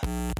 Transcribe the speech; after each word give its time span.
Damas 0.00 0.32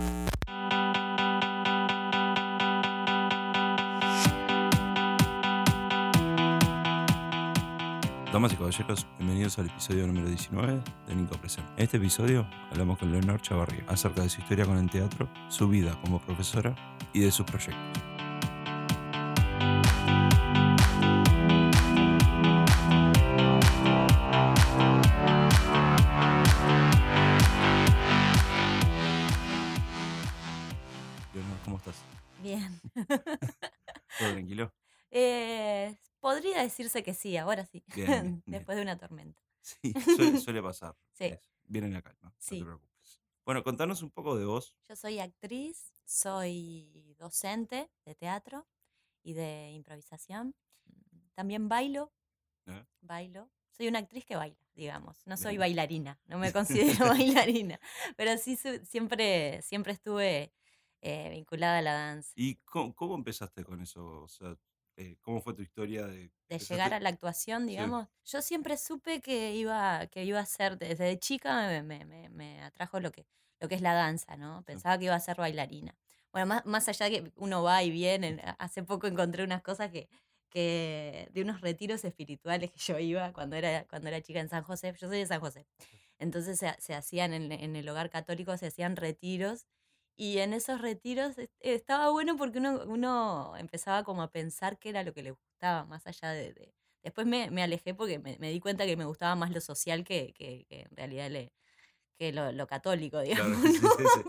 y 8.53 8.57
caballeros, 8.57 9.07
bienvenidos 9.19 9.59
al 9.59 9.67
episodio 9.67 10.07
número 10.07 10.29
19 10.29 10.81
de 11.09 11.15
Nico 11.15 11.37
Present. 11.37 11.69
En 11.77 11.85
este 11.85 11.99
episodio 11.99 12.49
hablamos 12.71 12.99
con 12.99 13.13
Leonor 13.13 13.43
Chavarría 13.43 13.85
acerca 13.89 14.23
de 14.23 14.31
su 14.31 14.41
historia 14.41 14.65
con 14.65 14.79
el 14.79 14.89
teatro, 14.89 15.29
su 15.49 15.69
vida 15.69 15.95
como 16.03 16.21
profesora 16.21 16.75
y 17.13 17.21
de 17.21 17.31
sus 17.31 17.45
proyectos. 17.45 18.10
Estás? 31.81 31.97
Bien. 32.43 32.81
¿Todo 34.19 34.33
tranquilo? 34.33 34.73
Eh, 35.11 35.97
podría 36.21 36.63
decirse 36.63 37.03
que 37.03 37.15
sí, 37.15 37.37
ahora 37.37 37.65
sí. 37.67 37.83
Bien, 37.95 38.07
bien, 38.07 38.23
bien. 38.47 38.59
Después 38.59 38.77
de 38.77 38.83
una 38.83 38.99
tormenta. 38.99 39.41
Sí, 39.61 39.93
suele, 40.17 40.39
suele 40.41 40.63
pasar. 40.63 40.97
Sí. 41.13 41.35
Viene 41.65 41.89
la 41.89 42.03
calma, 42.03 42.29
no 42.31 42.35
Sí. 42.39 42.59
te 42.59 42.65
preocupes. 42.65 43.21
Bueno, 43.45 43.63
contanos 43.65 44.03
un 44.03 44.11
poco 44.11 44.37
de 44.37 44.45
vos. 44.45 44.77
Yo 44.89 44.97
soy 44.97 45.19
actriz, 45.19 45.93
soy 46.05 47.15
docente 47.19 47.91
de 48.05 48.15
teatro 48.15 48.67
y 49.23 49.33
de 49.33 49.71
improvisación. 49.73 50.55
También 51.35 51.69
bailo, 51.69 52.13
¿eh? 52.67 52.85
bailo. 53.01 53.51
Soy 53.71 53.89
una 53.89 54.01
actriz 54.01 54.25
que 54.27 54.37
baila, 54.37 54.59
digamos. 54.75 55.27
No 55.27 55.37
soy 55.37 55.53
Bien. 55.53 55.61
bailarina, 55.61 56.21
no 56.27 56.39
me 56.39 56.53
considero 56.53 57.07
bailarina, 57.09 57.81
pero 58.17 58.37
sí 58.37 58.57
siempre, 58.85 59.63
siempre 59.63 59.93
estuve 59.95 60.53
eh, 61.03 61.31
vinculada 61.31 61.79
a 61.79 61.83
la 61.83 61.93
danza. 61.95 62.33
¿Y 62.35 62.57
cómo, 62.65 62.95
cómo 62.95 63.15
empezaste 63.15 63.65
con 63.65 63.81
eso? 63.83 64.23
O 64.23 64.29
sea, 64.29 64.57
eh, 64.97 65.17
¿cómo 65.21 65.41
fue 65.41 65.55
tu 65.55 65.63
historia 65.63 66.07
de, 66.07 66.33
de 66.49 66.59
llegar 66.59 66.93
a 66.95 67.01
la 67.01 67.09
actuación, 67.11 67.67
Sí. 67.67 67.69
digamos. 67.69 68.09
Yo 68.25 68.43
siempre 68.43 68.77
supe 68.77 69.21
que 69.21 69.55
iba, 69.55 70.07
que 70.09 70.25
iba 70.25 70.41
a 70.41 70.47
ser, 70.47 70.79
desde 70.79 71.19
chica 71.19 71.67
me, 71.69 71.83
me- 71.83 72.05
me- 72.05 72.29
me 72.29 72.63
atrajo 72.63 72.99
lo 73.01 73.13
que, 73.13 73.27
lo 73.61 73.69
que 73.69 73.77
es 73.77 73.83
la 73.83 73.95
danza, 73.95 74.37
¿no? 74.37 74.65
Pensaba 74.65 74.99
que 74.99 75.05
iba 75.07 75.15
a 75.15 75.21
ser 75.21 75.37
bailarina. 75.37 75.97
Bueno, 76.33 76.47
más, 76.49 76.67
más 76.67 76.89
allá 76.89 77.07
de 77.09 77.23
que 77.25 77.33
uno 77.37 77.63
va 77.63 77.83
y 77.85 77.91
viene, 77.91 78.41
hace 78.59 78.83
poco 78.83 79.07
encontré 79.07 79.45
unas 79.45 79.63
cosas 79.63 79.91
que, 79.93 80.09
que 80.51 81.29
de 81.33 81.43
unos 81.43 81.61
retiros 81.61 82.05
espirituales 82.05 82.71
que 82.73 82.79
yo 82.81 82.99
iba 82.99 83.33
cuando 83.33 83.55
era, 83.57 83.87
cuando 83.87 84.09
era 84.09 84.21
chica 84.23 84.41
en 84.41 84.49
San 84.49 84.65
José. 84.65 84.93
Yo 84.99 85.09
soy 85.09 85.19
de 85.19 85.27
San 85.27 85.41
José. 85.41 85.67
Entonces 86.19 86.59
se, 86.59 86.75
se 86.81 86.95
hacían 86.95 87.33
en, 87.33 87.53
en 87.53 87.77
el 87.77 87.89
hogar 87.89 88.11
católico, 88.11 88.57
se 88.57 88.67
hacían 88.67 88.97
retiros. 88.97 89.67
Y 90.21 90.39
en 90.39 90.53
esos 90.53 90.81
retiros 90.83 91.39
est- 91.39 91.51
estaba 91.61 92.11
bueno 92.11 92.37
porque 92.37 92.59
uno, 92.59 92.83
uno 92.87 93.55
empezaba 93.57 94.05
como 94.05 94.23
a 94.23 94.31
pensar 94.31 94.79
qué 94.79 94.91
era 94.91 95.03
lo 95.03 95.15
que 95.15 95.23
le 95.23 95.31
gustaba, 95.33 95.85
más 95.87 96.07
allá 96.07 96.31
de... 96.33 96.53
de- 96.53 96.75
Después 97.03 97.27
me, 97.27 97.51
me 97.51 97.63
alejé 97.63 97.95
porque 97.95 98.19
me, 98.19 98.37
me 98.39 98.51
di 98.51 98.61
cuenta 98.61 98.85
que 98.85 98.95
me 98.97 99.07
gustaba 99.07 99.35
más 99.35 99.51
lo 99.53 99.63
social 99.63 100.05
que, 100.05 100.35
que- 100.35 100.67
que 100.69 100.83
en 100.83 100.95
realidad 100.97 101.31
le, 101.31 101.53
que 102.19 102.33
lo, 102.33 102.53
lo 102.53 102.67
católico, 102.67 103.21
digamos. 103.23 103.59
sí, 103.63 103.81
¿no? 103.83 103.91
sí, 103.99 104.05
sí. 104.15 104.25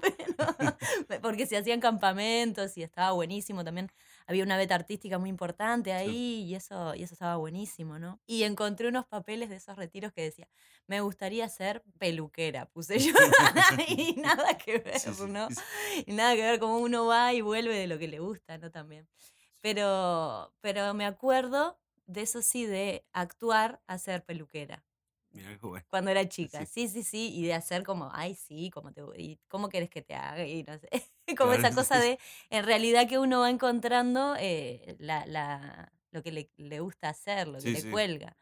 Pero- 1.08 1.22
porque 1.22 1.46
se 1.48 1.58
hacían 1.58 1.80
campamentos 1.82 2.78
y 2.78 2.84
estaba 2.84 3.12
buenísimo 3.12 3.64
también. 3.64 3.90
Había 4.32 4.46
una 4.46 4.56
beta 4.56 4.76
artística 4.76 5.20
muy 5.20 5.28
importante 5.30 5.92
ahí 5.92 6.44
y 6.48 6.56
eso, 6.56 6.96
y 6.96 7.04
eso 7.04 7.14
estaba 7.16 7.36
buenísimo, 7.36 8.00
¿no? 8.00 8.22
Y 8.26 8.44
encontré 8.44 8.88
unos 8.88 9.06
papeles 9.06 9.50
de 9.50 9.58
esos 9.58 9.76
retiros 9.76 10.14
que 10.14 10.22
decía, 10.22 10.48
me 10.88 11.02
gustaría 11.02 11.50
ser 11.50 11.84
peluquera, 12.00 12.66
puse 12.68 12.98
yo. 13.00 13.12
y 13.90 14.14
nada 14.22 14.58
que 14.58 14.78
ver, 14.86 15.00
Sí, 15.00 15.14
sí, 15.14 15.24
¿no? 15.28 15.50
sí. 15.50 15.62
Y 16.08 16.14
nada 16.14 16.34
que 16.36 16.44
ver 16.44 16.60
cómo 16.60 16.78
uno 16.80 17.06
va 17.06 17.34
y 17.34 17.42
vuelve 17.42 17.76
de 17.76 17.88
lo 17.88 18.00
que 18.00 18.08
le 18.08 18.20
gusta, 18.20 18.58
¿no? 18.58 18.72
También. 18.72 19.10
Pero, 19.60 20.54
pero 20.62 20.94
me 20.94 21.06
acuerdo 21.06 21.78
de 22.06 22.22
eso 22.22 22.42
sí, 22.42 22.66
de 22.66 23.06
actuar 23.12 23.82
a 23.88 23.98
ser 23.98 24.24
peluquera 24.24 24.86
Bueno. 25.62 25.86
cuando 25.90 26.12
era 26.12 26.28
chica. 26.30 26.66
Sí, 26.66 26.88
sí, 26.88 27.04
sí, 27.04 27.34
y 27.36 27.46
de 27.46 27.54
hacer 27.54 27.84
como, 27.84 28.10
ay, 28.14 28.36
sí, 28.36 28.70
¿cómo, 28.72 28.94
te, 28.94 29.02
y 29.18 29.40
¿cómo 29.50 29.70
querés 29.70 29.90
que 29.90 30.02
te 30.02 30.16
haga? 30.16 30.46
Y 30.46 30.64
no 30.64 30.78
sé, 30.80 30.90
como 31.38 31.54
Claro, 31.54 31.54
esa 31.54 31.74
cosa 31.74 32.00
de, 32.00 32.20
en 32.50 32.66
realidad 32.66 33.08
que 33.10 33.20
uno 33.20 33.42
va 33.42 33.50
encontrando 33.50 34.36
eh, 34.40 34.96
la, 35.00 35.26
la- 35.26 35.92
lo 36.12 36.24
que 36.24 36.32
le, 36.34 36.52
le 36.58 36.80
gusta 36.82 37.10
hacer, 37.10 37.48
lo 37.48 37.62
que 37.62 37.70
Sí, 37.70 37.76
le 37.76 37.84
sí. 37.84 37.88
cuelga. 37.88 38.38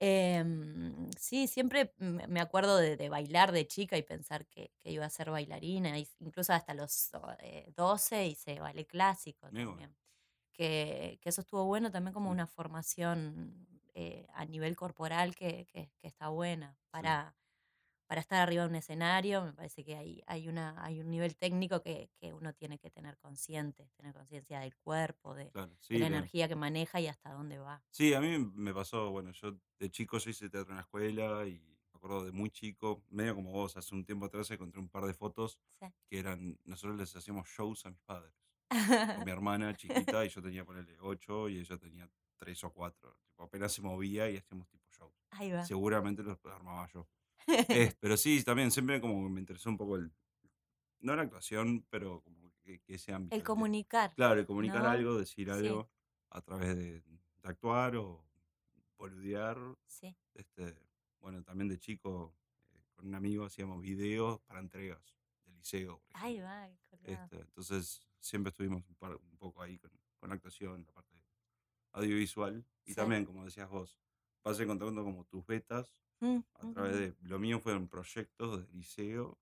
Em, 0.00 1.10
sí, 1.18 1.48
siempre 1.48 1.94
me 1.98 2.40
acuerdo 2.40 2.76
de, 2.78 2.96
de 2.96 3.08
bailar 3.10 3.52
de 3.52 3.66
chica 3.66 3.96
y 3.98 4.02
pensar 4.02 4.46
que, 4.48 4.72
que 4.80 4.90
iba 4.92 5.04
a 5.06 5.10
ser 5.10 5.30
bailarina, 5.30 5.98
incluso 6.20 6.52
hasta 6.52 6.74
los 6.74 7.10
eh, 7.40 7.72
12 7.76 8.26
hice 8.26 8.60
ballet 8.60 8.86
clásico 8.86 9.50
bueno. 9.50 9.82
también. 9.82 9.96
Que, 10.52 11.18
que 11.22 11.28
eso 11.30 11.42
estuvo 11.42 11.64
bueno 11.66 11.90
también 11.92 12.14
como 12.14 12.30
una 12.30 12.46
formación 12.46 13.66
eh, 13.98 14.26
a 14.34 14.44
nivel 14.46 14.76
corporal 14.76 15.34
que, 15.36 15.66
que- 15.66 15.92
que 16.00 16.06
está 16.08 16.28
buena 16.30 16.78
para, 16.90 17.36
para 18.08 18.20
estar 18.22 18.40
arriba 18.42 18.64
de 18.64 18.70
un 18.70 18.76
escenario. 18.76 19.44
Me 19.44 19.52
parece 19.54 19.84
que 19.84 19.96
hay, 19.96 20.22
hay, 20.26 20.48
una, 20.48 20.84
hay 20.84 21.00
un 21.00 21.10
nivel 21.10 21.36
técnico 21.36 21.82
que, 21.82 22.10
que 22.20 22.32
uno 22.34 22.52
tiene 22.54 22.78
que 22.78 22.90
tener 22.90 23.18
consciente, 23.18 23.90
tener 23.96 24.14
conciencia 24.14 24.60
del 24.60 24.76
cuerpo, 24.78 25.34
de, 25.34 25.52
Claro, 25.52 25.76
de 25.92 25.98
sí, 25.98 25.98
la 26.00 26.06
bien. 26.06 26.08
energía 26.08 26.48
que 26.48 26.56
maneja 26.56 27.00
y 27.00 27.08
hasta 27.08 27.32
dónde 27.32 27.58
va. 27.58 27.84
Sí, 27.90 28.14
a 28.14 28.20
mí 28.20 28.38
me 28.54 28.74
pasó, 28.74 29.10
bueno, 29.10 29.32
yo 29.32 29.58
de 29.78 29.90
chico 29.90 30.18
yo 30.18 30.30
hice 30.30 30.48
teatro 30.50 30.70
en 30.72 30.76
la 30.76 30.82
escuela 30.82 31.46
y 31.46 31.58
me 31.60 31.76
acuerdo 31.94 32.24
de 32.24 32.32
muy 32.32 32.50
chico, 32.50 33.04
medio 33.08 33.34
como 33.34 33.50
vos, 33.50 33.76
hace 33.76 33.94
un 33.94 34.04
tiempo 34.04 34.26
atrás 34.26 34.50
encontré 34.50 34.80
un 34.80 34.88
par 34.88 35.04
de 35.06 35.14
fotos 35.14 35.58
Sí. 35.80 35.88
que 36.08 36.18
eran, 36.18 36.58
nosotros 36.64 36.96
les 36.98 37.14
hacíamos 37.16 37.48
shows 37.48 37.84
a 37.86 37.90
mis 37.90 38.00
padres. 38.02 38.34
Con 39.12 39.24
mi 39.24 39.30
hermana 39.32 39.74
chiquita 39.76 40.24
y 40.24 40.28
yo 40.30 40.42
tenía, 40.42 40.64
ponerle 40.64 40.98
8 41.00 41.48
y 41.48 41.58
ella 41.60 41.78
tenía 41.78 42.10
3 42.38 42.64
o 42.64 42.72
4. 42.72 43.16
Tipo, 43.26 43.42
apenas 43.44 43.72
se 43.72 43.82
movía 43.82 44.30
y 44.30 44.36
hacíamos 44.36 44.68
tipo 44.68 44.88
shows. 44.90 45.12
Ahí 45.30 45.50
va. 45.52 45.64
Seguramente 45.64 46.22
los 46.22 46.38
armaba 46.46 46.88
yo. 46.92 47.06
Es, 47.46 47.94
pero 48.00 48.16
sí, 48.16 48.42
también 48.44 48.70
siempre 48.70 49.00
como 49.00 49.28
me 49.28 49.40
interesó 49.40 49.68
un 49.70 49.76
poco 49.76 49.96
el, 49.96 50.12
no 51.00 51.14
la 51.16 51.22
actuación, 51.22 51.84
pero 51.90 52.20
como 52.22 52.52
que, 52.62 52.80
que 52.80 52.94
ese 52.94 53.12
ámbito. 53.12 53.34
El 53.36 53.42
comunicar. 53.42 54.14
Claro, 54.14 54.40
el 54.40 54.46
comunicar 54.46 54.82
¿no? 54.82 54.88
algo, 54.90 55.18
decir 55.18 55.46
Sí. 55.46 55.52
algo 55.52 55.88
a 56.30 56.40
través 56.42 56.76
de, 56.76 57.00
de 57.02 57.48
actuar 57.48 57.96
o 57.96 58.24
boludear. 58.96 59.58
Sí. 59.86 60.16
Este, 60.34 60.76
bueno, 61.20 61.42
también 61.42 61.68
de 61.68 61.78
chico, 61.78 62.34
eh, 62.72 62.82
con 62.94 63.06
un 63.08 63.14
amigo 63.14 63.44
hacíamos 63.44 63.80
videos 63.80 64.40
para 64.40 64.60
entregas 64.60 65.00
del 65.44 65.56
liceo. 65.56 66.02
Ahí 66.14 66.40
va. 66.40 66.68
Este, 67.04 67.40
entonces 67.40 68.00
siempre 68.20 68.50
estuvimos 68.50 68.82
un, 68.88 68.94
par- 68.96 69.16
un 69.16 69.36
poco 69.38 69.62
ahí 69.62 69.78
con, 69.78 69.90
con 70.18 70.28
la 70.28 70.34
actuación, 70.34 70.84
la 70.84 70.92
parte 70.92 71.07
audiovisual. 71.92 72.64
Y 72.84 72.90
Sí. 72.90 72.94
también, 72.96 73.24
como 73.24 73.44
decías 73.44 73.68
vos, 73.68 73.98
vas 74.44 74.58
encontrando 74.60 75.02
como 75.04 75.24
tus 75.26 75.44
betas 75.46 75.94
Mm, 76.20 76.38
a 76.54 76.72
través 76.72 76.96
de... 76.98 77.14
Lo 77.22 77.38
mío 77.38 77.60
fueron 77.60 77.86
proyectos 77.88 78.60
de 78.66 78.76
liceo 78.76 79.38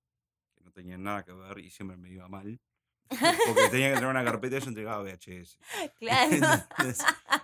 que 0.54 0.62
no 0.62 0.70
tenían 0.72 1.02
nada 1.02 1.24
que 1.24 1.32
ver 1.32 1.58
y 1.60 1.70
siempre 1.70 1.96
me 1.96 2.10
iba 2.10 2.28
mal. 2.28 2.60
Porque 3.46 3.68
tenía 3.70 3.86
que 3.88 3.92
entregar 3.94 4.10
una 4.10 4.24
carpeta 4.24 4.58
y 4.58 4.60
yo 4.60 4.68
entregaba 4.68 5.02
VHS. 5.02 5.58
Claro. 5.98 6.36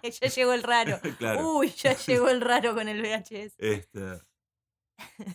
Ya 0.02 0.28
llegó 0.28 0.52
el 0.52 0.62
raro. 0.62 1.00
claro. 1.16 1.56
Uy, 1.56 1.70
ya 1.70 1.96
llegó 1.96 2.28
el 2.28 2.40
raro 2.42 2.74
con 2.74 2.88
el 2.88 3.00
VHS. 3.00 3.54
Este, 3.56 4.20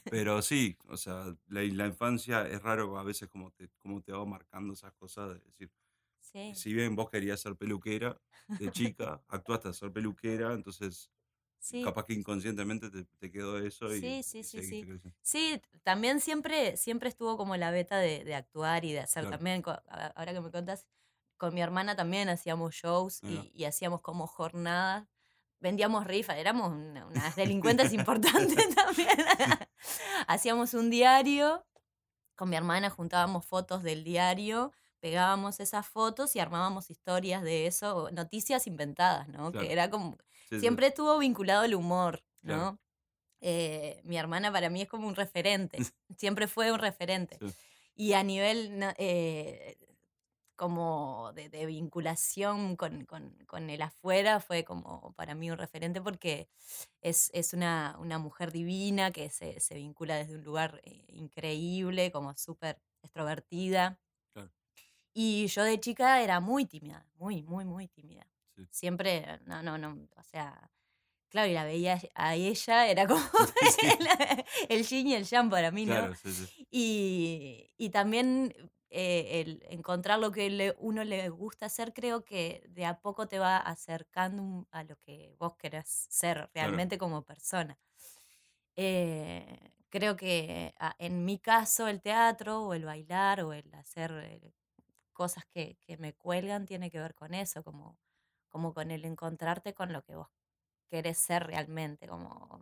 pero 0.09 0.41
sí, 0.41 0.77
o 0.87 0.97
sea, 0.97 1.25
la, 1.47 1.61
la 1.63 1.87
infancia 1.87 2.47
es 2.47 2.61
raro 2.61 2.97
a 2.97 3.03
veces 3.03 3.29
como 3.29 3.51
te, 3.51 3.69
como 3.79 4.01
te 4.01 4.11
va 4.11 4.25
marcando 4.25 4.73
esas 4.73 4.93
cosas 4.93 5.29
de 5.33 5.39
decir, 5.39 5.71
Sí. 6.31 6.53
si 6.55 6.73
bien 6.73 6.95
vos 6.95 7.09
querías 7.09 7.39
ser 7.41 7.55
peluquera 7.55 8.19
de 8.47 8.71
chica, 8.71 9.23
actuaste 9.27 9.69
a 9.69 9.73
ser 9.73 9.91
peluquera, 9.91 10.53
entonces 10.53 11.11
Sí. 11.59 11.81
capaz 11.83 12.05
que 12.05 12.13
inconscientemente 12.13 12.89
te, 12.91 13.05
te 13.19 13.31
quedó 13.31 13.57
eso 13.59 13.93
y, 13.95 13.99
Sí, 13.99 14.23
sí, 14.23 14.39
y 14.39 14.43
sí, 14.43 14.61
sí. 15.23 15.61
también 15.83 16.19
siempre, 16.21 16.77
siempre 16.77 17.09
estuvo 17.09 17.35
como 17.37 17.55
la 17.57 17.71
beta 17.71 17.97
de, 17.97 18.23
de 18.23 18.35
actuar 18.35 18.85
y 18.85 18.93
de 18.93 18.99
hacer 19.01 19.23
Claro. 19.23 19.37
también, 19.37 19.63
ahora 20.15 20.33
que 20.33 20.39
me 20.41 20.51
contás, 20.51 20.87
con 21.37 21.53
mi 21.53 21.61
hermana 21.61 21.95
también 21.95 22.29
hacíamos 22.29 22.73
shows 22.75 23.21
va. 23.23 23.29
y, 23.29 23.51
y 23.53 23.65
hacíamos 23.65 24.01
como 24.01 24.27
jornadas, 24.27 25.07
vendíamos 25.59 26.05
rifas, 26.05 26.37
éramos 26.37 26.71
una- 26.71 27.05
unas 27.07 27.35
delincuentes 27.35 27.91
importantes 27.93 28.75
también. 28.75 29.09
hacíamos 30.27 30.73
un 30.73 30.89
diario, 30.89 31.65
con 32.35 32.49
mi 32.49 32.55
hermana 32.55 32.89
juntábamos 32.89 33.45
fotos 33.45 33.83
del 33.83 34.03
diario, 34.03 34.73
pegábamos 34.99 35.59
esas 35.59 35.87
fotos 35.87 36.35
y 36.35 36.39
armábamos 36.39 36.89
historias 36.89 37.43
de 37.43 37.67
eso, 37.67 38.09
noticias 38.11 38.67
inventadas, 38.67 39.27
¿no? 39.29 39.51
Claro. 39.51 39.67
Que 39.67 39.71
era 39.73 39.89
como, 39.89 40.17
Sí, 40.49 40.61
sí, 40.61 40.61
siempre 40.61 40.87
estuvo 40.87 41.17
vinculado 41.19 41.63
al 41.63 41.75
humor, 41.75 42.23
¿no? 42.41 42.55
Claro. 42.65 42.79
Eh, 43.41 44.01
mi 44.05 44.17
hermana 44.17 44.51
para 44.51 44.69
mí 44.69 44.81
es 44.81 44.89
como 44.89 45.07
un 45.07 45.15
referente, 45.15 45.77
siempre 46.17 46.47
fue 46.47 46.71
un 46.71 46.79
referente. 46.79 47.41
sí. 47.41 47.53
Y 47.95 48.13
a 48.13 48.23
nivel 48.23 48.79
eh, 48.97 49.77
como 50.55 51.31
de, 51.35 51.49
de 51.49 51.65
vinculación 51.67 52.75
con, 52.77 53.05
con- 53.05 53.37
con 53.47 53.69
el 53.69 53.81
afuera 53.83 54.39
fue 54.39 54.63
como 54.63 55.13
para 55.15 55.35
mí 55.35 55.51
un 55.51 55.57
referente 55.57 56.01
porque 56.01 56.49
es, 57.01 57.29
es 57.33 57.53
una, 57.53 57.95
una 57.99 58.17
mujer 58.19 58.51
divina 58.51 59.11
que 59.11 59.29
se, 59.29 59.59
se 59.59 59.75
vincula 59.75 60.15
desde 60.17 60.35
un 60.35 60.43
lugar 60.43 60.81
eh, 60.83 61.05
increíble, 61.09 62.11
como 62.11 62.35
súper 62.37 62.81
extrovertida. 63.03 63.99
Y 65.19 65.47
yo 65.47 65.63
de 65.63 65.79
chica 65.79 66.21
era 66.21 66.39
muy 66.39 66.65
tímida, 66.65 67.07
muy, 67.15 67.41
muy, 67.41 67.65
muy 67.65 67.87
tímida. 67.87 68.27
Sí. 68.55 68.63
Siempre, 68.69 69.39
no, 69.45 69.63
no, 69.63 69.77
no, 69.77 70.07
o 70.15 70.23
sea, 70.23 70.71
claro, 71.29 71.47
y 71.49 71.53
la 71.53 71.65
veía 71.65 71.99
a 72.15 72.35
ella, 72.35 72.87
era 72.87 73.07
como 73.07 73.21
Sí. 73.79 73.87
el, 73.99 74.07
el 74.69 74.85
yin 74.87 75.07
y 75.07 75.15
el 75.15 75.25
yang 75.25 75.49
para 75.49 75.71
mí, 75.71 75.85
¿no? 75.87 75.95
Claro, 75.95 76.15
sí, 76.15 76.33
sí. 76.33 76.67
Y, 76.71 77.71
y 77.77 77.89
también 77.89 78.53
eh, 78.91 79.41
el 79.41 79.63
encontrar 79.69 80.19
lo 80.19 80.31
que 80.31 80.49
le- 80.51 80.75
uno 80.79 81.03
le 81.03 81.29
gusta 81.29 81.65
hacer, 81.67 81.93
creo 81.93 82.23
que 82.25 82.63
de 82.69 82.85
a 82.85 82.99
poco 83.01 83.27
te 83.27 83.39
va 83.39 83.57
acercando 83.57 84.67
a 84.71 84.83
lo 84.83 84.97
que 84.97 85.33
vos 85.39 85.55
querés 85.57 85.87
ser 86.09 86.49
realmente 86.53 86.97
como 86.99 87.23
persona. 87.25 87.79
Eh, 88.75 89.71
creo 89.89 90.15
que 90.15 90.73
ah, 90.79 90.95
en 90.99 91.25
mi 91.25 91.39
caso 91.39 91.87
el 91.87 92.01
teatro 92.01 92.61
o 92.63 92.73
el 92.73 92.85
bailar 92.85 93.41
o 93.41 93.53
el 93.53 93.73
hacer 93.73 94.11
eh, 94.23 94.53
cosas 95.21 95.45
que, 95.47 95.77
que 95.81 95.97
me 95.97 96.13
cuelgan 96.15 96.65
tiene 96.67 96.91
que 96.91 96.99
ver 97.01 97.15
con 97.15 97.33
eso, 97.35 97.63
como, 97.63 97.99
como 98.49 98.73
con 98.75 98.91
el 98.91 99.05
encontrarte 99.05 99.73
con 99.75 99.93
lo 99.93 100.03
que 100.03 100.15
vos 100.17 100.29
querés 100.91 101.17
ser 101.19 101.47
realmente, 101.47 102.07
como 102.09 102.61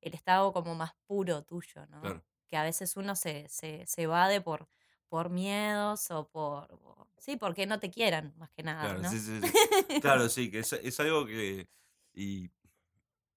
el 0.00 0.14
estado 0.14 0.52
como 0.52 0.74
más 0.74 0.92
puro 1.06 1.44
tuyo, 1.44 1.86
¿no? 1.86 2.02
Claro. 2.02 2.24
Que 2.48 2.56
a 2.56 2.62
veces 2.62 2.96
uno 2.96 3.16
se, 3.16 3.48
se, 3.48 3.86
se 3.86 4.02
evade 4.02 4.40
por, 4.40 4.68
por 5.08 5.30
miedos 5.30 6.10
o 6.10 6.28
por... 6.28 6.72
o- 6.74 7.08
sí, 7.18 7.36
porque 7.36 7.66
no 7.66 7.80
te 7.80 7.90
quieran, 7.90 8.34
más 8.36 8.50
que 8.50 8.62
nada, 8.62 8.92
Claro, 8.92 8.98
¿no? 8.98 9.16
sí, 9.16 9.18
sí, 9.20 9.40
sí. 9.40 9.56
Claro, 9.98 10.28
sí, 10.28 10.50
que 10.50 10.58
es, 10.60 10.72
es 10.74 11.00
algo 11.00 11.26
que, 11.26 11.68
y 12.12 12.50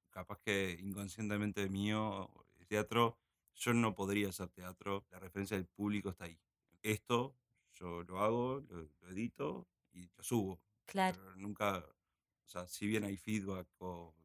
capaz 0.10 0.40
que 0.42 0.78
inconscientemente 0.82 1.70
mío, 1.70 2.30
el 2.60 2.68
teatro, 2.68 3.20
yo 3.56 3.74
no 3.74 3.96
podría 3.96 4.30
hacer 4.30 4.50
teatro, 4.50 5.06
la 5.12 5.20
referencia 5.20 5.58
del 5.58 5.68
público 5.68 6.10
está 6.10 6.26
ahí. 6.26 6.40
Esto 6.82 7.38
yo 7.80 8.04
lo 8.04 8.20
hago, 8.22 8.60
lo, 8.70 8.82
lo 9.02 9.10
edito 9.10 9.68
y 9.92 10.08
lo 10.16 10.24
subo, 10.24 10.62
Claro, 10.86 11.18
pero 11.20 11.36
nunca, 11.36 11.78
o 11.80 12.48
sea, 12.50 12.68
si 12.68 12.88
bien 12.88 13.04
hay 13.04 13.18
feedback 13.18 13.68
o 13.80 14.16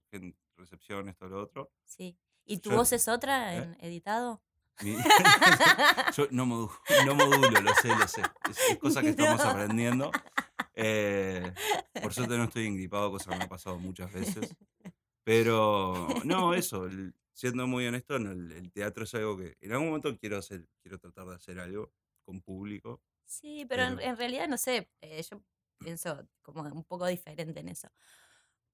recepción, 0.57 1.09
esto, 1.09 1.29
lo 1.29 1.43
otro, 1.43 1.73
sí. 1.85 2.17
¿Y 2.45 2.59
tu 2.59 2.71
Yo- 2.71 2.77
voz 2.77 2.93
es 2.93 3.07
otra 3.09 3.55
¿Eh? 3.55 3.59
en 3.63 3.77
editado? 3.81 4.43
yo 6.17 6.27
no, 6.31 6.45
modu- 6.47 6.73
no 7.07 7.15
modulo, 7.15 7.61
lo 7.61 7.75
sé, 7.75 7.89
lo 7.89 8.09
sé. 8.09 8.23
Es, 8.51 8.59
es 8.71 8.79
cosa 8.79 9.01
que 9.03 9.11
estamos 9.11 9.43
No. 9.45 9.51
aprendiendo. 9.51 10.11
Eh, 10.75 11.53
por 12.03 12.13
suerte 12.15 12.37
no 12.39 12.45
estoy 12.45 12.67
engripado, 12.67 13.11
cosa 13.11 13.31
que 13.31 13.37
me 13.39 13.45
ha 13.45 13.49
pasado 13.49 13.79
muchas 13.79 14.13
veces. 14.13 14.57
Pero 15.25 16.09
no, 16.25 16.55
eso, 16.55 16.87
el- 16.87 17.15
siendo 17.33 17.67
muy 17.67 17.87
honesto, 17.87 18.19
no, 18.19 18.33
el, 18.33 18.51
el 18.53 18.73
teatro 18.73 19.05
es 19.05 19.15
algo 19.15 19.37
que 19.37 19.57
en 19.61 19.73
algún 19.73 19.89
momento 19.89 20.17
quiero 20.19 20.37
hacer, 20.39 20.67
quiero 20.83 20.99
tratar 20.99 21.27
de 21.27 21.37
hacer 21.37 21.59
algo 21.61 21.93
con 22.25 22.41
público. 22.41 23.01
Sí, 23.33 23.65
pero 23.69 23.85
en, 23.85 23.97
Pero- 23.97 24.09
en 24.11 24.17
realidad 24.19 24.47
no 24.49 24.59
sé, 24.59 24.91
eh, 25.01 25.23
yo 25.23 25.43
pienso 25.79 26.29
como 26.43 26.63
un 26.63 26.85
poco 26.85 27.07
diferente 27.07 27.61
en 27.61 27.69
eso. 27.69 27.89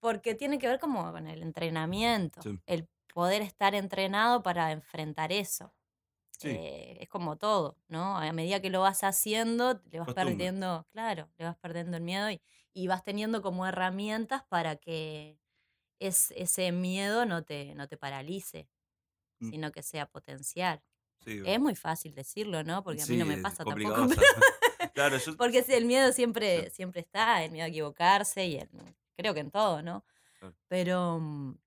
Porque 0.00 0.34
tiene 0.34 0.58
que 0.58 0.68
ver 0.68 0.80
como 0.80 1.12
con 1.12 1.26
el 1.28 1.42
entrenamiento, 1.42 2.42
Sí. 2.42 2.58
el 2.66 2.88
poder 3.14 3.42
estar 3.42 3.74
entrenado 3.74 4.42
para 4.42 4.72
enfrentar 4.72 5.32
eso. 5.32 5.74
Sí. 6.38 6.48
Eh, 6.50 6.98
es 7.02 7.08
como 7.08 7.36
todo, 7.38 7.78
¿no? 7.88 8.18
A 8.18 8.32
medida 8.32 8.60
que 8.60 8.70
lo 8.70 8.80
vas 8.82 9.04
haciendo, 9.04 9.80
le 9.90 10.00
vas 10.00 10.08
Costumbre. 10.08 10.14
perdiendo, 10.14 10.86
claro, 10.92 11.30
le 11.38 11.44
vas 11.46 11.56
perdiendo 11.58 11.96
el 11.98 12.02
miedo 12.04 12.30
y, 12.30 12.42
y 12.74 12.88
vas 12.88 13.04
teniendo 13.04 13.42
como 13.42 13.66
herramientas 13.66 14.44
para 14.48 14.76
que 14.76 15.40
es, 16.00 16.32
ese 16.36 16.72
miedo 16.72 17.26
no 17.26 17.44
te, 17.44 17.74
no 17.76 17.88
te 17.88 17.96
paralice, 17.98 18.68
Mm. 19.40 19.50
sino 19.50 19.72
que 19.72 19.82
sea 19.82 20.06
potencial. 20.10 20.82
Sí, 21.24 21.42
Es 21.44 21.60
muy 21.60 21.74
fácil 21.74 22.14
decirlo, 22.14 22.62
¿no? 22.64 22.82
Porque 22.82 23.02
a 23.02 23.06
mí 23.06 23.16
no 23.16 23.26
me 23.26 23.38
pasa 23.38 23.64
tampoco. 23.64 24.06
claro, 24.94 25.18
yo, 25.18 25.36
Porque 25.36 25.64
el 25.68 25.84
miedo 25.84 26.12
siempre, 26.12 26.70
siempre 26.70 27.00
está, 27.00 27.44
el 27.44 27.50
miedo 27.50 27.64
a 27.64 27.68
equivocarse 27.68 28.46
y 28.46 28.56
en- 28.56 28.96
creo 29.16 29.34
que 29.34 29.40
en 29.40 29.50
todo, 29.50 29.82
¿no? 29.82 30.04
Claro. 30.38 30.54
Pero, 30.68 31.18
mm, 31.20 31.58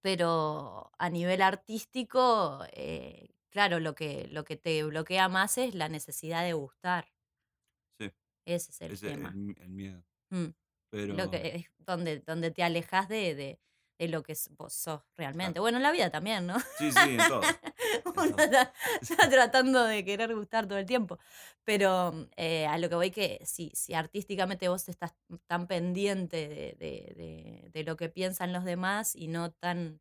pero 0.00 0.92
a 0.98 1.08
nivel 1.08 1.40
artístico, 1.42 2.64
eh, 2.72 3.30
claro, 3.50 3.80
lo 3.80 3.94
que, 3.94 4.28
lo 4.30 4.44
que 4.44 4.56
te 4.56 4.82
bloquea 4.84 5.28
más 5.28 5.56
es 5.58 5.74
la 5.74 5.88
necesidad 5.88 6.44
de 6.44 6.52
gustar. 6.52 7.10
Sí. 7.98 8.10
Ese 8.44 8.70
es 8.72 8.80
el 8.82 8.92
ese, 8.92 9.08
tema. 9.08 9.30
el, 9.34 9.56
el 9.60 9.70
miedo. 9.70 10.04
Mm, 10.30 10.46
Pero 10.90 11.14
Lo 11.14 11.30
que 11.30 11.56
es 11.56 11.66
donde, 11.78 12.20
donde 12.20 12.50
te 12.50 12.62
alejas 12.62 13.08
de, 13.08 13.34
de, 13.34 13.60
de 13.98 14.08
lo 14.08 14.22
que 14.22 14.36
vos 14.58 14.74
sos 14.74 15.00
realmente. 15.16 15.54
Claro. 15.54 15.62
Bueno, 15.62 15.78
en 15.78 15.82
la 15.84 15.92
vida 15.92 16.10
también, 16.10 16.46
¿no? 16.46 16.58
sí, 16.78 16.92
sí, 16.92 16.98
en 16.98 17.16
todo. 17.28 17.40
Uno 18.16 18.36
está, 18.38 18.72
está 19.00 19.28
tratando 19.30 19.84
de 19.84 20.04
querer 20.04 20.34
gustar 20.34 20.66
todo 20.66 20.78
el 20.78 20.86
tiempo. 20.86 21.18
Pero 21.64 22.12
mm, 22.12 22.24
eh, 22.36 22.66
a 22.66 22.78
lo 22.78 22.88
que 22.88 22.94
voy 22.96 23.10
que 23.10 23.40
si, 23.44 23.70
si 23.74 23.94
artísticamente 23.94 24.68
vos 24.68 24.88
estás 24.88 25.14
tan 25.46 25.66
pendiente 25.66 26.48
de, 26.48 26.76
de- 26.78 27.14
de- 27.16 27.70
de 27.72 27.84
lo 27.84 27.96
que 27.96 28.08
piensan 28.08 28.52
los 28.52 28.64
demás 28.64 29.14
y 29.16 29.28
no 29.28 29.52
tan 29.52 30.00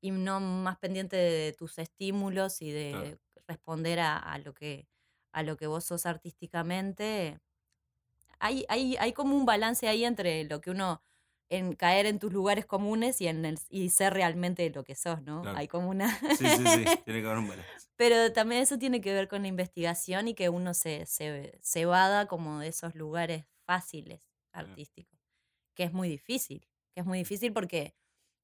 y 0.00 0.10
no 0.12 0.40
más 0.40 0.78
pendiente 0.78 1.16
de, 1.16 1.52
tus 1.54 1.78
estímulos 1.78 2.62
y 2.62 2.70
de 2.72 2.90
Claro. 2.90 3.18
responder 3.48 4.00
a, 4.00 4.18
a 4.18 4.38
lo 4.38 4.54
que 4.54 4.88
a 5.32 5.42
lo 5.42 5.56
que 5.56 5.66
vos 5.66 5.84
sos 5.84 6.06
artísticamente, 6.06 7.40
hay, 8.40 8.64
hay, 8.68 8.96
hay 8.98 9.12
como 9.12 9.36
un 9.36 9.46
balance 9.46 9.88
ahí 9.88 10.04
entre 10.04 10.44
lo 10.44 10.60
que 10.60 10.70
uno 10.70 11.02
en 11.50 11.74
caer 11.74 12.06
en 12.06 12.18
tus 12.18 12.32
lugares 12.32 12.66
comunes 12.66 13.20
y 13.20 13.28
en 13.28 13.44
el- 13.44 13.58
y 13.70 13.90
ser 13.90 14.14
realmente 14.14 14.68
lo 14.70 14.84
que 14.84 14.94
sos, 14.94 15.22
¿no? 15.22 15.42
Claro. 15.42 15.58
Hay 15.58 15.68
como 15.68 15.90
una 15.90 16.08
Sí, 16.30 16.50
sí, 16.50 16.68
sí, 16.68 16.84
tiene 17.04 17.20
que 17.20 17.26
haber 17.26 17.38
un 17.38 17.48
balance. 17.48 17.88
pero 17.96 18.32
también 18.32 18.62
eso 18.62 18.78
tiene 18.78 19.00
que 19.00 19.12
ver 19.14 19.28
con 19.28 19.42
la 19.42 19.48
investigación 19.48 20.28
y 20.28 20.34
que 20.34 20.48
uno 20.48 20.74
se, 20.74 21.06
se, 21.06 21.58
se 21.62 21.80
evada 21.82 22.26
como 22.26 22.58
de 22.60 22.68
esos 22.68 22.94
lugares 22.94 23.44
fáciles 23.66 24.28
artísticos, 24.52 25.18
que 25.74 25.84
es 25.84 25.92
muy 25.92 26.08
difícil, 26.08 26.68
que 26.94 27.00
es 27.02 27.06
muy 27.06 27.18
difícil 27.18 27.52
porque 27.52 27.94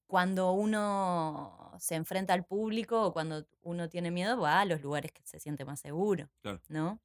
cuando 0.09 0.53
uno 0.53 1.73
se 1.81 1.95
enfrenta 1.97 2.35
al 2.35 2.45
público 2.47 3.03
o 3.07 3.13
cuando 3.13 3.47
uno 3.63 3.89
tiene 3.89 4.11
miedo, 4.11 4.41
va 4.41 4.61
a 4.61 4.65
los 4.67 4.83
lugares 4.83 5.13
que 5.13 5.23
se 5.25 5.41
siente 5.41 5.65
más 5.65 5.81
seguro, 5.81 6.31
Claro. 6.43 6.61
¿no? 6.69 7.03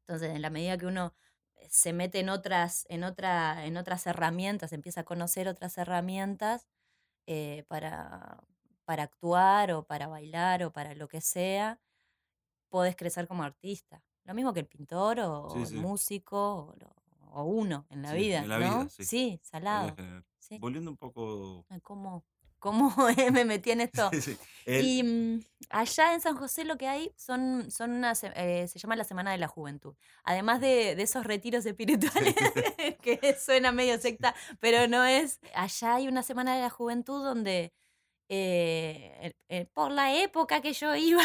Entonces, 0.00 0.30
en 0.34 0.42
la 0.42 0.50
medida 0.50 0.78
que 0.78 0.86
uno 0.86 1.14
se 1.68 1.92
mete 1.92 2.20
en 2.20 2.28
otras, 2.28 2.86
en 2.88 3.04
otra, 3.04 3.66
en 3.66 3.76
otras 3.76 4.06
herramientas, 4.06 4.72
empieza 4.72 5.02
a 5.02 5.04
conocer 5.04 5.48
otras 5.48 5.78
herramientas 5.78 6.66
eh, 7.26 7.64
para, 7.68 8.42
para 8.84 9.04
actuar 9.04 9.72
o 9.72 9.84
para 9.84 10.08
bailar 10.08 10.62
o 10.64 10.72
para 10.72 10.94
lo 10.94 11.08
que 11.08 11.20
sea, 11.20 11.80
podés 12.68 12.96
crecer 12.96 13.28
como 13.28 13.42
artista. 13.42 14.02
Lo 14.24 14.34
mismo 14.34 14.52
que 14.52 14.60
el 14.60 14.66
pintor 14.66 15.20
o 15.20 15.52
Sí, 15.52 15.58
el 15.60 15.66
sí. 15.66 15.76
músico 15.76 16.74
o, 17.32 17.44
uno 17.44 17.86
en 17.90 18.02
la 18.02 18.12
Sí, 18.12 18.16
vida, 18.16 18.38
en 18.42 18.48
la 18.48 18.58
¿no? 18.58 18.64
vida, 18.70 18.88
sí. 18.90 19.40
Salado. 19.42 19.94
Volviendo 20.58 20.90
un 20.90 20.96
poco. 20.96 21.64
¿Cómo, 21.82 22.24
cómo 22.66 22.92
me 23.32 23.44
metí 23.44 23.70
en 23.70 23.80
esto? 23.82 24.10
Sí, 24.12 24.20
sí. 24.20 24.36
El- 24.66 24.84
Y 24.84 25.02
mm, 25.02 25.40
allá 25.70 26.14
en 26.14 26.20
San 26.20 26.36
José 26.36 26.64
lo 26.64 26.76
que 26.76 26.88
hay 26.88 27.12
son, 27.16 27.70
son 27.70 27.92
una, 27.92 28.14
se 28.14 28.32
eh, 28.34 28.66
se 28.68 28.78
llama 28.78 28.96
la 28.96 29.04
Semana 29.04 29.30
de 29.32 29.38
la 29.38 29.48
Juventud. 29.48 29.94
Además 30.24 30.60
de, 30.60 30.96
de 30.96 31.02
esos 31.02 31.24
retiros 31.24 31.64
espirituales, 31.66 32.34
que 33.02 33.36
suena 33.38 33.72
medio 33.72 33.98
secta, 34.00 34.34
pero 34.60 34.88
no 34.88 35.04
es. 35.04 35.38
Allá 35.54 35.94
hay 35.94 36.08
una 36.08 36.22
Semana 36.22 36.56
de 36.56 36.62
la 36.62 36.70
Juventud 36.70 37.22
donde, 37.24 37.72
eh, 38.28 39.34
eh, 39.48 39.66
por 39.72 39.92
la 39.92 40.14
época 40.20 40.60
que 40.60 40.72
yo 40.72 40.94
iba, 40.96 41.22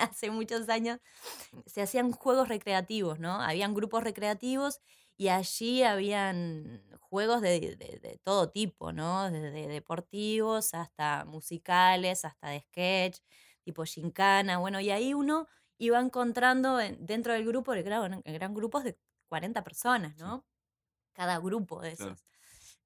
hace 0.00 0.30
muchos 0.30 0.68
años, 0.68 1.00
se 1.66 1.82
hacían 1.82 2.12
juegos 2.12 2.48
recreativos, 2.48 3.18
¿no? 3.18 3.40
Habían 3.40 3.74
grupos 3.74 4.04
recreativos 4.04 4.80
y 5.16 5.28
allí 5.28 5.82
habían 5.82 6.82
juegos 7.00 7.40
de, 7.42 7.60
de- 7.76 7.98
de 8.00 8.20
todo 8.24 8.50
tipo, 8.50 8.92
¿no? 8.92 9.30
Desde 9.30 9.68
deportivos 9.68 10.74
hasta 10.74 11.24
musicales, 11.24 12.24
hasta 12.24 12.50
de 12.50 12.60
sketch, 12.62 13.20
tipo 13.64 13.84
gincana, 13.84 14.58
bueno, 14.58 14.80
y 14.80 14.90
ahí 14.90 15.14
uno 15.14 15.48
iba 15.78 16.00
encontrando 16.00 16.80
en- 16.80 17.04
dentro 17.06 17.32
del 17.32 17.46
grupo, 17.46 17.66
porque 17.66 17.84
claro, 17.84 18.22
eran, 18.24 18.54
grupos 18.54 18.84
de 18.84 18.98
40 19.28 19.64
personas, 19.64 20.16
Sí. 20.16 20.16
¿no? 20.16 20.46
Cada 21.14 21.38
grupo 21.40 21.80
de 21.82 21.92
Claro. 21.96 22.16
esos. 22.16 22.26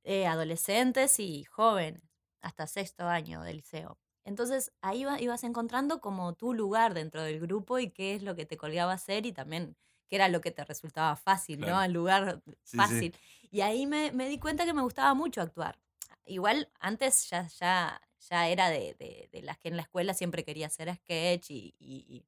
Eh, 0.05 0.27
adolescentes 0.27 1.21
y 1.21 1.45
jóvenes, 1.45 2.03
hasta 2.43 2.67
sexto 2.67 3.07
año 3.09 3.43
del 3.43 3.59
liceo. 3.59 3.99
Entonces 4.25 4.73
ahí 4.83 5.01
iba- 5.03 5.21
ibas 5.21 5.45
encontrando 5.45 6.01
como 6.01 6.35
tu 6.35 6.55
lugar 6.55 6.95
dentro 6.95 7.23
del 7.25 7.41
grupo 7.41 7.79
y 7.79 7.91
qué 7.93 8.15
es 8.15 8.23
lo 8.23 8.37
que 8.37 8.47
te 8.47 8.57
colgaba 8.59 8.93
hacer 8.95 9.27
y 9.27 9.33
también 9.33 9.77
qué 10.11 10.17
era 10.17 10.29
lo 10.29 10.43
que 10.43 10.51
te 10.51 10.65
resultaba 10.65 11.17
fácil, 11.17 11.65
¿no? 11.67 11.67
Claro. 11.67 11.83
El 11.85 11.93
lugar 11.93 12.43
Sí, 12.45 12.55
sí. 12.65 12.77
fácil. 12.77 13.17
Y 13.51 13.63
ahí 13.63 13.87
me, 13.87 14.13
me 14.13 14.29
di 14.29 14.39
cuenta 14.39 14.65
que 14.67 14.75
me 14.75 14.83
gustaba 14.83 15.15
mucho 15.15 15.41
actuar. 15.41 15.79
Igual 16.27 16.71
antes 16.81 17.31
ya, 17.31 17.47
ya, 17.49 18.01
ya 18.29 18.49
era 18.49 18.69
de, 18.71 18.95
de- 18.99 19.29
de 19.33 19.43
las 19.43 19.59
que 19.59 19.69
en 19.69 19.77
la 19.77 19.83
escuela 19.83 20.15
siempre 20.15 20.45
quería 20.45 20.67
hacer 20.67 20.95
sketch 20.95 21.51
y, 21.51 21.75
y- 21.79 22.05
y- 22.09 22.27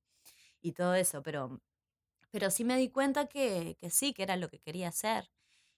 y 0.62 0.72
todo 0.72 0.94
eso, 0.94 1.22
pero, 1.22 1.60
pero 2.30 2.50
sí 2.50 2.64
me 2.64 2.76
di 2.78 2.88
cuenta 2.90 3.26
que, 3.26 3.76
que 3.80 3.90
sí, 3.90 4.12
que 4.14 4.22
era 4.24 4.36
lo 4.36 4.48
que 4.50 4.60
quería 4.60 4.88
hacer. 4.88 5.30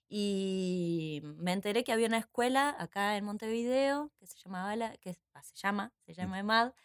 Y 0.09 1.21
me 1.23 1.53
enteré 1.53 1.83
que 1.83 1.91
había 1.91 2.07
una 2.07 2.19
escuela 2.19 2.75
acá 2.79 3.17
en 3.17 3.25
Montevideo 3.25 4.11
que 4.19 4.27
se 4.27 4.37
llamaba 4.37 4.75
la, 4.75 4.95
que 4.97 5.17
ah, 5.33 5.43
se 5.43 5.55
llama, 5.55 5.93
se 6.05 6.13
llama 6.13 6.39
EMAD, 6.39 6.73
Sí. 6.73 6.75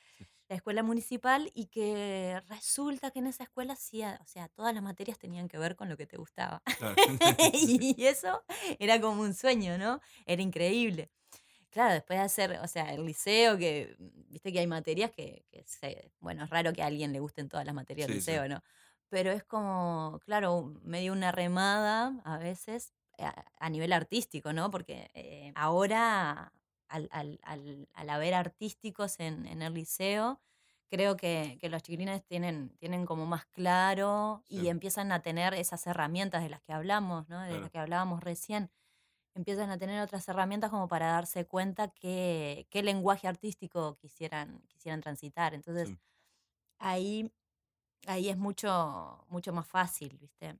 La 0.50 0.56
escuela 0.56 0.82
municipal 0.84 1.50
y 1.54 1.68
que 1.68 2.42
resulta 2.50 3.12
que 3.12 3.20
en 3.20 3.28
esa 3.28 3.44
escuela 3.44 3.76
sí, 3.76 4.02
o 4.04 4.26
sea, 4.26 4.48
todas 4.50 4.74
las 4.74 4.82
materias 4.84 5.18
tenían 5.18 5.48
que 5.48 5.58
ver 5.58 5.76
con 5.76 5.88
lo 5.88 5.96
que 5.96 6.06
te 6.08 6.18
gustaba. 6.18 6.62
Claro. 6.76 6.96
y 7.54 8.06
eso 8.06 8.44
era 8.80 9.00
como 9.00 9.22
un 9.22 9.34
sueño, 9.34 9.78
¿no? 9.78 10.00
Era 10.26 10.42
increíble. 10.42 11.10
Claro, 11.70 11.94
después 11.94 12.18
de 12.18 12.24
hacer, 12.24 12.58
o 12.62 12.68
sea, 12.68 12.92
el 12.94 13.06
liceo, 13.06 13.56
que 13.58 13.96
viste 13.98 14.52
que 14.52 14.58
hay 14.60 14.66
materias 14.66 15.12
que, 15.12 15.46
que 15.50 15.64
se- 15.66 16.12
bueno, 16.20 16.44
es 16.44 16.50
raro 16.50 16.72
que 16.72 16.82
a 16.82 16.86
alguien 16.86 17.12
le 17.12 17.20
gusten 17.20 17.48
todas 17.48 17.64
las 17.66 17.74
materias 17.74 18.06
del 18.08 18.14
sí. 18.18 18.18
liceo, 18.18 18.48
¿no? 18.48 18.62
Pero 19.08 19.30
es 19.32 19.44
como, 19.44 20.20
claro, 20.24 20.74
medio 20.82 21.12
una 21.12 21.32
remada 21.32 22.20
a 22.24 22.38
veces 22.38 22.94
a, 23.18 23.44
a 23.58 23.70
nivel 23.70 23.92
artístico, 23.92 24.52
¿no? 24.52 24.70
Porque 24.70 25.10
eh, 25.14 25.52
ahora, 25.56 26.52
al, 26.90 27.08
al- 27.12 27.40
al- 27.44 27.88
al 27.94 28.10
haber 28.10 28.34
artísticos 28.34 29.20
en, 29.20 29.46
en 29.46 29.62
el 29.62 29.74
liceo, 29.74 30.40
creo 30.90 31.16
que, 31.16 31.58
que 31.60 31.68
los 31.70 31.82
chiquilines 31.82 32.24
tienen, 32.26 32.70
tienen 32.78 33.06
como 33.06 33.26
más 33.26 33.46
claro 33.46 34.44
y 34.48 34.68
empiezan 34.68 35.12
a 35.12 35.22
tener 35.22 35.54
esas 35.54 35.86
herramientas 35.86 36.42
de 36.42 36.50
las 36.50 36.62
que 36.62 36.72
hablamos, 36.72 37.28
¿no? 37.28 37.40
De 37.42 37.48
Claro. 37.48 37.60
las 37.60 37.70
que 37.70 37.78
hablábamos 37.78 38.22
recién 38.24 38.70
empiezan 39.34 39.70
a 39.70 39.78
tener 39.78 40.00
otras 40.02 40.28
herramientas 40.28 40.70
como 40.70 40.88
para 40.88 41.08
darse 41.12 41.46
cuenta 41.46 41.88
qué, 41.88 42.66
qué 42.70 42.82
lenguaje 42.82 43.28
artístico 43.28 43.96
quisieran, 43.98 44.62
quisieran 44.68 45.00
transitar. 45.02 45.54
Entonces, 45.54 45.88
Sí. 45.88 45.98
ahí, 46.78 47.32
ahí 48.06 48.28
es 48.30 48.38
mucho, 48.38 49.24
mucho 49.28 49.52
más 49.52 49.68
fácil, 49.68 50.18
¿viste? 50.18 50.58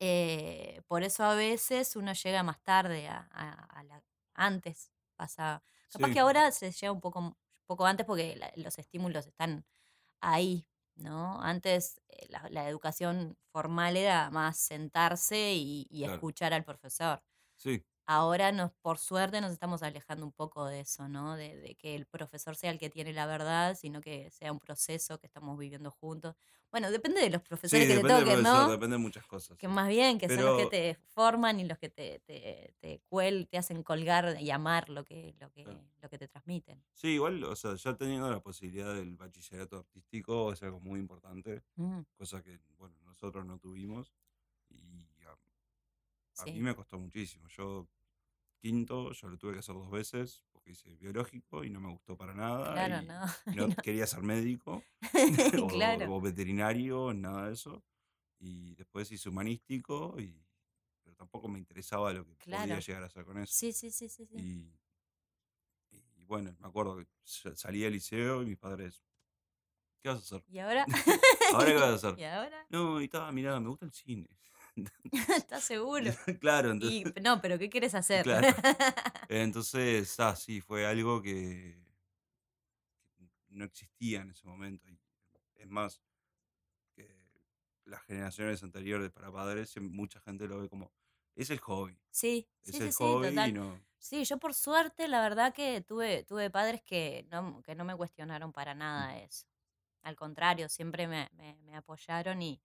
Eh, 0.00 0.82
por 0.88 1.02
eso 1.02 1.24
a 1.24 1.34
veces 1.34 1.96
uno 1.96 2.12
llega 2.12 2.42
más 2.42 2.62
tarde 2.62 3.08
a, 3.08 3.28
a- 3.32 3.64
a 3.80 3.82
la, 3.84 4.02
antes 4.34 4.92
pasa. 5.16 5.62
Capaz 5.92 6.10
Sí. 6.10 6.12
que 6.12 6.20
ahora 6.20 6.50
se 6.52 6.72
llega 6.72 6.92
un 6.92 7.00
poco, 7.00 7.20
un 7.20 7.36
poco 7.66 7.86
antes 7.86 8.06
porque 8.06 8.36
la- 8.36 8.52
los 8.56 8.78
estímulos 8.78 9.26
están 9.26 9.66
ahí, 10.20 10.68
¿no? 10.96 11.40
Antes 11.42 12.00
eh, 12.08 12.26
la, 12.30 12.48
la 12.50 12.68
educación 12.68 13.38
formal 13.52 13.96
era 13.96 14.30
más 14.30 14.58
sentarse 14.58 15.54
y, 15.54 15.86
y 15.90 16.04
Claro. 16.04 16.06
escuchar 16.06 16.52
al 16.54 16.64
profesor. 16.64 17.22
Sí. 17.56 17.84
Ahora, 18.08 18.52
nos, 18.52 18.72
por 18.72 18.98
suerte, 18.98 19.40
nos 19.40 19.50
estamos 19.52 19.82
alejando 19.82 20.24
un 20.26 20.32
poco 20.32 20.64
de 20.66 20.80
eso, 20.80 21.08
¿no? 21.08 21.34
De, 21.36 21.56
de 21.56 21.74
que 21.74 21.96
el 21.96 22.06
profesor 22.06 22.54
sea 22.54 22.70
el 22.70 22.78
que 22.78 22.88
tiene 22.88 23.12
la 23.12 23.26
verdad, 23.26 23.76
sino 23.76 24.00
que 24.00 24.30
sea 24.30 24.52
un 24.52 24.60
proceso 24.60 25.18
que 25.18 25.26
estamos 25.26 25.58
viviendo 25.58 25.90
juntos. 25.90 26.36
Bueno, 26.70 26.90
depende 26.90 27.20
de 27.20 27.30
los 27.30 27.42
Sí, 27.42 27.48
profesores 27.48 27.88
que 27.88 27.94
te 27.94 28.00
toquen, 28.02 28.42
profesor, 28.42 28.42
¿no? 28.42 28.70
depende 28.70 28.94
de 28.96 29.02
muchas 29.02 29.26
cosas. 29.26 29.56
Que 29.58 29.66
sí. 29.66 29.72
más 29.72 29.88
bien, 29.88 30.18
que 30.18 30.28
son 30.28 30.44
los 30.44 30.56
que 30.58 30.66
Pero- 30.68 30.94
te 30.94 30.94
forman 31.08 31.58
y 31.58 31.64
los 31.64 31.78
que 31.78 31.88
te, 31.88 32.20
te, 32.20 32.74
te, 32.78 33.00
cuel- 33.10 33.48
te 33.48 33.58
hacen 33.58 33.82
colgar 33.82 34.40
y 34.40 34.50
amar 34.50 34.88
lo 34.88 35.04
que, 35.04 35.34
lo, 35.40 35.50
que, 35.50 35.64
Claro. 35.64 35.80
lo 36.00 36.08
que 36.08 36.18
te 36.18 36.28
transmiten. 36.28 36.84
Sí, 36.94 37.08
igual, 37.08 37.42
o 37.44 37.56
sea, 37.56 37.74
ya 37.74 37.96
teniendo 37.96 38.30
la 38.30 38.40
posibilidad 38.40 38.94
del 38.94 39.16
bachillerato 39.16 39.78
artístico 39.78 40.52
es 40.52 40.62
algo 40.62 40.80
muy 40.80 41.00
importante, 41.00 41.62
Mm, 41.76 42.00
cosa 42.16 42.42
que, 42.42 42.60
bueno, 42.78 42.96
nosotros 43.04 43.44
no 43.46 43.58
tuvimos. 43.58 44.12
Y 44.68 45.05
a, 46.38 46.44
sí. 46.44 46.52
mí 46.52 46.60
me 46.60 46.74
costó 46.74 46.98
muchísimo. 46.98 47.48
Yo, 47.48 47.88
quinto, 48.60 49.12
yo 49.12 49.28
lo 49.28 49.38
tuve 49.38 49.54
que 49.54 49.58
hacer 49.60 49.74
dos 49.74 49.90
veces 49.90 50.42
porque 50.52 50.70
hice 50.72 50.94
biológico 50.96 51.64
y 51.64 51.70
no 51.70 51.80
me 51.80 51.90
gustó 51.90 52.16
para 52.16 52.34
nada. 52.34 52.72
Claro, 52.72 53.02
y 53.02 53.06
no. 53.06 53.24
no 53.68 53.76
quería 53.82 54.06
ser 54.06 54.22
médico 54.22 54.82
o, 55.62 55.68
claro. 55.68 56.14
o 56.14 56.20
veterinario, 56.20 57.12
nada 57.14 57.46
de 57.48 57.52
eso. 57.54 57.84
Y 58.38 58.74
después 58.74 59.10
hice 59.12 59.28
humanístico, 59.30 60.14
y, 60.20 60.44
pero 61.02 61.16
tampoco 61.16 61.48
me 61.48 61.58
interesaba 61.58 62.12
lo 62.12 62.24
que 62.26 62.34
podía 62.34 62.44
Claro. 62.66 62.80
llegar 62.80 63.02
a 63.02 63.06
hacer 63.06 63.24
con 63.24 63.38
eso. 63.38 63.52
Sí, 63.52 63.72
sí, 63.72 63.90
sí, 63.90 64.08
sí. 64.08 64.26
sí. 64.26 64.36
Y, 64.36 64.78
y 65.90 66.24
bueno, 66.24 66.54
me 66.60 66.66
acuerdo 66.68 66.96
que 66.98 67.06
sa- 67.24 67.56
salí 67.56 67.80
del 67.80 67.94
liceo 67.94 68.42
y 68.42 68.46
mis 68.46 68.58
padres, 68.58 69.02
¿qué 70.02 70.08
vas 70.10 70.18
a 70.18 70.20
hacer? 70.20 70.44
¿Y 70.48 70.58
ahora? 70.58 70.84
¿Ahora 71.54 71.66
qué 71.66 71.74
vas 71.74 71.90
a 71.90 71.94
hacer? 71.94 72.18
¿Y 72.18 72.24
ahora? 72.24 72.66
No, 72.68 73.00
y 73.00 73.04
estaba, 73.04 73.32
mirá, 73.32 73.58
me 73.60 73.68
gusta 73.68 73.86
el 73.86 73.92
cine. 73.92 74.28
¿Estás 75.56 75.64
seguro? 75.64 76.10
claro, 76.40 76.70
entonces, 76.70 77.00
Y, 77.04 77.04
no, 77.22 77.40
pero 77.40 77.58
¿qué 77.58 77.70
quieres 77.70 77.94
hacer? 77.94 78.24
Claro. 78.24 78.48
entonces, 79.28 80.18
ah, 80.20 80.36
sí, 80.36 80.60
fue 80.60 80.86
algo 80.86 81.22
que, 81.22 81.76
no 83.48 83.64
existía 83.64 84.22
en 84.22 84.30
ese 84.30 84.46
momento. 84.46 84.88
Y 84.88 84.98
es 85.56 85.68
más, 85.68 86.02
que 86.94 87.08
las 87.84 88.02
generaciones 88.04 88.62
anteriores 88.62 89.12
para 89.12 89.32
padres, 89.32 89.76
siem- 89.76 89.90
mucha 89.90 90.20
gente 90.20 90.48
lo 90.48 90.60
ve 90.60 90.68
como, 90.68 90.92
es 91.34 91.50
el 91.50 91.58
hobby. 91.60 91.98
Sí, 92.10 92.48
Es 92.64 92.70
sí, 92.70 92.80
el 92.80 92.88
sí, 92.88 92.92
sí, 92.92 93.18
hobby 93.18 93.28
total. 93.28 93.50
y 93.50 93.52
no. 93.52 93.80
Sí, 93.98 94.24
yo 94.24 94.38
por 94.38 94.54
suerte, 94.54 95.08
la 95.08 95.20
verdad 95.22 95.52
que 95.54 95.80
tuve, 95.80 96.24
tuve 96.24 96.50
padres 96.50 96.82
que 96.82 97.26
no, 97.30 97.62
que 97.62 97.74
no 97.74 97.84
me 97.84 97.96
cuestionaron 97.96 98.52
para 98.52 98.74
nada 98.74 99.18
eso. 99.18 99.46
Al 100.02 100.16
contrario, 100.16 100.68
siempre 100.68 101.08
me, 101.08 101.28
me- 101.34 101.56
me 101.64 101.76
apoyaron 101.76 102.42
y, 102.42 102.62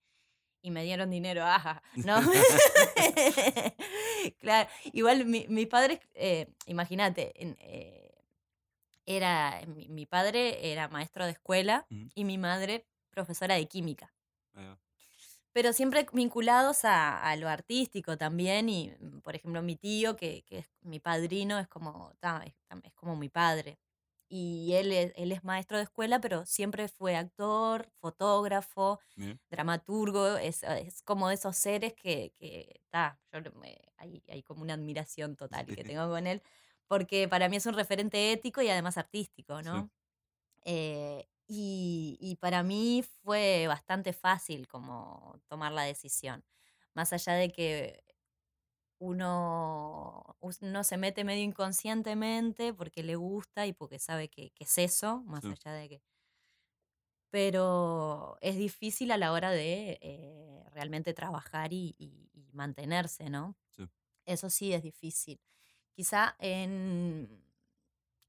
y 0.62 0.72
me 0.72 0.84
dieron 0.84 1.10
dinero. 1.10 1.44
Ajá, 1.46 1.82
¿no? 1.96 2.20
claro, 4.40 4.70
igual 4.94 5.26
mi, 5.26 5.46
mis 5.50 5.68
padres, 5.68 6.00
eh, 6.14 6.48
imagínate, 6.68 7.34
eh, 7.36 8.12
era, 9.06 9.62
mi, 9.68 9.88
mi 9.90 10.06
padre 10.06 10.72
era 10.72 10.88
maestro 10.88 11.26
de 11.26 11.32
escuela 11.32 11.86
y 12.16 12.24
mi 12.24 12.38
madre 12.38 12.86
profesora 13.10 13.56
de 13.56 13.68
química. 13.68 14.14
Pero 15.54 15.74
siempre 15.74 16.08
vinculados 16.14 16.86
a, 16.86 17.22
a 17.22 17.36
lo 17.36 17.50
artístico 17.50 18.18
también. 18.18 18.70
Y, 18.70 18.94
por 19.22 19.36
ejemplo, 19.36 19.62
mi 19.62 19.76
tío, 19.76 20.16
que, 20.16 20.44
que 20.46 20.60
es 20.60 20.70
mi 20.82 21.00
padrino, 21.00 21.60
es 21.60 21.68
como, 21.68 22.14
es 22.84 22.94
como 22.94 23.18
mi 23.18 23.28
padre. 23.28 23.78
Y 24.34 24.74
él 24.76 24.92
es, 24.94 25.14
él 25.18 25.32
es 25.34 25.44
maestro 25.44 25.78
de 25.78 25.84
escuela, 25.84 26.22
pero 26.22 26.46
siempre 26.46 26.88
fue 26.88 27.16
actor, 27.18 27.92
fotógrafo, 28.00 29.00
Bien. 29.16 29.40
dramaturgo. 29.50 30.38
Es, 30.38 30.64
es 30.64 31.02
como 31.04 31.28
de 31.30 31.36
esos 31.36 31.58
seres 31.58 31.94
que, 31.94 32.34
que 32.40 32.82
ta, 32.90 33.20
yo 33.34 33.42
me- 33.60 33.78
hay, 33.98 34.24
hay 34.30 34.44
como 34.44 34.62
una 34.62 34.76
admiración 34.76 35.36
total 35.36 35.70
que 35.72 35.84
tengo 35.86 36.08
con 36.10 36.28
él, 36.28 36.42
porque 36.88 37.28
para 37.28 37.50
mí 37.50 37.58
es 37.58 37.66
un 37.66 37.74
referente 37.76 38.32
ético 38.32 38.62
y 38.62 38.70
además 38.70 38.98
artístico, 38.98 39.62
Sí. 39.62 39.62
¿no? 39.64 39.92
Eh, 40.64 41.28
y, 41.48 42.18
y 42.22 42.36
para 42.38 42.64
mí 42.64 43.04
fue 43.24 43.68
bastante 43.68 44.14
fácil 44.14 44.68
como 44.68 45.42
tomar 45.48 45.72
la 45.74 45.84
decisión. 45.84 46.46
Más 46.94 47.14
allá 47.14 47.34
de 47.34 47.52
que 47.52 48.04
uno, 49.02 50.38
se 50.84 50.98
mete 50.98 51.24
medio 51.24 51.44
inconscientemente 51.44 52.74
porque 52.74 53.04
le 53.04 53.16
gusta 53.16 53.66
y 53.68 53.74
porque 53.74 54.00
sabe 54.00 54.30
que, 54.30 54.52
que 54.52 54.64
es 54.66 54.78
eso, 54.78 55.24
más 55.26 55.44
Sí. 55.44 55.50
allá 55.50 55.74
de 55.74 55.90
que... 55.90 56.02
Pero 57.30 58.38
es 58.42 58.58
difícil 58.58 59.12
a 59.12 59.18
la 59.18 59.32
hora 59.32 59.52
de 59.52 59.98
eh, 60.02 60.64
realmente 60.74 61.14
trabajar 61.14 61.72
y, 61.74 61.96
y- 61.98 62.30
y 62.34 62.52
mantenerse, 62.54 63.30
¿no? 63.30 63.56
Sí. 63.70 63.88
Eso 64.26 64.50
sí 64.50 64.74
es 64.74 64.84
difícil. 64.84 65.42
Quizá 65.94 66.36
en, 66.40 67.44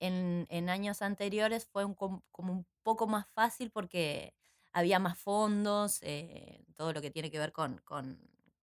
en, 0.01 0.47
en 0.51 0.71
años 0.71 1.03
anteriores 1.03 1.67
fue 1.67 1.85
un 1.87 1.95
com- 1.95 2.23
como 2.33 2.53
un 2.55 2.67
poco 2.85 3.07
más 3.09 3.29
fácil 3.29 3.71
porque 3.73 4.35
había 4.73 4.99
más 5.01 5.19
fondos, 5.19 6.01
eh, 6.03 6.65
todo 6.77 6.93
lo 6.95 7.03
que 7.03 7.11
tiene 7.13 7.31
que 7.31 7.39
ver 7.41 7.53
con, 7.53 7.79
con- 7.85 8.21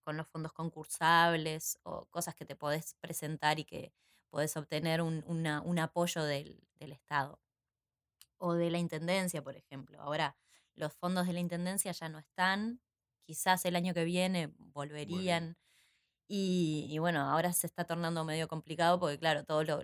con 0.09 0.17
los 0.17 0.27
fondos 0.27 0.53
concursables 0.53 1.79
o 1.83 2.07
cosas 2.07 2.33
que 2.35 2.43
te 2.45 2.55
podés 2.55 2.95
presentar 2.99 3.59
y 3.59 3.65
que 3.65 3.93
podés 4.31 4.57
obtener 4.57 5.01
un, 5.03 5.23
una- 5.27 5.61
un 5.61 5.77
apoyo 5.77 6.23
del, 6.23 6.67
del 6.79 6.93
Estado 6.93 7.39
o 8.37 8.53
de 8.53 8.69
la 8.71 8.77
Intendencia, 8.79 9.43
por 9.43 9.55
ejemplo. 9.55 10.01
Ahora, 10.01 10.35
los 10.75 10.93
fondos 10.93 11.27
de 11.27 11.33
la 11.33 11.39
Intendencia 11.39 11.91
ya 11.91 12.09
no 12.09 12.19
están, 12.19 12.81
quizás 13.23 13.65
el 13.65 13.75
año 13.75 13.93
que 13.93 14.03
viene 14.05 14.53
volverían. 14.57 15.57
Y, 16.27 16.87
y 16.89 16.99
bueno, 16.99 17.21
ahora 17.21 17.53
se 17.53 17.67
está 17.67 17.85
tornando 17.85 18.25
medio 18.25 18.47
complicado 18.47 18.99
porque, 18.99 19.19
claro, 19.19 19.45
todo 19.45 19.63
lo, 19.63 19.81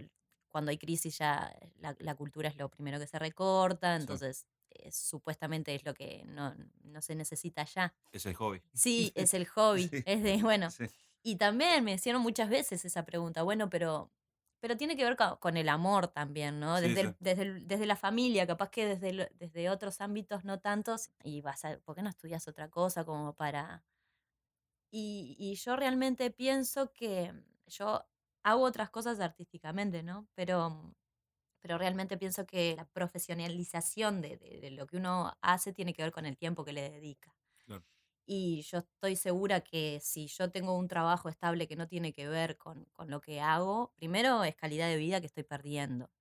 cuando 0.49 0.71
hay 0.71 0.77
crisis 0.79 1.17
ya 1.19 1.53
la, 1.77 1.95
la 1.99 2.15
cultura 2.15 2.49
es 2.49 2.57
lo 2.57 2.69
primero 2.69 2.99
que 2.99 3.07
se 3.07 3.19
recorta, 3.19 3.95
Sí. 4.17 4.39
Eh, 4.79 4.91
supuestamente 4.91 5.73
es 5.75 5.85
lo 5.85 5.93
que 5.93 6.23
no, 6.25 6.55
no 6.83 7.01
se 7.01 7.15
necesita 7.15 7.63
ya. 7.65 7.93
Es 8.11 8.25
el 8.25 8.35
hobby. 8.35 8.61
Sí, 8.73 9.11
es 9.15 9.33
el 9.33 9.45
hobby, 9.47 9.87
Sí. 9.89 10.03
es 10.05 10.23
de, 10.23 10.37
bueno, 10.43 10.69
Sí. 10.69 10.85
y 11.23 11.37
también 11.37 11.83
me 11.83 11.93
hicieron 11.93 12.21
muchas 12.21 12.49
veces 12.49 12.85
esa 12.85 13.05
pregunta, 13.05 13.43
bueno, 13.43 13.69
pero, 13.69 14.11
pero 14.59 14.77
tiene 14.77 14.95
que 14.95 15.03
ver 15.03 15.15
co- 15.15 15.39
con, 15.39 15.57
el 15.57 15.69
amor 15.69 16.07
también, 16.09 16.59
¿no? 16.59 16.77
Sí, 16.79 16.83
Desde, 16.89 17.01
el- 17.01 17.15
desde, 17.19 17.41
el- 17.43 17.67
desde 17.67 17.85
la 17.85 17.95
familia, 17.95 18.47
capaz 18.47 18.69
que 18.69 18.85
desde, 18.85 19.13
lo- 19.13 19.27
desde 19.35 19.69
otros 19.69 20.01
ámbitos 20.01 20.43
no 20.45 20.59
tantos, 20.59 21.09
y 21.23 21.41
vas 21.41 21.65
a, 21.65 21.79
¿por 21.79 21.95
qué 21.95 22.01
no 22.03 22.09
estudias 22.09 22.47
otra 22.47 22.69
cosa 22.69 23.03
como 23.05 23.33
para... 23.35 23.83
Y, 24.91 25.35
y 25.37 25.55
yo 25.55 25.75
realmente 25.75 26.31
pienso 26.31 26.91
que 26.93 27.33
yo 27.67 28.05
hago 28.43 28.63
otras 28.63 28.89
cosas 28.89 29.19
artísticamente, 29.19 30.03
¿no? 30.03 30.27
Pero, 30.35 30.95
pero 31.65 31.79
realmente 31.79 32.17
pienso 32.19 32.45
que 32.45 32.75
la 32.77 32.85
profesionalización 32.85 34.21
de, 34.21 34.37
de- 34.37 34.59
de 34.61 34.71
lo 34.71 34.85
que 34.87 34.97
uno 34.97 35.33
hace 35.41 35.73
tiene 35.73 35.93
que 35.95 36.03
ver 36.03 36.11
con 36.11 36.27
el 36.27 36.37
tiempo 36.37 36.63
que 36.63 36.73
le 36.73 36.91
dedica. 36.91 37.35
Claro. 37.65 37.85
Y 38.27 38.61
yo 38.63 38.79
estoy 38.79 39.15
segura 39.15 39.61
que 39.61 39.99
si 40.01 40.27
yo 40.27 40.51
tengo 40.51 40.77
un 40.77 40.87
trabajo 40.87 41.29
estable 41.29 41.67
que 41.67 41.75
no 41.75 41.87
tiene 41.87 42.13
que 42.13 42.27
ver 42.27 42.57
con, 42.57 42.85
con 42.93 43.09
lo 43.11 43.21
que 43.21 43.41
hago, 43.41 43.93
primero 43.95 44.43
es 44.43 44.55
calidad 44.55 44.87
de 44.89 44.97
vida 44.97 45.19
que 45.21 45.27
estoy 45.27 45.43
perdiendo. 45.43 46.11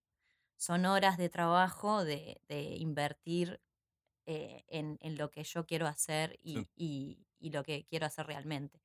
son 0.59 0.87
horas 0.87 1.19
de 1.19 1.29
trabajo 1.31 2.05
de, 2.05 2.41
de 2.49 2.77
invertir 2.77 3.63
eh, 4.27 4.65
en, 4.69 4.99
en 5.03 5.19
lo 5.19 5.31
que 5.33 5.45
yo 5.45 5.67
quiero 5.67 5.87
hacer 5.89 6.39
y, 6.43 6.61
Sí. 6.61 6.69
y- 6.77 7.27
y 7.41 7.51
lo 7.53 7.65
que 7.65 7.87
quiero 7.87 8.07
hacer 8.07 8.27
realmente. 8.29 8.83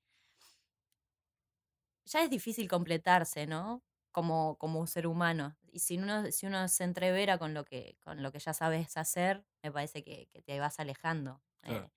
Ya 2.06 2.24
es 2.24 2.30
difícil 2.30 2.68
completarse, 2.68 3.48
¿no? 3.48 3.84
Como, 4.20 4.58
como 4.58 4.80
un 4.82 4.88
ser 4.88 5.08
humano. 5.08 5.58
Y 5.72 5.80
si 5.80 5.98
uno, 5.98 6.32
si 6.32 6.46
uno 6.48 6.68
se 6.68 6.84
entrevera 6.84 7.38
con 7.38 7.54
lo 7.54 7.64
que, 7.66 7.98
con 8.04 8.22
lo 8.24 8.32
que 8.32 8.40
ya 8.40 8.54
sabes 8.54 8.98
hacer, 8.98 9.46
me 9.64 9.72
parece 9.72 10.04
que, 10.04 10.28
que 10.30 10.42
te 10.42 10.60
vas 10.60 10.80
alejando. 10.80 11.44
Claro. 11.66 11.86
Eh, 11.86 11.92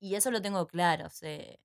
y 0.00 0.14
eso 0.16 0.30
lo 0.30 0.42
tengo 0.42 0.66
claro. 0.66 1.10
sé- 1.10 1.60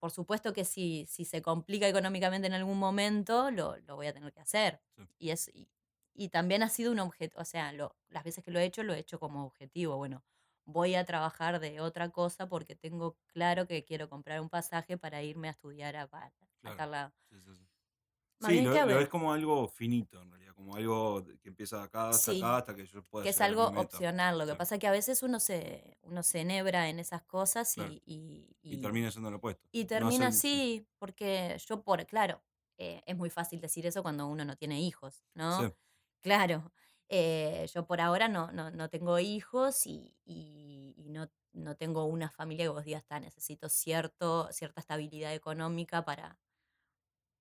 por 0.00 0.10
supuesto 0.12 0.52
que 0.52 0.64
si, 0.64 1.06
si 1.08 1.24
se 1.26 1.42
complica 1.42 1.88
económicamente 1.88 2.46
en 2.48 2.54
algún 2.54 2.78
momento, 2.78 3.50
lo, 3.52 3.76
lo 3.78 3.96
voy 3.96 4.06
a 4.08 4.14
tener 4.14 4.32
que 4.32 4.40
hacer. 4.40 4.82
Sí. 4.96 5.06
Y, 5.18 5.30
es, 5.30 5.48
y, 5.54 5.70
y 6.14 6.28
también 6.30 6.62
ha 6.62 6.68
sido 6.70 6.92
un 6.92 7.00
objetivo, 7.00 7.42
o 7.42 7.44
sea, 7.46 7.72
lo- 7.72 7.96
las 8.08 8.24
veces 8.24 8.44
que 8.44 8.50
lo 8.52 8.60
he 8.60 8.64
hecho, 8.66 8.82
lo 8.84 8.94
he 8.94 8.98
hecho 9.00 9.20
como 9.20 9.44
objetivo. 9.46 9.96
Bueno, 9.96 10.24
voy 10.66 10.94
a 10.96 11.04
trabajar 11.06 11.60
de 11.60 11.80
otra 11.80 12.10
cosa 12.10 12.48
porque 12.48 12.76
tengo 12.76 13.18
claro 13.28 13.66
que 13.68 13.84
quiero 13.84 14.08
comprar 14.10 14.40
un 14.42 14.50
pasaje 14.50 14.98
para 14.98 15.22
irme 15.22 15.48
a 15.48 15.52
estudiar 15.52 15.96
a, 15.96 16.10
a 16.64 16.72
Claro. 16.72 16.76
tal 16.76 16.90
lado. 16.92 17.14
Sí, 17.30 17.40
sí, 17.42 17.54
sí. 17.56 17.65
Más 18.40 18.52
Sí, 18.52 18.60
lo, 18.60 18.70
que 18.70 18.84
lo 18.84 18.96
ves 18.96 19.08
como 19.08 19.32
algo 19.32 19.66
finito 19.68 20.20
en 20.22 20.30
realidad, 20.30 20.54
como 20.54 20.76
algo 20.76 21.22
de- 21.22 21.38
que 21.38 21.48
empieza 21.48 21.82
acá 21.82 22.14
hasta 22.14 22.32
Sí, 22.32 22.38
acá 22.38 22.58
hasta 22.58 22.74
que 22.76 22.84
yo 22.86 23.02
pueda 23.04 23.24
que 23.24 23.30
es 23.30 23.40
algo 23.40 23.72
opcional. 23.74 24.38
Lo 24.38 24.46
que 24.46 24.50
Claro. 24.50 24.58
pasa 24.58 24.76
es 24.76 24.80
que 24.80 24.86
a 24.86 24.90
veces 24.92 25.22
uno 25.22 25.40
se, 25.40 25.98
uno 26.02 26.22
se 26.22 26.40
enhebra 26.42 26.88
en 26.88 26.98
esas 27.00 27.22
cosas 27.24 27.76
y, 27.78 27.82
Claro. 27.84 27.96
y, 28.06 28.56
Y 28.68 28.78
y- 28.78 28.78
termina 28.78 29.10
siendo 29.10 29.30
lo 29.30 29.36
opuesto. 29.38 29.68
y 29.72 29.86
No 29.94 30.08
termina 30.08 30.28
hacer- 30.28 30.32
sí, 30.32 30.62
así, 30.62 30.88
porque 30.98 31.56
yo 31.66 31.82
por, 31.84 32.06
claro, 32.06 32.44
eh, 32.78 33.02
es 33.06 33.16
muy 33.16 33.30
fácil 33.30 33.60
decir 33.60 33.86
eso 33.86 34.02
cuando 34.02 34.26
uno 34.28 34.44
no 34.44 34.56
tiene 34.56 34.80
hijos, 34.82 35.26
¿no? 35.34 35.68
sí, 35.68 35.74
Claro, 36.22 36.72
eh, 37.08 37.66
yo 37.74 37.86
por 37.86 38.00
ahora 38.00 38.28
no, 38.28 38.52
no, 38.52 38.70
no 38.72 38.90
tengo 38.90 39.18
hijos 39.20 39.86
y, 39.86 40.16
y- 40.24 40.94
y 40.98 41.10
no, 41.10 41.30
no 41.52 41.76
tengo 41.76 42.04
una 42.06 42.30
familia 42.30 42.66
que 42.66 42.70
vos 42.70 42.84
digas, 42.84 43.06
"Ta, 43.06 43.20
necesito 43.20 43.68
cierto, 43.70 44.48
cierta 44.52 44.80
estabilidad 44.80 45.34
económica 45.34 46.04
para... 46.04 46.40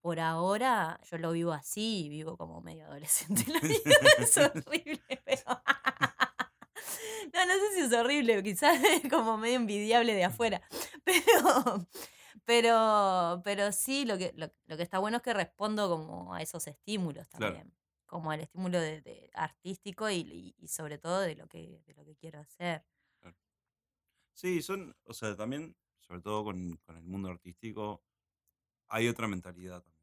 Por 0.06 0.20
ahora 0.20 1.00
yo 1.10 1.18
lo 1.18 1.32
vivo 1.32 1.52
así, 1.52 2.10
vivo 2.10 2.38
como 2.38 2.62
medio 2.62 2.86
adolescente. 2.86 3.44
La 3.52 3.60
vida 3.60 3.80
es 4.20 4.38
horrible, 4.38 5.02
pero... 5.26 5.42
No, 7.34 7.44
no 7.48 7.54
sé 7.54 7.74
si 7.74 7.80
es 7.82 7.92
horrible, 7.94 8.44
quizás 8.44 8.80
es 8.84 9.10
como 9.10 9.36
medio 9.36 9.56
envidiable 9.56 10.14
de 10.14 10.26
afuera, 10.26 10.62
pero, 11.04 11.88
pero, 12.46 13.42
pero 13.44 13.72
sí, 13.72 14.06
lo 14.06 14.16
que, 14.20 14.32
lo, 14.36 14.52
lo 14.68 14.78
que 14.78 14.84
está 14.84 15.00
bueno 15.00 15.18
es 15.18 15.24
que 15.24 15.34
respondo 15.34 15.90
como 15.90 16.36
a 16.36 16.42
esos 16.44 16.68
estímulos 16.68 17.28
Claro. 17.30 17.56
también, 17.56 17.76
como 18.06 18.30
al 18.30 18.42
estímulo 18.42 18.80
de, 18.80 19.02
de 19.02 19.32
artístico 19.34 20.08
y, 20.12 20.18
y- 20.18 20.56
y 20.60 20.68
sobre 20.68 21.00
todo 21.00 21.20
de 21.22 21.36
lo 21.36 21.48
que, 21.48 21.82
de 21.88 21.94
lo 21.96 22.06
que 22.06 22.16
quiero 22.16 22.40
hacer. 22.42 22.86
Sí, 24.36 24.62
son, 24.62 24.96
o 25.06 25.14
sea, 25.16 25.36
también, 25.36 25.76
sobre 26.00 26.22
todo 26.22 26.44
con, 26.44 26.78
con 26.86 26.96
el 26.96 27.04
mundo 27.04 27.30
artístico, 27.30 28.04
hay 28.88 29.08
otra 29.08 29.28
mentalidad 29.28 29.82
también. 29.82 29.95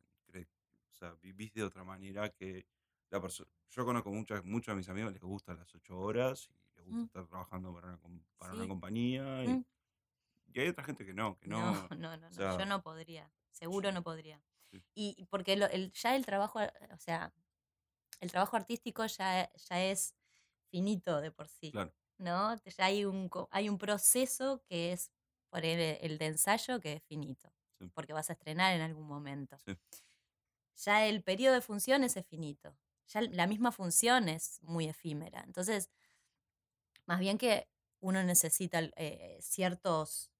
Sea, 1.10 1.14
vivís 1.20 1.52
de 1.52 1.64
otra 1.64 1.84
manera 1.84 2.28
que 2.30 2.66
la 3.10 3.20
persona. 3.20 3.50
Yo 3.70 3.84
conozco 3.84 4.10
muchas, 4.10 4.44
muchos 4.44 4.72
de 4.72 4.76
mis 4.76 4.88
amigos 4.88 5.12
les 5.12 5.22
gustan 5.22 5.56
las 5.58 5.74
ocho 5.74 5.98
horas 5.98 6.48
y 6.50 6.54
les 6.76 6.84
gusta 6.86 7.00
Mm. 7.00 7.04
estar 7.06 7.26
trabajando 7.26 7.72
para 7.74 7.98
una, 8.04 8.24
para 8.36 8.52
una 8.54 8.62
Sí. 8.62 8.68
compañía. 8.68 9.44
Y, 9.44 9.48
Mm. 9.48 9.64
y 10.54 10.60
hay 10.60 10.68
otra 10.68 10.84
gente 10.84 11.04
que 11.06 11.14
no, 11.14 11.38
que 11.38 11.48
No, 11.48 11.60
no. 11.60 11.72
no, 11.72 11.88
no, 11.98 12.16
no, 12.16 12.28
o 12.28 12.32
sea, 12.32 12.58
yo 12.58 12.66
no 12.66 12.82
podría, 12.82 13.30
seguro 13.50 13.92
no 13.92 14.02
podría. 14.02 14.42
Sí. 14.70 14.82
Y 14.94 15.26
porque 15.26 15.56
lo- 15.56 15.66
el, 15.68 15.92
ya 15.92 16.16
el 16.16 16.24
trabajo, 16.24 16.60
eh, 16.60 16.72
o 16.92 16.98
sea, 16.98 17.32
el 18.20 18.30
trabajo 18.30 18.56
artístico 18.56 19.04
ya, 19.06 19.50
ya 19.52 19.82
es 19.84 20.14
finito 20.70 21.20
de 21.20 21.30
por 21.30 21.48
sí. 21.48 21.70
Claro, 21.72 21.92
¿no? 22.18 22.54
Ya 22.64 22.84
hay 22.86 23.04
un, 23.04 23.28
hay 23.50 23.68
un 23.68 23.78
proceso 23.78 24.62
que 24.68 24.92
es 24.92 25.10
por 25.50 25.64
el, 25.66 25.98
el 26.00 26.16
de 26.18 26.26
ensayo 26.26 26.80
que 26.80 26.94
es 26.94 27.02
finito, 27.04 27.52
Sí. 27.78 27.90
porque 27.94 28.12
vas 28.14 28.30
a 28.30 28.34
estrenar 28.34 28.74
en 28.74 28.80
algún 28.80 29.06
momento. 29.06 29.58
sí, 29.58 29.76
Ya 30.76 31.06
el 31.06 31.22
periodo 31.22 31.54
de 31.54 31.60
funciones 31.60 32.16
es 32.16 32.26
finito, 32.26 32.76
ya 33.08 33.22
la 33.22 33.46
misma 33.46 33.72
función 33.72 34.28
es 34.28 34.60
muy 34.62 34.88
efímera. 34.88 35.42
Entonces, 35.46 35.90
más 37.06 37.20
bien 37.20 37.38
que 37.38 37.68
uno 38.00 38.22
necesita 38.22 38.80
eh, 38.96 39.38
ciertos, 39.40 40.30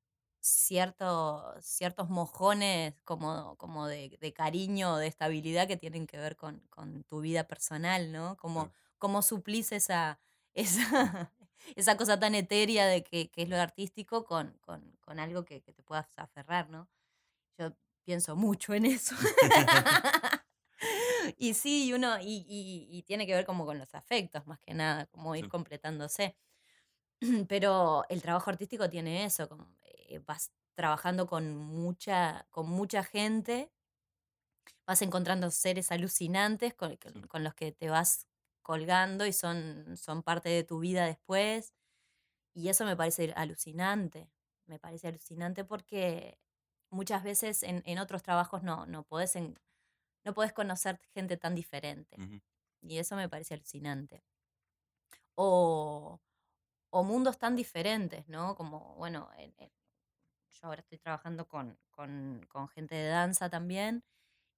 ciertos, 0.40 1.64
ciertos 1.64 2.08
mojones 2.10 2.94
como, 3.04 3.56
como 3.56 3.86
de, 3.86 4.18
de 4.20 4.32
cariño 4.32 4.96
de 4.96 5.06
estabilidad 5.06 5.68
que 5.68 5.76
tienen 5.76 6.06
que 6.06 6.18
ver 6.18 6.36
con, 6.36 6.60
con 6.70 7.04
tu 7.04 7.20
vida 7.20 7.44
personal, 7.44 8.12
¿no? 8.12 8.36
Como, 8.36 8.64
claro. 8.64 8.74
cómo 8.98 9.22
suplís 9.22 9.72
esa, 9.72 10.20
esa, 10.54 11.32
esa 11.76 11.96
cosa 11.96 12.18
tan 12.20 12.34
etérea 12.34 12.86
de 12.86 13.04
que, 13.04 13.30
que 13.30 13.42
es 13.42 13.48
lo 13.48 13.56
artístico 13.60 14.24
con, 14.24 14.58
con, 14.60 14.96
con 15.00 15.20
algo 15.20 15.44
que, 15.44 15.62
que 15.62 15.72
te 15.72 15.82
puedas 15.82 16.08
aferrar, 16.18 16.68
¿no? 16.70 16.88
Yo 17.58 17.72
pienso 18.04 18.36
mucho 18.36 18.74
en 18.74 18.86
eso. 18.86 19.14
y 21.38 21.54
sí, 21.54 21.92
uno, 21.94 22.18
y, 22.20 22.44
y- 22.48 22.88
y 22.90 23.02
tiene 23.04 23.26
que 23.26 23.34
ver 23.34 23.46
como 23.46 23.64
con 23.66 23.78
los 23.78 23.94
afectos, 23.94 24.46
más 24.46 24.58
que 24.60 24.74
nada, 24.74 25.06
como 25.06 25.34
ir 25.36 25.46
Sí. 25.46 25.48
completándose. 25.48 26.36
Pero 27.48 28.04
el 28.10 28.22
trabajo 28.22 28.50
artístico 28.50 28.90
tiene 28.90 29.24
eso, 29.24 29.48
como, 29.48 29.68
eh, 29.82 30.20
vas 30.26 30.52
trabajando 30.74 31.26
con 31.26 31.56
mucha, 31.56 32.46
con 32.50 32.68
mucha 32.70 33.04
gente, 33.04 33.72
vas 34.86 35.02
encontrando 35.02 35.50
seres 35.50 35.90
alucinantes 35.92 36.74
con, 36.74 36.96
con- 36.96 37.12
Sí. 37.12 37.28
con 37.28 37.44
los 37.44 37.54
que 37.54 37.72
te 37.72 37.88
vas 37.90 38.26
colgando 38.62 39.26
y 39.26 39.32
son, 39.32 39.96
son 39.96 40.22
parte 40.22 40.48
de 40.48 40.64
tu 40.64 40.80
vida 40.80 41.06
después. 41.06 41.74
Y 42.54 42.68
eso 42.70 42.84
me 42.86 42.96
parece 42.96 43.32
alucinante, 43.36 44.30
me 44.66 44.78
parece 44.80 45.08
alucinante 45.08 45.64
porque 45.64 46.38
muchas 46.92 47.24
veces 47.24 47.62
en, 47.64 47.83
en 47.87 47.98
otros 48.00 48.22
trabajos 48.24 48.62
no, 48.64 48.87
no, 48.87 49.05
podés 49.05 49.37
en- 49.37 49.59
no 50.24 50.35
podés 50.35 50.52
conocer 50.55 51.00
gente 51.14 51.37
tan 51.38 51.55
diferente. 51.57 52.22
Y 52.83 52.98
eso 52.98 53.16
me 53.16 53.28
parece 53.31 53.55
alucinante. 53.55 54.24
O, 55.35 56.20
o 56.90 56.98
mundos 57.05 57.38
tan 57.38 57.57
diferentes, 57.57 58.28
¿no? 58.28 58.55
Como, 58.57 58.94
bueno, 58.96 59.31
en- 59.38 59.55
en- 59.59 59.72
yo 60.52 60.68
ahora 60.68 60.81
estoy 60.83 60.98
trabajando 60.98 61.48
con, 61.48 61.78
con- 61.90 62.46
con 62.50 62.68
gente 62.68 62.94
de 62.96 63.09
danza 63.09 63.50
también 63.50 64.05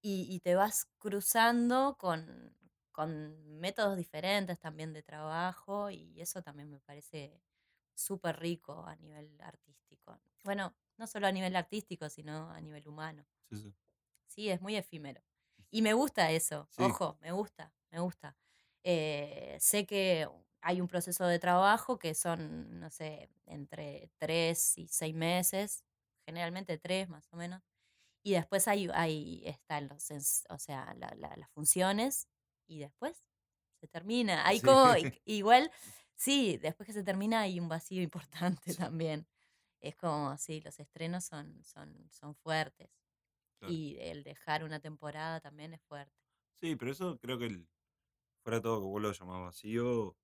y, 0.03 0.27
y 0.35 0.41
te 0.41 0.55
vas 0.57 0.87
cruzando 0.99 1.97
con, 1.99 2.57
con 2.93 3.61
métodos 3.61 3.97
diferentes 3.99 4.59
también 4.61 4.93
de 4.95 5.03
trabajo 5.05 5.91
y 5.91 6.21
eso 6.23 6.43
también 6.43 6.71
me 6.71 6.81
parece 6.81 7.43
súper 7.95 8.39
rico 8.41 8.85
a 8.87 8.97
nivel 8.97 9.41
artístico. 9.43 10.21
Bueno, 10.45 10.77
no 10.99 11.07
solo 11.07 11.27
a 11.27 11.33
nivel 11.33 11.57
artístico, 11.57 12.09
sino 12.09 12.51
a 12.51 12.61
nivel 12.61 12.87
humano. 12.89 13.27
Sí, 13.51 13.57
sí. 13.59 13.75
Sí, 14.27 14.51
es 14.51 14.61
muy 14.61 14.77
efímero. 14.77 15.23
Y 15.71 15.83
me 15.83 15.93
gusta 15.95 16.31
eso, 16.31 16.69
Sí. 16.71 16.83
ojo, 16.83 17.19
me 17.21 17.33
gusta, 17.33 17.73
me 17.91 18.01
gusta. 18.01 18.37
Eh, 18.85 19.57
sé 19.61 19.87
que 19.87 20.29
hay 20.61 20.81
un 20.81 20.89
proceso 20.89 21.27
de 21.27 21.39
trabajo 21.39 21.99
que 21.99 22.15
son, 22.15 22.81
no 22.81 22.91
sé, 22.91 23.29
entre 23.47 24.11
tres 24.19 24.79
y 24.79 24.89
seis 24.89 25.15
meses, 25.15 25.85
generalmente 26.27 26.79
tres 26.79 27.09
más 27.09 27.29
o 27.33 27.37
menos. 27.37 27.63
Y 28.25 28.33
después 28.33 28.69
hay, 28.69 28.89
hay 28.95 29.43
están 29.47 29.89
los, 29.89 30.11
o 30.49 30.59
sea, 30.59 30.95
la- 30.97 31.15
la- 31.17 31.37
las 31.37 31.51
funciones 31.53 32.29
y 32.67 32.79
después 32.81 33.27
se 33.81 33.89
termina. 33.89 34.47
Hay 34.47 34.61
Sí. 34.61 34.67
como, 34.67 34.97
i- 34.97 35.03
igual, 35.27 35.71
sí, 36.17 36.57
después 36.59 36.87
que 36.87 36.93
se 36.95 37.05
termina 37.05 37.43
hay 37.43 37.61
un 37.61 37.69
vacío 37.69 38.03
importante 38.03 38.73
Sí. 38.73 38.79
también. 38.79 39.27
Es 39.85 39.97
como, 39.97 40.37
sí, 40.39 40.61
los 40.63 40.81
estrenos 40.81 41.25
son, 41.27 41.63
son, 41.63 42.09
son 42.11 42.35
fuertes. 42.35 42.89
Claro. 43.59 43.75
Y 43.75 43.97
el 44.01 44.23
dejar 44.25 44.65
una 44.65 44.81
temporada 44.81 45.41
también 45.41 45.75
es 45.75 45.83
fuerte. 45.83 46.15
Sí, 46.55 46.75
pero 46.77 46.91
eso 46.93 47.19
creo 47.19 47.39
que 47.39 47.47
el, 47.47 47.69
fuera 48.43 48.61
todo 48.63 48.81
que 48.81 48.87
vos 48.87 49.03
lo 49.03 49.13
llamás 49.13 49.43
vacío, 49.43 50.09
o 50.09 50.17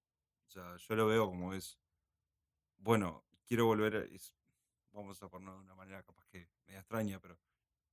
sea, 0.49 0.77
yo 0.77 0.96
lo 0.96 1.07
veo 1.07 1.27
como 1.29 1.55
es, 1.55 1.79
bueno, 2.79 3.25
quiero 3.46 3.66
volver, 3.66 3.96
a- 3.96 4.05
es, 4.05 4.35
vamos 4.92 5.23
a 5.23 5.29
ponerlo 5.29 5.57
de 5.57 5.61
una 5.64 5.75
manera 5.75 6.03
capaz 6.03 6.27
que 6.27 6.49
media 6.66 6.81
extraña, 6.81 7.20
pero 7.20 7.38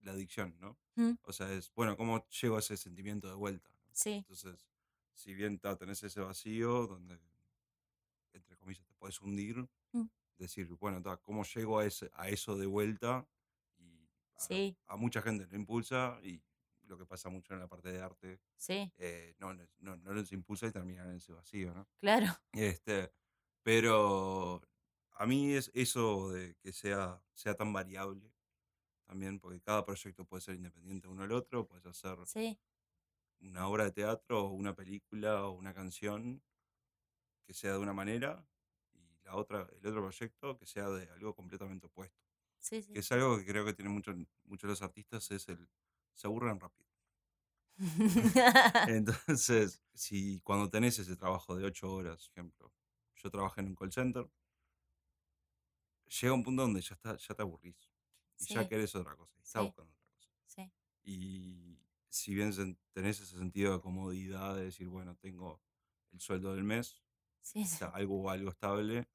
la 0.01 0.13
adicción, 0.13 0.55
¿no? 0.59 0.77
Mm, 0.97 1.17
O 1.23 1.33
sea, 1.33 1.51
es, 1.53 1.73
bueno, 1.73 1.97
¿cómo 1.97 2.27
llego 2.29 2.55
a 2.57 2.59
ese 2.59 2.77
sentimiento 2.77 3.27
de 3.27 3.35
vuelta? 3.35 3.71
¿no? 3.71 3.91
Sí, 3.93 4.25
Entonces, 4.29 4.67
si 5.13 5.33
bien 5.33 5.59
ta, 5.59 5.75
tenés 5.77 6.03
ese 6.03 6.21
vacío 6.21 6.87
donde, 6.87 7.19
entre 8.33 8.55
comillas, 8.57 8.85
te 8.85 8.93
puedes 8.95 9.19
hundir, 9.21 9.67
Mm. 9.93 10.07
Decir, 10.37 10.67
bueno, 10.79 11.01
ta, 11.01 11.17
¿cómo 11.17 11.43
llego 11.43 11.79
a, 11.79 11.85
ese, 11.85 12.09
a 12.13 12.29
eso 12.29 12.57
de 12.57 12.65
vuelta? 12.67 13.27
Y 13.77 14.09
a, 14.35 14.47
sí, 14.47 14.77
a 14.87 14.97
mucha 14.97 15.21
gente 15.21 15.47
lo 15.47 15.55
impulsa 15.57 16.19
y 16.23 16.41
lo 16.83 16.97
que 16.97 17.05
pasa 17.05 17.29
mucho 17.29 17.53
en 17.53 17.59
la 17.61 17.67
parte 17.67 17.91
de 17.91 18.01
arte, 18.01 18.41
sí, 18.57 18.93
eh, 18.97 19.35
no, 19.39 19.53
les- 19.53 19.69
no, 19.79 19.97
no 19.97 20.13
les 20.13 20.31
impulsa 20.33 20.67
y 20.67 20.71
terminan 20.71 21.09
en 21.11 21.17
ese 21.17 21.33
vacío, 21.33 21.73
¿no? 21.73 21.89
claro. 21.99 22.37
Este, 22.53 23.13
pero 23.63 24.61
a 25.11 25.25
mí 25.27 25.53
es 25.53 25.71
eso 25.75 26.31
de 26.31 26.55
que 26.57 26.73
sea, 26.73 27.23
sea 27.33 27.55
tan 27.55 27.73
variable 27.73 28.33
también, 29.07 29.39
porque 29.39 29.61
cada 29.61 29.85
proyecto 29.85 30.25
puede 30.25 30.41
ser 30.41 30.55
independiente 30.55 31.07
uno 31.09 31.23
del 31.23 31.33
otro, 31.33 31.67
puedes 31.67 31.85
hacer 31.87 32.17
Sí, 32.23 32.59
una 33.39 33.67
obra 33.67 33.85
de 33.85 33.91
teatro 33.93 34.45
o 34.45 34.51
una 34.51 34.75
película 34.75 35.45
o 35.47 35.53
una 35.53 35.73
canción 35.73 36.43
que 37.45 37.53
sea 37.53 37.73
de 37.73 37.79
una 37.79 37.93
manera 37.93 38.47
la 39.27 39.35
otra, 39.35 39.67
el 39.81 39.87
otro 39.87 40.01
proyecto 40.03 40.57
que 40.59 40.65
sea 40.67 40.89
de 40.89 41.09
algo 41.11 41.35
completamente 41.35 41.87
opuesto. 41.87 42.17
Sí, 42.59 42.81
Que 42.93 42.99
sí. 42.99 43.01
es 43.01 43.11
algo 43.13 43.37
que 43.37 43.45
creo 43.45 43.65
que 43.65 43.73
tienen 43.73 43.93
muchos 43.93 44.15
muchos 44.45 44.69
los 44.69 44.81
artistas, 44.83 45.31
es 45.31 45.49
el 45.49 45.69
se 46.15 46.27
aburren 46.27 46.59
rápido. 46.59 46.89
Entonces, 48.85 49.83
si 49.93 50.39
cuando 50.41 50.69
tenés 50.69 50.97
ese 50.99 51.15
trabajo 51.15 51.55
de 51.55 51.65
ocho 51.65 51.91
horas, 51.93 52.29
ejemplo, 52.31 52.73
yo 53.15 53.29
trabajé 53.29 53.61
en 53.61 53.67
un 53.67 53.75
call 53.75 53.91
center, 53.91 54.29
llega 56.19 56.33
un 56.33 56.43
punto 56.43 56.61
donde 56.63 56.81
ya, 56.81 56.95
está, 56.95 57.17
ya 57.17 57.35
te 57.35 57.41
aburrís 57.41 57.91
y 58.39 58.45
ya 58.45 58.65
Sí, 58.65 58.67
querés 58.67 58.95
otra 58.95 59.15
cosa, 59.15 59.35
y 59.39 59.43
estás 59.43 59.63
buscando 59.63 59.93
otra 59.93 60.07
cosa. 60.09 60.29
Y 61.03 61.79
si 62.09 62.35
bien 62.35 62.51
tenés 62.91 63.19
ese 63.21 63.37
sentido 63.37 63.73
de 63.73 63.81
comodidad 63.81 64.55
de 64.55 64.65
decir, 64.65 64.87
bueno, 64.87 65.15
tengo 65.17 65.61
el 66.11 66.19
sueldo 66.19 66.53
del 66.55 66.63
mes, 66.63 67.03
Sí, 67.41 67.65
sí. 67.65 67.91
algo, 67.93 68.29
algo 68.29 68.49
estable, 68.51 69.09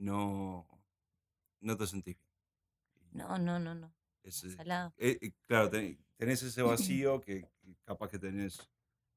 no, 0.00 0.66
no 1.60 1.76
te 1.76 1.86
sentís 1.86 2.16
bien. 2.18 2.30
No, 3.12 3.38
no, 3.38 3.58
no, 3.58 3.74
no. 3.74 3.92
es, 4.22 4.44
eh, 4.44 4.48
Salado. 4.56 4.92
eh, 4.98 5.18
eh, 5.20 5.32
claro, 5.46 5.70
ten- 5.70 5.98
tenés 6.16 6.42
ese 6.42 6.62
vacío 6.62 7.20
que, 7.20 7.48
que 7.62 7.76
capaz 7.84 8.10
que 8.10 8.18
tenés 8.18 8.58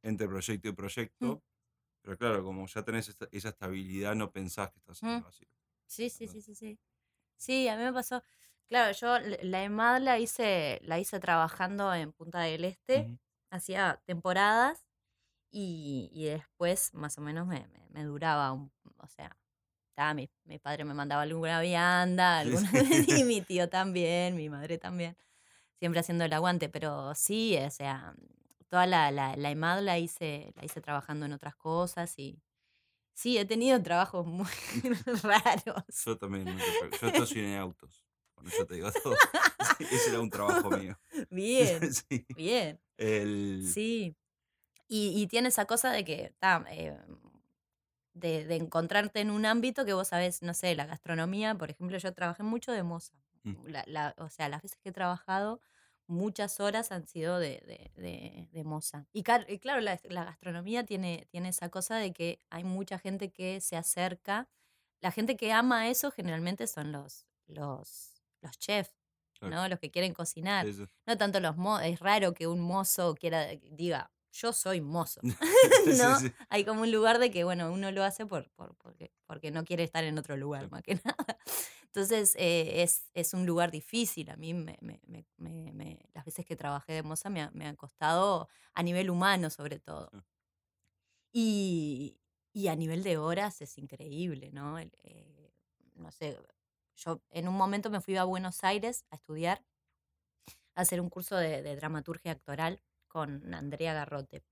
entre 0.03 0.27
proyecto 0.27 0.67
y 0.69 0.71
Mm, 0.71 0.75
proyecto, 0.75 1.43
pero 2.01 2.17
claro, 2.17 2.43
como 2.43 2.67
ya 2.67 2.83
tenés 2.83 3.09
esta- 3.09 3.27
esa 3.31 3.49
estabilidad, 3.49 4.15
no 4.15 4.31
pensás 4.31 4.71
que 4.71 4.79
estás 4.79 5.03
en 5.03 5.09
el 5.11 5.19
mm. 5.19 5.23
vacío. 5.23 5.47
Sí, 5.87 6.09
sí, 6.09 6.27
sí, 6.27 6.41
sí, 6.41 6.55
sí. 6.55 6.79
Sí, 7.37 7.67
a 7.69 7.77
mí 7.77 7.83
me 7.83 7.93
pasó. 7.93 8.23
Claro, 8.67 8.93
yo 8.93 9.19
la 9.43 9.63
EMAD 9.63 10.01
la 10.01 10.19
hice, 10.19 10.79
la 10.83 10.99
hice 10.99 11.19
trabajando 11.19 11.93
en 11.95 12.13
Punta 12.13 12.41
del 12.41 12.65
Este, 12.65 13.19
hacía 13.51 14.01
temporadas 14.05 14.85
y, 15.51 16.09
y 16.13 16.25
después 16.25 16.93
más 16.95 17.17
o 17.19 17.21
menos 17.21 17.47
me, 17.47 17.67
me- 17.69 17.87
me 17.91 18.03
duraba 18.05 18.51
un, 18.53 18.71
o 18.97 19.07
sea, 19.07 19.37
estaba 19.93 20.15
mi, 20.15 20.27
mi 20.45 20.57
padre 20.57 20.85
me 20.85 20.95
mandaba 20.95 21.21
alguna 21.21 21.61
vianda, 21.61 22.39
alguna, 22.39 22.67
y 23.07 23.23
mi 23.25 23.41
tío 23.41 23.69
también, 23.69 24.35
mi 24.35 24.49
madre 24.49 24.79
también, 24.79 25.15
siempre 25.77 25.99
haciendo 25.99 26.25
el 26.25 26.33
aguante, 26.33 26.67
pero 26.67 27.13
sí, 27.13 27.55
o 27.57 27.69
sea, 27.69 28.15
toda 28.69 28.87
la, 28.87 29.11
la, 29.11 29.35
la 29.37 29.51
EMAD 29.51 29.81
la 29.83 29.99
hice, 29.99 30.51
la 30.55 30.65
hice 30.65 30.81
trabajando 30.81 31.27
en 31.27 31.33
otras 31.33 31.55
cosas 31.55 32.17
y 32.17 32.41
sí, 33.13 33.37
he 33.37 33.45
tenido 33.45 33.79
trabajos 33.83 34.25
muy 34.25 34.47
raros. 35.23 35.83
Yo 36.03 36.17
también, 36.17 36.47
yo 36.99 37.07
estacioné 37.07 37.55
autos, 37.57 38.03
con 38.33 38.47
eso 38.47 38.65
te 38.65 38.73
digo 38.73 38.91
todo. 38.91 39.13
Ese 39.77 40.09
era 40.09 40.19
un 40.21 40.31
trabajo 40.31 40.71
mío. 40.71 40.97
Bien, 41.29 41.93
Sí. 41.93 42.25
bien. 42.35 42.81
El, 42.97 43.69
Sí. 43.71 44.15
Y, 44.87 45.21
y 45.21 45.27
tiene 45.27 45.49
esa 45.49 45.65
cosa 45.65 45.91
de 45.91 46.03
que, 46.03 46.33
ta, 46.39 46.65
eh, 46.71 46.97
de, 48.13 48.45
de 48.45 48.55
encontrarte 48.55 49.21
en 49.21 49.31
un 49.31 49.45
ámbito 49.45 49.85
que 49.85 49.93
vos 49.93 50.09
sabés, 50.09 50.41
no 50.43 50.53
sé, 50.53 50.75
la 50.75 50.85
gastronomía, 50.85 51.55
por 51.55 51.71
ejemplo, 51.71 51.97
yo 51.97 52.13
trabajé 52.13 52.43
mucho 52.43 52.71
de 52.71 52.83
moza. 52.83 53.13
Mm. 53.43 53.67
La- 53.67 53.83
la- 53.87 54.15
o 54.17 54.29
sea, 54.29 54.49
las 54.49 54.61
veces 54.61 54.79
que 54.81 54.89
he 54.89 54.91
trabajado, 54.93 55.61
muchas 56.07 56.59
horas 56.59 56.91
han 56.91 57.07
sido 57.07 57.39
de, 57.39 57.61
de, 57.65 57.91
de- 58.01 58.49
de 58.51 58.63
moza. 58.63 59.07
Y, 59.13 59.19
y 59.47 59.59
claro, 59.59 59.81
la, 59.81 59.99
la 60.03 60.25
gastronomía 60.25 60.85
tiene, 60.85 61.27
tiene 61.29 61.49
esa 61.49 61.69
cosa 61.69 61.95
de 61.97 62.13
que 62.13 62.39
hay 62.49 62.63
mucha 62.63 62.99
gente 62.99 63.31
que 63.31 63.61
se 63.61 63.77
acerca. 63.77 64.49
La 65.01 65.11
gente 65.11 65.35
que 65.37 65.51
ama 65.51 65.89
eso 65.89 66.11
generalmente 66.11 66.67
son 66.67 66.91
los, 66.91 67.25
los, 67.47 68.21
los 68.41 68.57
chefs. 68.59 68.93
¿no? 69.41 69.67
Los 69.67 69.79
que 69.79 69.91
quieren 69.91 70.13
cocinar. 70.13 70.65
sí, 70.65 70.73
sí. 70.73 70.85
No 71.05 71.17
tanto 71.17 71.41
los 71.41 71.57
mozos, 71.57 71.85
es 71.87 71.99
raro 71.99 72.33
que 72.33 72.47
un 72.47 72.61
mozo 72.61 73.13
quiera, 73.15 73.47
diga, 73.71 74.12
yo 74.33 74.53
soy 74.53 74.81
mozo. 74.81 75.21
Sí, 75.85 75.93
¿No? 75.97 76.15
sí. 76.15 76.33
Hay 76.49 76.65
como 76.65 76.81
un 76.83 76.91
lugar 76.91 77.19
de 77.19 77.31
que, 77.31 77.43
bueno, 77.43 77.71
uno 77.71 77.91
lo 77.91 78.03
hace 78.03 78.25
por, 78.25 78.51
por- 78.51 78.75
porque, 78.77 79.11
porque 79.27 79.51
no 79.51 79.65
quiere 79.65 79.83
estar 79.83 80.03
en 80.03 80.17
otro 80.17 80.37
lugar, 80.37 80.67
Claro. 80.67 80.69
más 80.69 80.83
que 80.83 80.95
nada. 81.05 81.37
Entonces, 81.87 82.35
eh, 82.37 82.83
es, 82.83 83.09
es 83.13 83.33
un 83.33 83.45
lugar 83.45 83.71
difícil. 83.71 84.29
A 84.31 84.35
mí, 84.37 84.53
me, 84.53 84.77
me- 84.81 85.01
me- 85.73 85.99
las 86.13 86.25
veces 86.25 86.45
que 86.45 86.55
trabajé 86.55 86.93
de 86.93 87.03
moza 87.03 87.29
me 87.29 87.41
ha, 87.43 87.51
me 87.51 87.67
ha 87.67 87.75
costado 87.75 88.49
a 88.73 88.83
nivel 88.83 89.09
humano, 89.09 89.49
sobre 89.49 89.79
todo. 89.79 90.09
Sí. 91.33 91.33
Y, 91.33 92.19
y 92.53 92.67
a 92.67 92.75
nivel 92.75 93.03
de 93.03 93.17
horas 93.17 93.61
es 93.61 93.77
increíble, 93.77 94.51
¿no? 94.51 94.79
Eh, 94.79 95.51
no 95.95 96.11
sé, 96.11 96.37
yo 96.95 97.21
en 97.31 97.47
un 97.47 97.55
momento 97.55 97.89
me 97.89 98.01
fui 98.01 98.15
a 98.17 98.23
Buenos 98.25 98.63
Aires 98.63 99.05
a 99.09 99.15
estudiar, 99.15 99.63
a 100.75 100.81
hacer 100.81 101.01
un 101.01 101.09
curso 101.09 101.35
de, 101.37 101.61
de 101.61 101.75
dramaturgia 101.75 102.31
actoral 102.31 102.81
con 103.13 103.53
Andrea 103.53 103.93
Garrote. 103.93 104.43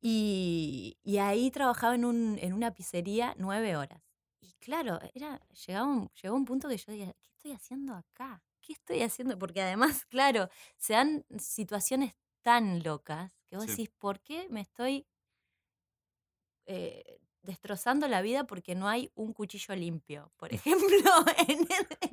Y, 0.00 0.98
y 1.02 1.18
ahí 1.18 1.50
trabajaba 1.50 1.94
en, 1.94 2.04
un, 2.04 2.38
en 2.40 2.52
una 2.54 2.74
pizzería 2.74 3.34
nueve 3.38 3.76
horas. 3.76 4.02
Y 4.40 4.52
claro, 4.54 4.98
era, 5.14 5.40
llegaba 5.66 5.86
un, 5.86 6.10
llegó 6.22 6.34
un 6.36 6.44
punto 6.46 6.68
que 6.68 6.78
yo 6.78 6.84
decía, 6.92 7.14
¿qué 7.20 7.28
estoy 7.30 7.52
haciendo 7.52 7.94
acá? 7.94 8.42
¿Qué 8.60 8.72
estoy 8.72 9.02
haciendo? 9.02 9.38
Porque 9.38 9.60
además, 9.62 10.04
claro, 10.06 10.48
se 10.78 10.94
dan 10.94 11.26
situaciones 11.38 12.14
tan 12.42 12.82
locas 12.82 13.42
que 13.46 13.56
vos 13.56 13.66
Sí. 13.66 13.76
decís, 13.76 13.90
¿por 13.98 14.22
qué 14.22 14.48
me 14.48 14.62
estoy 14.62 15.06
eh, 16.66 17.18
destrozando 17.42 18.06
la 18.08 18.22
vida 18.22 18.44
porque 18.44 18.74
no 18.74 18.88
hay 18.88 19.10
un 19.14 19.32
cuchillo 19.32 19.74
limpio? 19.74 20.32
Por 20.36 20.52
ejemplo, 20.54 20.88
en- 21.48 21.66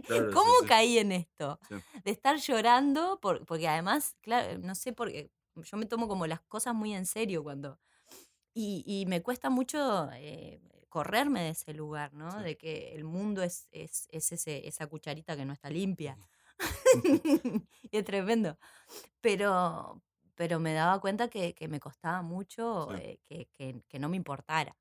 Claro, 0.04 0.30
sí, 0.30 0.34
¿cómo 0.34 0.54
sí. 0.62 0.68
caí 0.68 0.98
en 1.00 1.12
esto? 1.12 1.60
Sí. 1.68 1.76
de 2.04 2.12
estar 2.12 2.38
llorando, 2.38 3.20
por- 3.20 3.46
porque 3.46 3.68
además, 3.68 4.16
claro, 4.22 4.58
no 4.60 4.74
sé 4.76 4.94
por 4.94 5.12
qué, 5.12 5.30
yo 5.56 5.78
me 5.78 5.86
tomo 5.86 6.08
como 6.08 6.28
las 6.28 6.42
cosas 6.42 6.74
muy 6.76 6.94
en 6.94 7.06
serio 7.06 7.44
cuando... 7.44 7.80
Y, 8.54 8.84
y 8.88 9.06
me 9.06 9.22
cuesta 9.22 9.50
mucho 9.52 10.10
eh, 10.14 10.60
correrme 10.90 11.42
de 11.44 11.50
ese 11.50 11.74
lugar, 11.76 12.14
¿no? 12.14 12.32
Sí. 12.32 12.44
De 12.44 12.58
que 12.58 12.96
el 12.96 13.04
mundo 13.04 13.44
es, 13.44 13.68
es, 13.72 14.08
es 14.12 14.32
ese, 14.32 14.68
esa 14.68 14.88
cucharita 14.88 15.36
que 15.36 15.46
no 15.46 15.54
está 15.54 15.70
limpia. 15.70 16.18
y 17.92 17.98
es 17.98 18.04
tremendo. 18.06 18.58
Pero, 19.22 20.02
pero 20.36 20.60
me 20.60 20.74
daba 20.74 21.00
cuenta 21.00 21.28
que, 21.30 21.54
que 21.54 21.68
me 21.68 21.80
costaba 21.80 22.22
mucho 22.24 22.88
Sí. 22.92 22.98
eh, 23.02 23.20
que, 23.26 23.46
que- 23.54 23.84
que 23.88 24.00
no 24.00 24.10
me 24.10 24.18
importara. 24.18 24.76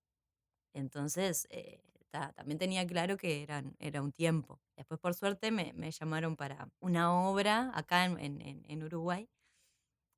Entonces, 0.77 1.47
eh, 1.51 1.83
ta, 2.11 2.33
también 2.35 2.59
tenía 2.59 2.87
claro 2.87 3.17
que 3.17 3.43
eran, 3.43 3.77
era 3.81 4.03
un 4.03 4.12
tiempo. 4.12 4.61
Después, 4.77 5.01
por 5.01 5.15
suerte, 5.15 5.51
me, 5.53 5.73
me 5.75 5.91
llamaron 5.91 6.37
para 6.37 6.71
una 6.81 7.12
obra 7.29 7.73
acá 7.75 8.05
en, 8.07 8.19
en- 8.21 8.65
en- 8.67 8.85
Uruguay, 8.85 9.29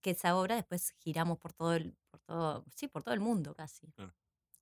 que 0.03 0.11
esa 0.13 0.37
obra 0.39 0.57
después 0.57 0.95
giramos 0.99 1.39
por 1.39 1.53
todo 1.53 1.75
el, 1.75 1.97
por 2.11 2.21
todo, 2.23 2.65
sí, 2.77 2.89
por 2.89 3.03
todo 3.05 3.15
el 3.15 3.21
mundo 3.21 3.55
casi. 3.55 3.95
Claro. 3.97 4.15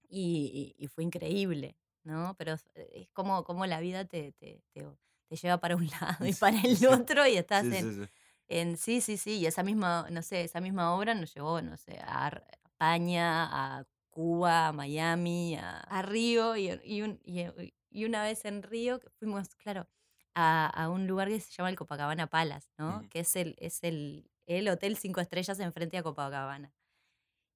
Y, 0.08 0.74
y- 0.78 0.84
y 0.84 0.88
fue 0.88 1.04
increíble, 1.04 1.78
¿no? 2.04 2.34
Pero 2.38 2.54
es, 2.54 3.10
como, 3.12 3.44
como 3.44 3.66
la 3.66 3.80
vida 3.80 4.04
te, 4.06 4.32
te, 4.32 4.62
te- 4.72 4.86
te 5.28 5.36
lleva 5.36 5.58
para 5.60 5.76
un 5.76 5.88
lado 6.20 6.26
y 6.26 6.34
para 6.34 6.60
el 6.62 6.86
Sí. 6.86 6.86
otro 6.88 7.26
y 7.26 7.36
estás 7.36 7.70
Sí, 7.70 7.72
en, 7.72 7.92
sí, 7.92 7.94
sí. 7.94 8.08
en 8.48 8.76
sí, 8.76 9.00
sí, 9.00 9.16
sí, 9.18 9.38
y 9.40 9.46
esa 9.46 9.62
misma, 9.64 10.08
no 10.10 10.22
sé, 10.22 10.42
esa 10.44 10.60
misma 10.60 10.94
obra 10.96 11.14
nos 11.14 11.34
llevó, 11.34 11.62
no 11.62 11.76
sé, 11.76 11.98
a 12.02 12.28
España, 12.64 13.78
a 13.80 13.86
Cuba, 14.16 14.68
a 14.68 14.72
Miami, 14.72 15.56
a, 15.56 15.78
a 15.80 16.00
Río, 16.02 16.56
y, 16.56 16.70
y 16.84 17.02
un- 17.02 17.20
y- 17.24 17.44
y 17.90 18.04
una 18.06 18.22
vez 18.22 18.44
en 18.46 18.62
Río 18.62 18.98
fuimos, 19.18 19.54
claro, 19.56 19.86
a, 20.34 20.66
a 20.68 20.88
un 20.90 21.06
lugar 21.06 21.28
que 21.28 21.38
se 21.40 21.50
llama 21.52 21.68
el 21.70 21.76
Copacabana 21.76 22.26
Palace, 22.26 22.68
¿no? 22.78 23.06
Que 23.10 23.20
es 23.20 23.36
el, 23.36 23.56
es 23.58 23.82
el, 23.82 24.30
el 24.46 24.68
hotel 24.68 24.96
cinco 24.96 25.20
estrellas 25.20 25.60
enfrente 25.60 25.98
a 25.98 26.02
Copacabana. 26.02 26.72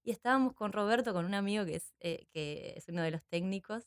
Y 0.02 0.10
estábamos 0.12 0.54
con 0.54 0.72
Roberto, 0.72 1.12
con 1.14 1.24
un 1.24 1.34
amigo 1.34 1.64
que 1.64 1.76
es, 1.76 1.94
eh, 2.00 2.26
que 2.32 2.74
es 2.76 2.88
uno 2.88 3.02
de 3.02 3.10
los 3.10 3.24
técnicos, 3.26 3.84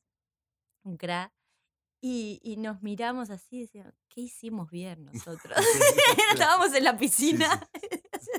un 0.84 0.98
crack, 0.98 1.32
y, 2.02 2.40
y 2.44 2.58
nos 2.58 2.82
miramos 2.82 3.30
así 3.30 3.58
y 3.58 3.62
decíamos, 3.62 3.94
¿qué 4.10 4.22
hicimos 4.22 4.70
bien 4.72 5.06
nosotros? 5.14 5.58
Estábamos 6.34 6.74
en 6.74 6.84
la 6.84 6.98
piscina. 6.98 7.70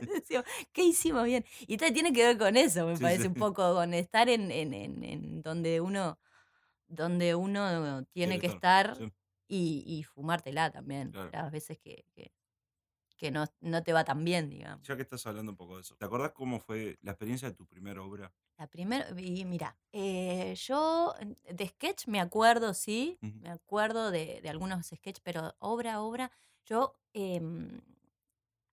¿Qué 0.72 0.82
hicimos 0.84 1.24
bien? 1.24 1.44
Y 1.60 1.76
tiene 1.76 2.12
que 2.12 2.24
ver 2.24 2.38
con 2.38 2.56
eso, 2.56 2.86
me 2.86 2.98
Sí, 2.98 3.00
parece 3.00 3.28
sí. 3.28 3.28
un 3.28 3.36
poco, 3.36 3.74
con 3.74 3.94
estar 3.94 4.28
en, 4.28 4.50
en- 4.50 4.74
en- 4.74 5.04
en 5.04 5.42
donde 5.42 5.80
uno 5.80 6.18
donde 6.88 7.34
uno 7.36 8.04
tiene 8.12 8.38
Quiere 8.38 8.40
que 8.40 8.46
estar, 8.46 8.60
estar 8.62 8.98
sí. 8.98 9.12
y, 9.48 9.84
y 9.86 10.04
fumártela 10.04 10.70
también. 10.72 11.12
Claro. 11.12 11.32
Las 11.32 11.50
veces 11.52 11.78
que, 11.80 12.06
que, 12.14 12.34
que 13.18 13.30
no, 13.32 13.46
no 13.60 13.82
te 13.84 13.92
va 13.94 14.04
tan 14.04 14.24
bien, 14.24 14.50
digamos. 14.50 14.88
Ya 14.88 14.94
que 14.96 15.02
estás 15.02 15.26
hablando 15.26 15.50
un 15.52 15.56
poco 15.56 15.74
de 15.76 15.80
eso, 15.82 15.96
¿te 15.96 16.04
acordás 16.04 16.30
cómo 16.32 16.60
fue 16.60 16.96
la 17.02 17.10
experiencia 17.12 17.48
de 17.48 17.56
tu 17.56 17.66
primera 17.66 18.02
obra? 18.02 18.32
La 18.58 18.68
primera, 18.68 19.08
y 19.20 19.44
mira, 19.44 19.76
eh, 19.92 20.54
yo 20.56 21.12
de 21.50 21.66
sketch 21.68 22.06
me 22.06 22.20
acuerdo, 22.20 22.72
sí, 22.72 23.20
me 23.40 23.50
acuerdo 23.50 24.12
de, 24.12 24.40
de 24.42 24.48
algunos 24.48 24.86
sketch, 24.86 25.18
pero 25.24 25.56
obra, 25.58 26.00
obra, 26.02 26.30
yo 26.64 27.00
em, 27.14 27.80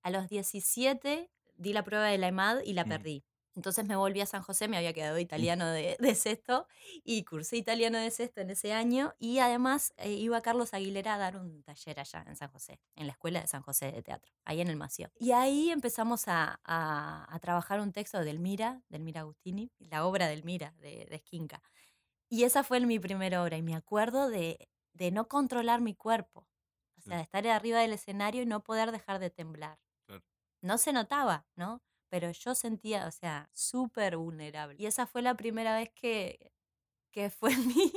a 0.03 0.09
los 0.11 0.27
17 0.29 1.31
di 1.55 1.73
la 1.73 1.83
prueba 1.83 2.07
de 2.07 2.17
la 2.17 2.27
EMAD 2.27 2.61
y 2.63 2.73
la 2.73 2.85
Ujú. 2.85 2.87
perdí. 2.87 3.25
Entonces 3.55 3.85
me 3.85 3.97
volví 3.97 4.21
a 4.21 4.25
San 4.25 4.41
José, 4.43 4.67
me 4.69 4.77
había 4.77 4.93
quedado 4.93 5.19
italiano 5.19 5.67
de, 5.67 5.97
de 5.99 6.15
sexto 6.15 6.67
y 7.03 7.25
cursé 7.25 7.57
italiano 7.57 7.97
de 7.99 8.09
sexto 8.11 8.41
en 8.41 8.49
ese 8.49 8.71
año 8.73 9.13
y 9.19 9.39
además 9.39 9.93
eh, 9.97 10.11
iba 10.13 10.41
Carlos 10.41 10.73
Aguilera 10.73 11.15
a 11.15 11.17
dar 11.17 11.35
un 11.37 11.61
taller 11.63 11.99
allá 11.99 12.23
en 12.27 12.35
San 12.37 12.49
José, 12.49 12.79
en 12.95 13.07
la 13.07 13.13
escuela 13.13 13.41
de 13.41 13.47
San 13.47 13.61
José 13.61 13.91
de 13.91 14.01
teatro, 14.03 14.33
ahí 14.45 14.61
en 14.61 14.69
el 14.69 14.77
Mació. 14.77 15.11
Y 15.19 15.31
ahí 15.33 15.69
empezamos 15.69 16.27
a, 16.27 16.59
a- 16.63 17.27
a 17.33 17.39
trabajar 17.39 17.79
un 17.81 17.91
texto 17.91 18.23
del 18.23 18.39
Mira, 18.39 18.81
del 18.89 19.03
Mira 19.03 19.21
Agustini, 19.21 19.71
la 19.79 20.05
obra 20.05 20.27
del 20.27 20.43
Mira, 20.43 20.73
de, 20.79 21.05
de 21.09 21.15
Esquinca. 21.15 21.61
Y 22.29 22.43
esa 22.45 22.63
fue 22.63 22.79
mi 22.81 22.99
primera 22.99 23.43
obra 23.43 23.57
y 23.57 23.61
me 23.61 23.75
acuerdo 23.75 24.29
de, 24.29 24.69
de 24.93 25.11
no 25.11 25.27
controlar 25.27 25.81
mi 25.81 25.95
cuerpo, 25.95 26.47
o 26.97 27.01
sea, 27.01 27.17
de 27.17 27.23
estar 27.23 27.47
arriba 27.47 27.79
del 27.79 27.93
escenario 27.93 28.43
y 28.43 28.45
no 28.45 28.63
poder 28.63 28.91
dejar 28.91 29.19
de 29.19 29.29
temblar. 29.29 29.79
No 30.61 30.77
se 30.77 30.93
notaba, 30.93 31.45
¿no? 31.55 31.81
Pero 32.09 32.31
yo 32.31 32.55
sentía, 32.55 33.07
o 33.07 33.11
sea, 33.11 33.49
súper 33.53 34.17
vulnerable. 34.17 34.75
Y 34.79 34.85
esa 34.85 35.07
fue 35.07 35.21
la 35.21 35.35
primera 35.35 35.75
vez 35.75 35.89
que, 35.95 36.51
que 37.11 37.29
fue 37.29 37.51
mi, 37.57 37.91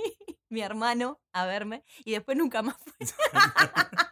mi 0.50 0.60
hermano 0.62 1.20
a 1.32 1.46
verme 1.46 1.84
y 2.04 2.12
después 2.12 2.36
nunca 2.38 2.62
más 2.62 2.76
fue. 2.78 2.92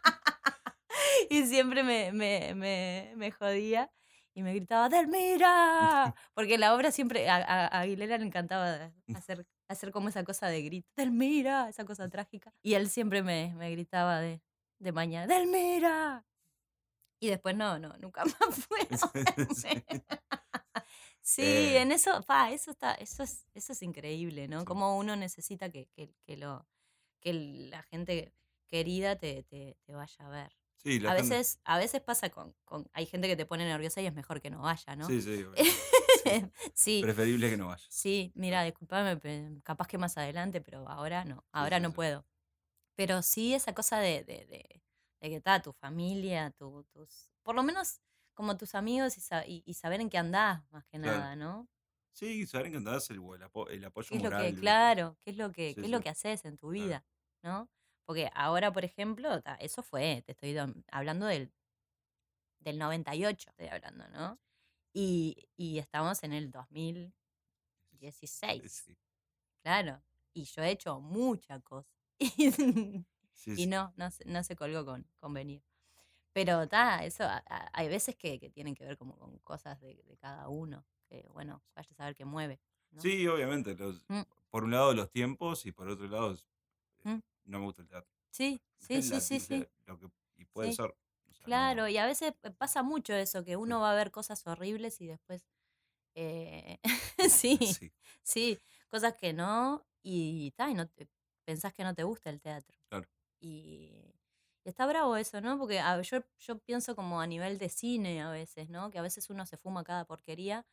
y 1.31 1.45
siempre 1.47 1.83
me, 1.83 2.13
me, 2.13 2.55
me, 2.55 3.13
me 3.17 3.31
jodía 3.31 3.91
y 4.35 4.43
me 4.43 4.55
gritaba, 4.55 4.89
¡Delmira! 4.89 6.15
Porque 6.35 6.59
la 6.59 6.75
obra 6.75 6.91
siempre, 6.91 7.29
a, 7.29 7.37
a- 7.37 7.67
a 7.67 7.81
Aguilera 7.81 8.19
le 8.19 8.25
encantaba 8.27 8.93
hacer, 9.15 9.47
hacer 9.69 9.93
como 9.93 10.09
esa 10.09 10.25
cosa 10.25 10.49
de 10.49 10.63
grito, 10.63 10.89
¡Delmira! 10.97 11.69
Esa 11.69 11.85
cosa 11.85 12.09
trágica. 12.09 12.53
Y 12.63 12.75
él 12.75 12.89
siempre 12.89 13.23
me, 13.23 13.55
me 13.57 13.71
gritaba 13.71 14.21
de, 14.21 14.41
de 14.79 14.93
mañana, 14.93 15.27
¡Delmira! 15.33 16.25
Y 17.23 17.29
después 17.29 17.55
no, 17.57 17.79
no, 17.79 17.97
nunca 17.99 18.25
más 18.41 18.67
fue. 18.67 18.81
a 19.01 19.11
verme. 19.15 20.05
Sí, 21.21 21.43
Eh. 21.43 21.81
en 21.81 21.93
eso, 21.93 22.21
pa, 22.25 22.51
eso 22.51 22.73
está, 22.73 22.95
eso 22.95 23.23
es, 23.23 23.47
eso 23.55 23.73
es 23.73 23.83
increíble, 23.83 24.49
¿no? 24.49 24.61
Sí. 24.61 24.67
Como 24.67 24.99
uno 24.99 25.15
necesita 25.15 25.71
que, 25.71 25.87
que, 25.95 26.13
que 26.27 26.37
lo, 26.37 26.67
que 27.21 27.33
la 27.33 27.85
gente 27.85 28.35
querida 28.67 29.15
te, 29.17 29.45
te, 29.45 29.77
te 29.85 29.93
vaya 29.95 30.17
a 30.27 30.29
ver. 30.31 30.53
Sí, 30.75 30.97
A 31.07 31.15
gente- 31.15 31.23
veces, 31.37 31.61
a 31.63 31.79
veces 31.79 32.01
pasa 32.01 32.29
con, 32.31 32.57
con, 32.65 32.91
hay 32.93 33.07
gente 33.07 33.29
que 33.29 33.37
te 33.37 33.47
pone 33.47 33.65
nerviosa 33.65 34.01
y 34.01 34.07
es 34.07 34.13
mejor 34.15 34.41
que 34.41 34.51
no 34.51 34.63
vaya, 34.63 34.97
¿no? 34.97 35.07
Sí, 35.07 35.23
sí. 35.23 35.45
Sí. 36.25 36.45
sí, 36.75 37.03
Preferible 37.03 37.51
que 37.51 37.57
no 37.57 37.67
vayas. 37.69 37.87
sí, 37.89 38.33
mira, 38.37 38.63
discúlpame, 38.65 39.17
pe- 39.17 39.61
capaz 39.65 39.87
que 39.89 39.99
más 39.99 40.17
adelante, 40.19 40.61
pero 40.61 40.89
ahora 40.89 41.25
no, 41.25 41.45
ahora 41.53 41.77
sí, 41.79 41.83
no 41.85 41.89
sí. 41.91 41.95
puedo. 41.95 42.25
Pero 42.97 43.23
sí 43.23 43.55
esa 43.55 43.75
cosa 43.75 43.99
de, 43.99 44.23
de, 44.25 44.47
de, 44.47 44.83
de 45.23 45.31
que 45.31 45.37
está 45.39 45.63
tu 45.63 45.73
familia, 45.75 46.53
tu, 46.53 46.85
tus, 46.87 47.33
por 47.45 47.57
lo 47.57 47.65
menos 47.65 48.03
como 48.35 48.59
tus 48.59 48.75
amigos 48.77 49.19
y, 49.19 49.23
sa- 49.23 49.47
y, 49.47 49.63
y 49.67 49.75
saber 49.75 50.03
en 50.03 50.11
qué 50.11 50.19
andás, 50.19 50.65
más 50.73 50.87
que 50.87 50.99
Claro. 51.01 51.25
nada, 51.25 51.37
¿no? 51.37 51.69
Sí, 52.13 52.47
saber 52.47 52.71
que 52.73 52.79
andás 52.79 53.11
el, 53.11 53.17
el, 53.19 53.43
apo- 53.45 53.69
el 53.71 53.85
apoyo 53.85 54.11
¿Qué 54.11 54.17
es 54.17 54.23
lo 54.23 54.35
que, 54.35 54.55
¿viste? 54.55 54.55
claro, 54.55 55.19
qué 55.25 55.31
es 55.31 55.37
lo 55.37 55.53
que, 55.53 55.77
Sí, 55.77 55.81
qué 55.81 55.87
es 55.87 55.91
lo 55.91 56.01
que 56.01 56.11
haces 56.11 56.45
en 56.45 56.57
tu 56.59 56.71
Claro. 56.75 56.95
vida, 56.95 57.07
¿no? 57.43 57.71
Porque 58.05 58.31
ahora, 58.35 58.73
por 58.73 58.85
ejemplo, 58.85 59.41
ta, 59.43 59.55
eso 59.57 59.83
fue, 59.83 60.23
te 60.27 60.33
estoy 60.33 60.57
hablando 60.91 61.27
del, 61.27 61.53
del 62.61 62.79
98, 62.79 63.51
estoy 63.51 63.67
hablando, 63.69 64.09
¿no? 64.09 64.41
Y, 64.93 65.49
y 65.57 65.79
estamos 65.79 66.23
en 66.25 66.33
el 66.33 66.51
2016, 66.51 67.15
Sí, 68.69 68.97
claro. 69.63 70.05
Y 70.35 70.45
yo 70.45 70.63
he 70.63 70.71
hecho 70.73 71.01
mucha 71.01 71.61
cosa. 71.61 71.97
Y, 73.47 73.57
sí, 73.57 73.63
y 73.63 73.65
sí. 73.65 73.67
no, 73.67 73.93
no 73.97 74.11
se, 74.11 74.25
no 74.27 74.43
se 74.45 74.57
colgó 74.57 74.85
con, 74.85 75.07
con 75.19 75.35
venir. 75.35 75.63
Pero 76.33 76.67
ta, 76.69 77.05
eso, 77.05 77.25
a- 77.25 77.43
a- 77.49 77.71
hay 77.75 77.89
veces 77.89 78.17
que, 78.17 78.39
que 78.41 78.51
tienen 78.51 78.75
que 78.75 78.85
ver 78.85 78.97
como 78.99 79.19
con 79.19 79.39
cosas 79.41 79.81
de, 79.81 80.03
de 80.05 80.17
cada 80.19 80.49
uno, 80.49 80.87
que 81.09 81.27
bueno, 81.33 81.63
vaya 81.75 81.89
a 81.93 81.95
saber 81.95 82.15
qué 82.17 82.25
mueve. 82.25 82.61
¿no? 82.91 83.03
Sí, 83.03 83.27
obviamente. 83.29 83.75
los- 83.77 84.05
Mm. 84.09 84.23
Por 84.51 84.65
un 84.65 84.71
lado 84.73 84.93
los 84.95 85.11
tiempos 85.11 85.65
y 85.67 85.73
por 85.73 85.89
otro 85.89 86.07
lado 86.09 86.35
eh, 86.35 86.39
Mm. 87.05 87.21
no 87.45 87.59
me 87.59 87.65
gusta 87.67 87.83
el 87.83 87.89
teatro. 87.89 88.11
Sí, 88.31 88.63
sí, 88.79 89.03
sí, 89.03 89.11
La- 89.15 89.21
sí, 89.21 89.41
sí. 89.41 89.67
lo 89.87 89.99
que- 89.99 90.09
y 90.37 90.45
puede 90.47 90.71
Sí. 90.71 90.77
ser. 90.77 90.87
o 90.87 91.35
sea, 91.35 91.45
Claro, 91.45 91.83
no- 91.83 91.89
y 91.89 91.99
a 91.99 92.07
veces 92.07 92.35
eh, 92.43 92.51
pasa 92.53 92.83
mucho 92.83 93.15
eso, 93.15 93.45
que 93.45 93.57
uno 93.57 93.81
va 93.81 93.93
a 93.93 93.95
ver 93.95 94.11
cosas 94.11 94.47
horribles 94.47 95.01
y 95.01 95.07
después, 95.07 95.47
eh, 96.15 96.79
sí, 97.31 97.59
sí, 97.59 97.93
sí, 98.23 98.59
cosas 98.91 99.15
que 99.17 99.33
no, 99.33 99.87
y, 100.03 100.53
ta, 100.53 100.71
y 100.71 100.75
no 100.75 100.89
te, 100.89 101.09
pensás 101.45 101.73
que 101.75 101.85
no 101.85 101.95
te 101.95 102.05
gusta 102.05 102.31
el 102.31 102.41
teatro. 102.41 102.79
Claro. 102.89 103.09
Y, 103.43 104.15
y 104.65 104.69
está 104.69 104.87
bravo 104.87 105.17
eso, 105.17 105.41
¿no? 105.41 105.59
Porque 105.59 105.81
a- 105.81 106.01
yo, 106.03 106.21
yo 106.39 106.59
pienso 106.61 106.95
como 106.97 107.21
a 107.21 107.27
nivel 107.27 107.59
de 107.59 107.69
cine 107.69 108.23
a 108.23 108.31
veces, 108.31 108.69
¿no? 108.71 108.91
Que 108.91 108.99
a 108.99 109.03
veces 109.03 109.31
uno 109.31 109.47
se 109.47 109.57
fuma 109.59 109.85
cada 109.85 110.05
porquería 110.07 110.65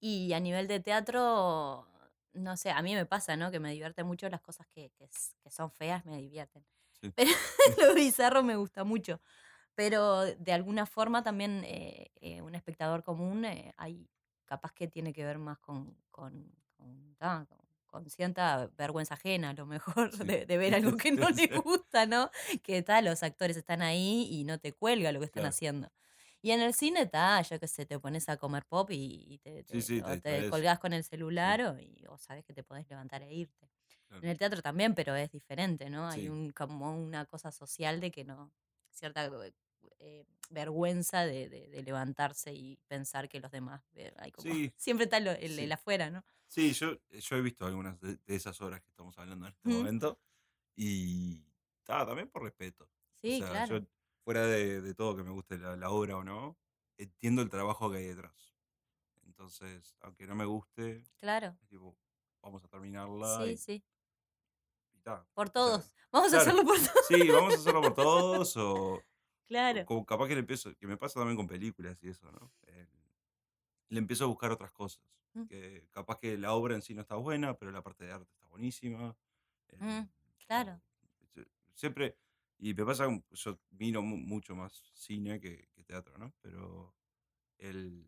y 0.00 0.32
a 0.34 0.40
nivel 0.40 0.68
de 0.68 0.80
teatro, 0.80 1.88
no 2.34 2.56
sé, 2.56 2.70
a 2.70 2.82
mí 2.82 2.94
me 2.94 3.06
pasa, 3.06 3.36
¿no? 3.36 3.50
Que 3.50 3.60
me 3.60 3.72
divierten 3.72 4.06
mucho 4.06 4.28
las 4.28 4.40
cosas 4.42 4.66
que, 4.68 4.90
que, 4.92 5.08
son 5.50 5.70
feas, 5.72 6.04
me 6.06 6.18
divierten. 6.18 6.64
Sí. 7.00 7.12
Pero 7.16 7.30
lo 7.90 7.94
bizarro 7.94 8.42
me 8.42 8.56
gusta 8.56 8.84
mucho. 8.84 9.20
Pero 9.74 10.22
de 10.24 10.52
alguna 10.52 10.86
forma 10.86 11.22
también 11.22 11.62
eh, 11.64 12.10
eh, 12.20 12.42
un 12.42 12.54
espectador 12.54 13.04
común 13.04 13.44
eh, 13.44 13.74
hay 13.78 14.08
capaz 14.46 14.72
que 14.72 14.88
tiene 14.88 15.12
que 15.12 15.24
ver 15.24 15.38
más 15.38 15.58
con, 15.60 15.96
con, 16.10 16.52
con, 16.76 17.14
ta, 17.16 17.46
con- 17.48 17.65
con 17.96 18.10
cierta 18.10 18.68
vergüenza 18.76 19.14
ajena, 19.14 19.50
a 19.50 19.54
lo 19.54 19.66
mejor, 19.66 20.10
Sí. 20.22 20.24
de, 20.26 20.46
de 20.46 20.58
ver 20.58 20.74
algo 20.74 20.96
que 21.02 21.12
no 21.12 21.30
le 21.30 21.46
Sí. 21.46 21.54
gusta, 21.64 22.06
¿no? 22.06 22.30
Que 22.62 22.82
tal, 22.82 23.04
los 23.06 23.22
actores 23.22 23.56
están 23.56 23.82
ahí 23.82 24.28
y 24.30 24.44
no 24.44 24.58
te 24.58 24.72
cuelga 24.72 25.12
lo 25.12 25.20
que 25.20 25.26
están 25.26 25.42
Claro. 25.42 25.50
haciendo. 25.50 25.88
Y 26.42 26.50
en 26.52 26.60
el 26.60 26.74
cine 26.74 27.02
está, 27.02 27.40
yo 27.42 27.58
que 27.58 27.66
sé, 27.68 27.86
te 27.86 27.98
pones 27.98 28.28
a 28.28 28.36
comer 28.36 28.64
pop 28.66 28.90
y, 28.90 29.24
y 29.28 29.38
te, 29.38 29.64
Sí, 29.64 29.80
te- 29.80 29.82
sí, 29.82 30.00
o 30.04 30.20
te 30.20 30.48
colgás 30.50 30.78
con 30.78 30.92
el 30.92 31.02
celular 31.04 31.60
o, 31.62 31.78
y, 31.80 32.04
o 32.08 32.18
sabes 32.18 32.44
que 32.44 32.52
te 32.52 32.62
podés 32.62 32.88
levantar 32.88 33.22
e 33.22 33.32
irte. 33.34 33.70
Claro. 34.08 34.22
En 34.22 34.28
el 34.30 34.38
teatro 34.38 34.62
también, 34.62 34.94
pero 34.94 35.14
es 35.16 35.30
diferente, 35.32 35.90
¿no? 35.90 36.06
Hay 36.08 36.22
Sí. 36.22 36.28
un, 36.28 36.50
como 36.50 36.92
una 36.96 37.24
cosa 37.26 37.50
social 37.50 38.00
de 38.00 38.10
que 38.10 38.24
no, 38.24 38.52
cierta 38.90 39.24
eh, 39.26 39.52
eh, 39.98 40.24
vergüenza 40.50 41.24
de, 41.26 41.48
de- 41.48 41.68
de 41.68 41.82
levantarse 41.82 42.52
y 42.52 42.76
pensar 42.88 43.28
que 43.28 43.40
los 43.40 43.50
demás, 43.50 43.82
eh, 43.94 44.12
hay 44.18 44.30
como, 44.30 44.52
Sí, 44.52 44.72
siempre 44.76 45.04
está 45.04 45.16
el, 45.18 45.26
el 45.28 45.56
sí. 45.56 45.72
afuera, 45.72 46.10
¿no? 46.10 46.24
Sí, 46.48 46.72
yo, 46.72 46.96
yo 47.10 47.36
he 47.36 47.40
visto 47.42 47.66
algunas 47.66 48.00
de, 48.00 48.16
de 48.16 48.34
esas 48.36 48.60
obras 48.60 48.80
que 48.80 48.88
estamos 48.88 49.18
hablando 49.18 49.46
en 49.46 49.52
este 49.52 49.68
Mm. 49.68 49.72
momento 49.72 50.20
y 50.76 51.44
ta, 51.84 52.06
también 52.06 52.28
por 52.28 52.42
respeto. 52.42 52.88
Sí, 53.20 53.36
o 53.36 53.38
sea, 53.38 53.50
claro. 53.50 53.78
yo, 53.80 53.86
fuera 54.24 54.46
de, 54.46 54.80
de 54.80 54.94
todo 54.94 55.16
que 55.16 55.24
me 55.24 55.30
guste 55.30 55.58
la, 55.58 55.76
la 55.76 55.90
obra 55.90 56.16
o 56.16 56.24
no, 56.24 56.56
entiendo 56.98 57.42
el 57.42 57.50
trabajo 57.50 57.90
que 57.90 57.98
hay 57.98 58.04
detrás. 58.06 58.54
Entonces, 59.24 59.96
aunque 60.00 60.26
no 60.26 60.34
me 60.34 60.44
guste, 60.44 61.04
Claro. 61.18 61.56
es 61.62 61.68
tipo, 61.68 61.96
vamos 62.42 62.62
a 62.64 62.68
terminarla 62.68 63.44
Sí, 63.44 63.50
y, 63.52 63.56
sí. 63.56 63.84
y 64.94 65.00
ta. 65.00 65.26
Por 65.34 65.46
O 65.48 65.50
sea, 65.50 65.52
todos. 65.52 65.92
Vamos 66.12 66.32
a 66.32 66.40
hacerlo 66.40 66.64
por 66.64 66.76
todos. 66.78 67.06
sí, 67.08 67.28
vamos 67.28 67.54
a 67.54 67.56
hacerlo 67.58 67.82
por 67.82 67.94
todos 67.94 68.56
o 68.56 69.02
Claro. 69.46 69.84
como 69.84 70.06
capaz 70.06 70.28
que 70.28 70.34
le 70.34 70.40
empiezo, 70.40 70.74
que 70.76 70.86
me 70.86 70.96
pasa 70.96 71.20
también 71.20 71.36
con 71.36 71.46
películas 71.46 72.02
y 72.02 72.08
eso, 72.08 72.30
¿no? 72.32 72.50
Le 73.88 73.98
empiezo 73.98 74.24
a 74.24 74.28
buscar 74.28 74.52
otras 74.52 74.72
cosas. 74.72 75.02
Mm. 75.34 75.44
Que 75.46 75.88
capaz 75.90 76.18
que 76.18 76.36
la 76.38 76.54
obra 76.54 76.74
en 76.74 76.82
sí 76.82 76.94
no 76.94 77.02
está 77.02 77.16
buena, 77.16 77.54
pero 77.58 77.70
la 77.72 77.82
parte 77.82 78.04
de 78.06 78.12
arte 78.12 78.30
está 78.32 78.46
buenísima. 78.48 79.16
el- 79.68 79.80
Mm, 79.80 80.08
claro. 80.46 80.80
Siempre, 81.74 82.16
y 82.58 82.72
me 82.74 82.84
pasa, 82.86 83.06
yo 83.30 83.60
miro 83.70 84.02
mu- 84.02 84.16
mucho 84.16 84.54
más 84.56 84.72
cine 84.94 85.40
que, 85.40 85.68
que 85.74 85.84
teatro, 85.84 86.16
¿no? 86.18 86.32
Pero 86.40 86.96
el, 87.58 88.06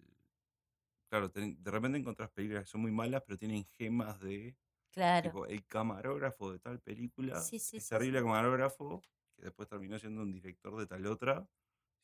claro, 1.09 1.31
ten- 1.31 1.63
de 1.63 1.71
repente 1.71 1.99
encontrás 1.99 2.31
películas 2.31 2.65
que 2.65 2.71
son 2.71 2.83
muy 2.83 2.93
malas, 2.93 3.23
pero 3.27 3.39
tienen 3.39 3.65
gemas 3.65 4.21
de, 4.21 4.57
Claro. 4.93 5.31
tipo, 5.31 5.47
el 5.47 5.67
camarógrafo 5.67 6.53
de 6.53 6.59
tal 6.61 6.81
película, 6.81 7.41
Sí, 7.41 7.59
sí, 7.59 7.77
es 7.79 7.85
sí, 7.85 7.91
terrible 7.91 8.21
camarógrafo, 8.21 9.03
que 9.37 9.43
después 9.45 9.69
terminó 9.69 9.99
siendo 9.99 10.23
un 10.23 10.33
director 10.33 10.77
de 10.79 10.87
tal 10.87 11.07
otra, 11.07 11.49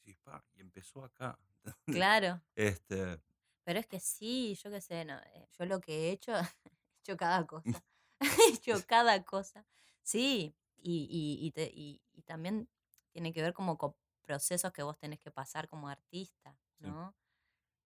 y, 0.04 0.14
"Pa, 0.14 0.44
y 0.54 0.60
empezó 0.60 1.04
acá. 1.04 1.38
Claro. 1.86 2.42
Este, 2.56 3.20
Pero 3.64 3.80
es 3.80 3.86
que 3.86 4.00
sí, 4.00 4.54
yo 4.62 4.70
qué 4.70 4.80
sé, 4.80 5.04
no, 5.04 5.18
eh, 5.18 5.48
yo 5.58 5.66
lo 5.66 5.80
que 5.80 6.08
he 6.08 6.12
hecho, 6.12 6.32
he 6.72 7.00
hecho 7.00 7.16
cada 7.16 7.46
cosa. 7.46 7.84
He 8.20 8.52
hecho 8.54 8.74
cada 8.86 9.24
cosa. 9.24 9.66
Sí, 10.02 10.56
y, 10.76 11.08
y, 11.10 11.46
y, 11.46 11.50
te- 11.52 11.70
y- 11.74 12.02
y 12.12 12.22
también 12.22 12.68
tiene 13.12 13.32
que 13.32 13.42
ver 13.42 13.52
como 13.54 13.78
con 13.78 13.96
procesos 14.22 14.72
que 14.72 14.82
vos 14.82 14.98
tenés 14.98 15.20
que 15.20 15.30
pasar 15.30 15.68
como 15.68 15.88
artista, 15.88 16.58
Sí. 16.80 16.86
¿no? 16.86 17.14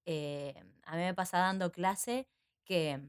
Eh, 0.07 0.55
a 0.85 0.97
mí 0.97 1.03
me 1.03 1.15
pasa 1.15 1.39
dando 1.39 1.73
clase 1.73 2.29
que, 2.65 3.01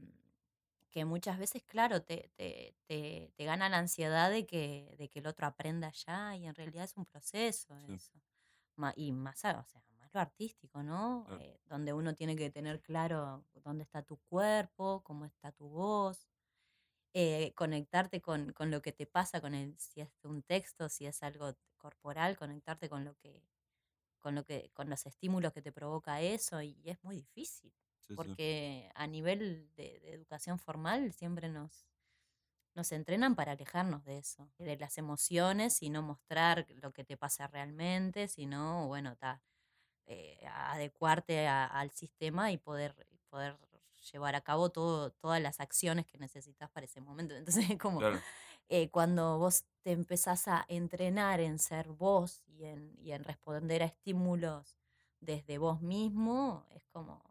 que 0.90 1.04
muchas 1.04 1.38
veces, 1.38 1.62
claro, 1.64 2.02
te, 2.02 2.30
te, 2.36 2.76
te, 2.86 3.32
te 3.36 3.44
gana 3.44 3.68
la 3.68 3.78
ansiedad 3.78 4.30
de 4.30 4.46
que, 4.46 4.94
de 4.98 5.08
que 5.08 5.20
el 5.20 5.26
otro 5.26 5.46
aprenda 5.46 5.90
ya 5.92 6.36
y 6.36 6.46
en 6.46 6.54
realidad 6.54 6.84
es 6.84 6.96
un 6.96 7.06
proceso 7.06 7.76
Sí. 7.86 7.94
eso. 7.94 8.12
Y 8.96 9.12
más, 9.12 9.36
o 9.44 9.64
sea, 9.64 9.82
artístico, 10.18 10.82
¿no? 10.82 11.26
Eh, 11.38 11.60
donde 11.66 11.92
uno 11.92 12.14
tiene 12.14 12.36
que 12.36 12.50
tener 12.50 12.80
claro 12.82 13.46
dónde 13.54 13.84
está 13.84 14.02
tu 14.02 14.18
cuerpo, 14.18 15.02
cómo 15.04 15.24
está 15.26 15.52
tu 15.52 15.68
voz, 15.68 16.26
eh, 17.14 17.52
conectarte 17.56 18.20
con, 18.20 18.52
con 18.52 18.70
lo 18.70 18.82
que 18.82 18.92
te 18.92 19.06
pasa, 19.06 19.40
con 19.40 19.54
el, 19.54 19.78
si 19.78 20.00
es 20.00 20.10
un 20.24 20.42
texto, 20.42 20.88
si 20.88 21.06
es 21.06 21.22
algo 21.22 21.54
corporal, 21.78 22.36
conectarte 22.38 22.88
con 22.88 23.04
lo 23.04 23.16
que, 23.16 23.44
con 24.20 24.34
lo 24.34 24.44
que, 24.44 24.70
con 24.74 24.90
los 24.90 25.06
estímulos 25.06 25.52
que 25.52 25.62
te 25.62 25.72
provoca 25.72 26.20
eso, 26.22 26.62
y 26.62 26.80
es 26.84 27.02
muy 27.04 27.16
difícil. 27.16 27.74
sí. 28.00 28.14
porque 28.14 28.90
a 28.94 29.06
nivel 29.06 29.72
de, 29.76 30.00
de 30.00 30.12
educación 30.14 30.58
formal 30.58 31.12
siempre 31.12 31.48
nos, 31.48 31.86
nos 32.74 32.92
entrenan 32.92 33.34
para 33.36 33.52
alejarnos 33.52 34.04
de 34.04 34.18
eso, 34.18 34.52
de 34.58 34.76
las 34.76 34.98
emociones 34.98 35.82
y 35.82 35.90
no 35.90 36.02
mostrar 36.02 36.66
lo 36.82 36.92
que 36.92 37.04
te 37.04 37.16
pasa 37.16 37.46
realmente, 37.48 38.28
sino, 38.28 38.86
bueno, 38.88 39.16
ta, 39.16 39.42
eh, 40.10 40.40
adecuarte 40.48 41.46
a- 41.48 41.66
al 41.66 41.92
sistema 41.92 42.52
y 42.52 42.58
poder, 42.58 43.06
poder 43.30 43.58
llevar 44.12 44.34
a 44.36 44.40
cabo 44.42 44.70
todo, 44.70 45.12
todas 45.12 45.40
las 45.42 45.60
acciones 45.60 46.06
que 46.06 46.18
necesitas 46.18 46.70
para 46.70 46.86
ese 46.86 47.00
momento. 47.02 47.34
Entonces, 47.68 47.78
como 47.80 48.04
Claro, 48.04 48.24
eh, 48.68 48.90
cuando 48.90 49.38
vos 49.38 49.64
te 49.82 49.92
empezás 49.92 50.48
a 50.48 50.64
entrenar 50.68 51.40
en 51.40 51.58
ser 51.58 51.88
vos 51.90 52.42
y 52.46 52.64
en, 52.66 52.94
y 52.98 53.12
en 53.12 53.24
responder 53.24 53.82
a 53.82 53.86
estímulos 53.86 54.78
desde 55.20 55.58
vos 55.58 55.82
mismo, 55.82 56.66
es 56.70 56.86
como, 56.88 57.22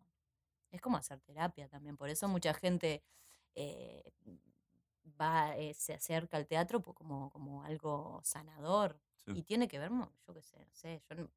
es 0.72 0.82
como 0.82 0.98
hacer 0.98 1.22
terapia 1.22 1.70
también. 1.70 1.98
Por 1.98 2.10
eso 2.10 2.28
mucha 2.28 2.54
gente 2.54 3.04
eh, 3.56 4.04
va, 5.20 5.58
eh, 5.58 5.74
se 5.74 5.94
acerca 5.94 6.38
al 6.38 6.48
teatro 6.48 6.82
como, 6.82 7.30
como 7.32 7.64
algo 7.64 8.22
sanador. 8.24 9.02
sí, 9.18 9.32
Y 9.32 9.44
tiene 9.44 9.68
que 9.68 9.80
ver, 9.80 9.92
yo 9.92 10.34
qué 10.34 10.42
sé, 10.42 10.66
no 10.66 10.74
sé, 10.76 11.04
yo 11.10 11.28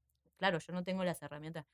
claro, 0.43 0.59
yo 0.59 0.73
no 0.73 0.83
tengo 0.83 1.05
las 1.05 1.23
herramientas. 1.23 1.67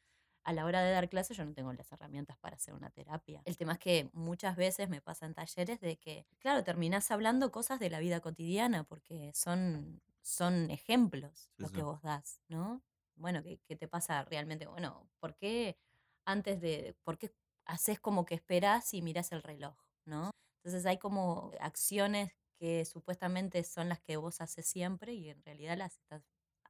A 0.44 0.52
la 0.52 0.66
hora 0.66 0.82
de 0.82 0.92
dar 0.92 1.08
clases 1.08 1.38
yo 1.38 1.44
no 1.46 1.54
tengo 1.54 1.72
las 1.72 1.90
herramientas 1.90 2.36
para 2.36 2.56
hacer 2.56 2.74
una 2.74 2.90
terapia. 2.90 3.40
El 3.46 3.56
tema 3.56 3.72
es 3.72 3.78
que 3.78 4.10
muchas 4.12 4.56
veces 4.56 4.90
me 4.90 5.00
pasa 5.00 5.24
en 5.24 5.32
talleres 5.32 5.80
de 5.80 5.96
que, 5.96 6.26
claro, 6.38 6.62
terminás 6.64 7.10
hablando 7.10 7.50
cosas 7.50 7.80
de 7.80 7.88
la 7.88 7.98
vida 7.98 8.20
cotidiana 8.20 8.84
porque 8.84 9.32
son, 9.34 10.02
son 10.20 10.70
ejemplos 10.70 11.48
sí, 11.56 11.62
los 11.62 11.70
sí. 11.70 11.76
que 11.76 11.82
vos 11.82 12.02
das, 12.02 12.42
¿no? 12.48 12.82
Bueno, 13.16 13.42
¿qué, 13.42 13.58
qué 13.66 13.74
te 13.74 13.88
pasa 13.88 14.22
realmente? 14.24 14.66
Bueno, 14.66 15.08
¿por 15.18 15.34
qué 15.34 15.78
antes 16.26 16.60
de, 16.60 16.94
por 17.04 17.16
qué 17.16 17.32
haces 17.64 17.98
como 18.00 18.26
que 18.26 18.34
esperás 18.34 18.92
y 18.92 19.00
mirás 19.00 19.32
el 19.32 19.42
reloj, 19.42 19.76
¿no? 20.04 20.30
Entonces 20.62 20.84
hay 20.84 20.98
como 20.98 21.52
acciones 21.58 22.32
que 22.58 22.84
supuestamente 22.84 23.64
son 23.64 23.88
las 23.88 24.00
que 24.00 24.18
vos 24.18 24.42
haces 24.42 24.66
siempre 24.66 25.14
y 25.14 25.30
en 25.30 25.42
realidad 25.42 25.78
las 25.78 25.96
estás, 25.96 26.22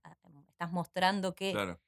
ah, 0.04 0.16
em, 0.22 0.44
estás 0.48 0.70
mostrando 0.70 1.34
que... 1.34 1.50
Claro, 1.50 1.80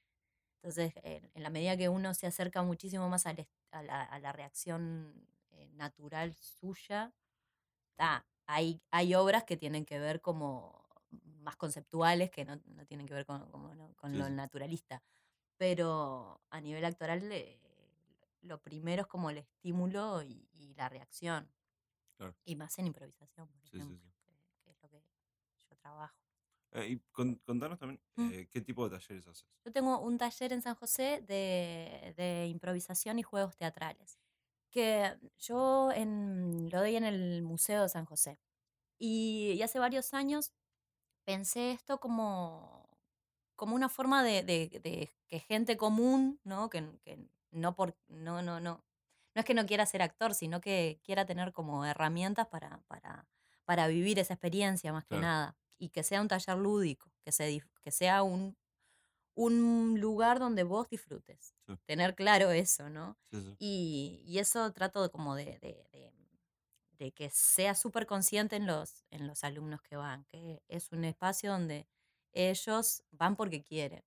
Entonces, 0.62 0.92
en, 1.03 1.31
en 1.35 1.42
la 1.42 1.51
medida 1.51 1.77
que 1.77 1.88
uno 1.88 2.14
se 2.14 2.27
acerca 2.27 2.62
muchísimo 2.62 3.09
más 3.09 3.27
al 3.27 3.49
a, 3.73 3.83
la, 3.83 4.03
a 4.03 4.18
la 4.20 4.33
reacción 4.33 5.27
eh, 5.51 5.68
natural 5.75 6.35
suya, 6.35 7.14
hay, 8.46 8.83
hay 8.90 9.14
obras 9.14 9.44
que 9.44 9.57
tienen 9.57 9.85
que 9.85 9.99
ver 9.99 10.20
como 10.20 10.85
más 11.11 11.57
conceptuales, 11.57 12.31
que 12.31 12.44
no, 12.44 12.57
no 12.66 12.87
tienen 12.87 13.07
que 13.07 13.14
ver 13.14 13.27
con, 13.27 13.51
como 13.51 13.75
no- 13.75 13.94
con 13.96 14.16
sí, 14.16 14.18
lo 14.18 14.29
naturalista. 14.31 15.03
Pero 15.57 16.42
a 16.51 16.61
nivel 16.61 16.85
actoral, 16.85 17.31
eh, 17.33 17.61
lo 18.42 18.62
primero 18.62 19.03
es 19.03 19.09
como 19.09 19.31
el 19.31 19.38
estímulo 19.38 20.23
y, 20.23 20.49
y 20.53 20.75
la 20.75 20.88
reacción. 20.88 21.53
claro, 22.16 22.37
Y 22.44 22.57
más 22.57 22.79
en 22.81 22.88
improvisación, 22.88 23.49
por 23.49 23.64
sí, 23.70 23.81
ejemplo, 23.81 23.99
sí. 23.99 24.12
que, 24.25 24.38
que 24.64 24.70
es 24.73 24.83
lo 24.83 24.88
que 24.90 25.05
yo 25.70 25.77
trabajo. 25.79 26.18
Eh, 26.72 26.88
y 26.90 26.98
con- 27.12 27.37
contanos 27.37 27.78
también 27.78 28.00
Mm. 28.16 28.30
eh, 28.30 28.48
qué 28.50 28.61
tipo 28.61 28.88
de 28.88 28.96
talleres 28.98 29.26
haces. 29.26 29.46
Yo 29.64 29.72
tengo 29.72 29.98
un 30.00 30.16
taller 30.18 30.52
en 30.52 30.62
San 30.62 30.74
José 30.74 31.22
de, 31.26 32.14
de 32.16 32.46
improvisación 32.46 33.18
y 33.18 33.22
juegos 33.22 33.56
teatrales, 33.56 34.18
que 34.70 35.18
yo 35.38 35.90
en, 35.92 36.70
lo 36.70 36.78
doy 36.80 36.96
en 36.96 37.04
el 37.04 37.42
Museo 37.42 37.83
de 37.83 37.88
San 37.90 38.06
José. 38.06 38.40
Y, 38.98 39.52
y 39.54 39.62
hace 39.62 39.78
varios 39.80 40.14
años 40.14 40.52
pensé 41.24 41.72
esto 41.72 42.00
como, 42.00 42.88
como 43.56 43.74
una 43.76 43.88
forma 43.88 44.22
de, 44.24 44.42
de- 44.44 44.80
de 44.83 45.11
que 45.28 45.40
gente 45.40 45.76
común, 45.76 46.40
¿no? 46.44 46.70
Que, 46.70 46.98
que 47.02 47.18
no, 47.52 47.74
por, 47.76 47.96
no, 48.09 48.42
no, 48.42 48.61
no, 48.61 48.85
no 49.35 49.40
es 49.40 49.44
que 49.44 49.54
no 49.54 49.66
quiera 49.66 49.87
ser 49.87 50.02
actor, 50.02 50.35
sino 50.35 50.61
que 50.61 51.00
quiera 51.04 51.26
tener 51.26 51.52
como 51.52 51.85
herramientas 51.87 52.48
para, 52.48 52.83
para, 52.88 53.28
para 53.64 53.88
vivir 53.88 54.18
esa 54.18 54.35
experiencia 54.35 54.92
más 54.92 55.04
que 55.06 55.18
Claro, 55.18 55.18
nada. 55.18 55.59
Y 55.81 55.90
que 55.90 56.05
sea 56.05 56.23
un 56.23 56.29
taller 56.29 56.59
lúdico, 56.59 57.12
que, 57.25 57.33
se, 57.33 57.62
que 57.83 57.93
sea 57.93 58.23
un, 58.25 58.57
un 59.35 60.01
lugar 60.01 60.38
donde 60.38 60.64
vos 60.64 60.88
disfrutes. 60.88 61.55
sí, 61.66 61.77
Tener 61.87 62.14
claro 62.14 62.51
eso, 62.53 62.90
¿no? 62.90 63.19
sí, 63.31 63.40
sí, 63.43 63.59
Y, 63.59 64.23
y 64.27 64.38
eso 64.38 64.73
trato 64.73 65.03
de 65.03 65.11
como 65.11 65.35
de, 65.37 65.59
de- 65.61 65.88
de- 65.93 66.14
de 66.93 67.12
que 67.12 67.31
sea 67.31 67.75
súper 67.75 68.07
consciente 68.07 68.57
en 68.57 68.66
los, 68.66 69.05
en 69.11 69.27
los 69.27 69.45
alumnos 69.45 69.83
que 69.83 69.97
van, 69.97 70.25
que 70.27 70.62
es 70.69 70.93
un 70.93 71.05
espacio 71.05 71.51
donde 71.53 71.88
ellos 72.33 73.05
van 73.11 73.37
porque 73.37 73.64
quieren. 73.64 74.05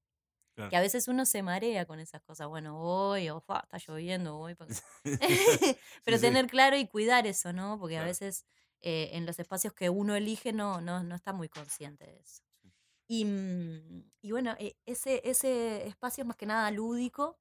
Que 0.70 0.78
a 0.78 0.82
veces 0.82 1.08
uno 1.08 1.26
se 1.26 1.44
marea 1.44 1.86
con 1.86 2.00
esas 2.00 2.22
cosas. 2.24 2.48
Bueno, 2.48 2.76
voy, 2.80 3.30
o 3.30 3.40
"Fua, 3.42 3.62
está 3.64 3.78
lloviendo, 3.78 4.38
voy. 4.38 4.56
porque-". 4.56 4.76
Pero 6.06 6.20
tener 6.20 6.48
claro 6.48 6.78
y 6.78 6.88
cuidar 6.88 7.28
eso, 7.28 7.54
¿no? 7.54 7.80
Porque 7.80 7.98
a 7.98 8.04
veces 8.04 8.46
eh, 8.84 9.12
en 9.13 9.26
los 9.28 9.39
espacios 9.39 9.74
que 9.74 9.89
uno 9.91 10.15
elige 10.15 10.54
no, 10.54 10.82
no, 10.82 11.04
no 11.04 11.15
está 11.15 11.34
muy 11.34 11.50
consciente 11.50 12.06
de 12.08 12.19
eso. 12.22 12.43
sí, 12.62 12.74
Y, 13.08 13.26
mm, 13.26 14.12
y 14.22 14.32
bueno, 14.32 14.56
eh, 14.60 14.78
ese, 14.86 15.22
ese 15.30 15.88
espacio 15.88 16.24
es 16.24 16.28
más 16.28 16.38
que 16.38 16.46
nada 16.48 16.72
lúdico 16.72 17.39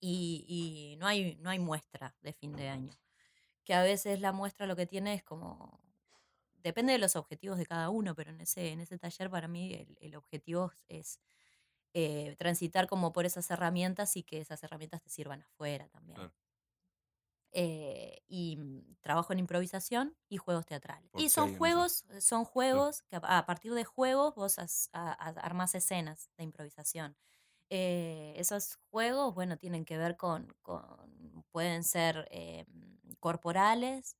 y, 0.00 0.44
y 0.48 0.96
no, 0.98 1.06
hay, 1.06 1.36
no 1.36 1.50
hay 1.50 1.58
muestra 1.58 2.16
de 2.22 2.32
fin 2.32 2.56
de 2.56 2.68
año. 2.68 2.98
Que 3.64 3.74
a 3.74 3.82
veces 3.82 4.20
la 4.20 4.32
muestra 4.32 4.66
lo 4.66 4.76
que 4.76 4.86
tiene 4.86 5.14
es 5.14 5.22
como. 5.24 5.80
Depende 6.54 6.92
de 6.92 6.98
los 6.98 7.16
objetivos 7.16 7.58
de 7.58 7.66
cada 7.66 7.90
uno, 7.90 8.14
pero 8.14 8.30
en 8.32 8.40
ese, 8.40 8.70
en 8.72 8.80
ese 8.80 8.98
taller 8.98 9.30
para 9.30 9.48
mí 9.48 9.74
el, 9.74 9.96
el 10.00 10.16
objetivo 10.16 10.72
es 10.88 11.20
eh, 11.94 12.36
transitar 12.38 12.86
como 12.88 13.12
por 13.12 13.26
esas 13.26 13.50
herramientas 13.50 14.16
y 14.16 14.22
que 14.24 14.40
esas 14.40 14.62
herramientas 14.64 15.02
te 15.02 15.10
sirvan 15.10 15.42
afuera 15.42 15.88
también. 15.88 16.22
claro. 16.22 16.32
Eh, 17.52 18.22
y 18.28 18.56
mm, 18.56 18.96
trabajo 19.00 19.32
en 19.32 19.40
improvisación 19.40 20.16
y 20.28 20.36
juegos 20.38 20.66
teatrales. 20.66 21.10
¿Por 21.10 21.24
Y 21.24 21.28
son 21.30 21.48
juegos, 21.48 22.04
son 22.20 22.44
Claro, 22.70 22.84
juegos 22.84 23.02
que 23.02 23.16
a, 23.16 23.38
a 23.38 23.46
partir 23.46 23.74
de 23.74 23.84
juegos 23.84 24.34
vos 24.34 24.58
as- 24.58 24.88
a- 24.92 25.12
a- 25.12 25.28
armás 25.40 25.74
escenas 25.74 26.30
de 26.36 26.44
improvisación. 26.44 27.16
Eh, 27.70 28.34
esos 28.36 28.78
juegos, 28.90 29.34
bueno, 29.34 29.56
tienen 29.58 29.84
que 29.84 29.98
ver 29.98 30.16
con, 30.16 30.54
con- 30.62 31.44
pueden 31.52 31.84
ser 31.84 32.28
eh, 32.30 32.66
corporales, 33.20 34.16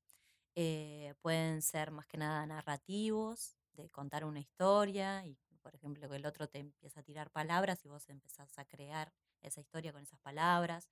eh, 0.57 1.15
pueden 1.23 1.63
ser 1.63 1.91
más 1.93 2.07
que 2.07 2.19
nada 2.19 2.47
narrativos, 2.47 3.57
de 3.73 3.91
contar 3.91 4.25
una 4.25 4.41
historia 4.41 5.25
y, 5.27 5.39
por 5.63 5.75
ejemplo, 5.75 6.09
que 6.09 6.17
el 6.17 6.27
otro 6.27 6.49
te 6.49 6.59
empieza 6.59 7.01
a 7.01 7.03
tirar 7.05 7.31
palabras 7.31 7.85
y 7.85 7.89
vos 7.89 8.09
empezás 8.09 8.59
a 8.59 8.65
crear 8.67 9.13
esa 9.43 9.61
historia 9.61 9.93
con 9.93 10.03
esas 10.03 10.21
palabras. 10.21 10.91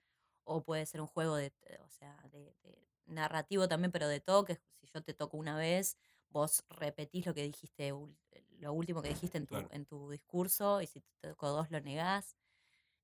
O 0.50 0.62
puede 0.64 0.86
ser 0.86 1.00
un 1.00 1.06
juego 1.08 1.36
de, 1.36 1.46
eh, 1.66 1.78
o 1.84 1.90
sea, 1.90 2.16
de, 2.32 2.54
de 2.62 2.88
narrativo 3.06 3.68
también, 3.68 3.92
pero 3.92 4.08
de 4.08 4.20
toques. 4.20 4.58
Si 4.80 4.86
yo 4.94 5.02
te 5.02 5.12
toco 5.14 5.36
una 5.36 5.56
vez, 5.56 5.96
vos 6.30 6.64
repetís 6.70 7.26
lo 7.26 7.34
que 7.34 7.42
dijiste, 7.42 7.92
ul- 7.92 8.16
lo 8.58 8.72
último 8.72 9.02
que 9.02 9.10
dijiste 9.10 9.38
en 9.38 9.46
tu, 9.46 9.54
claro, 9.54 9.68
en 9.72 9.84
tu 9.86 10.10
discurso, 10.10 10.80
y 10.82 10.86
si 10.86 11.00
te 11.20 11.28
tocó 11.30 11.48
dos, 11.50 11.70
lo 11.70 11.80
negás. 11.80 12.36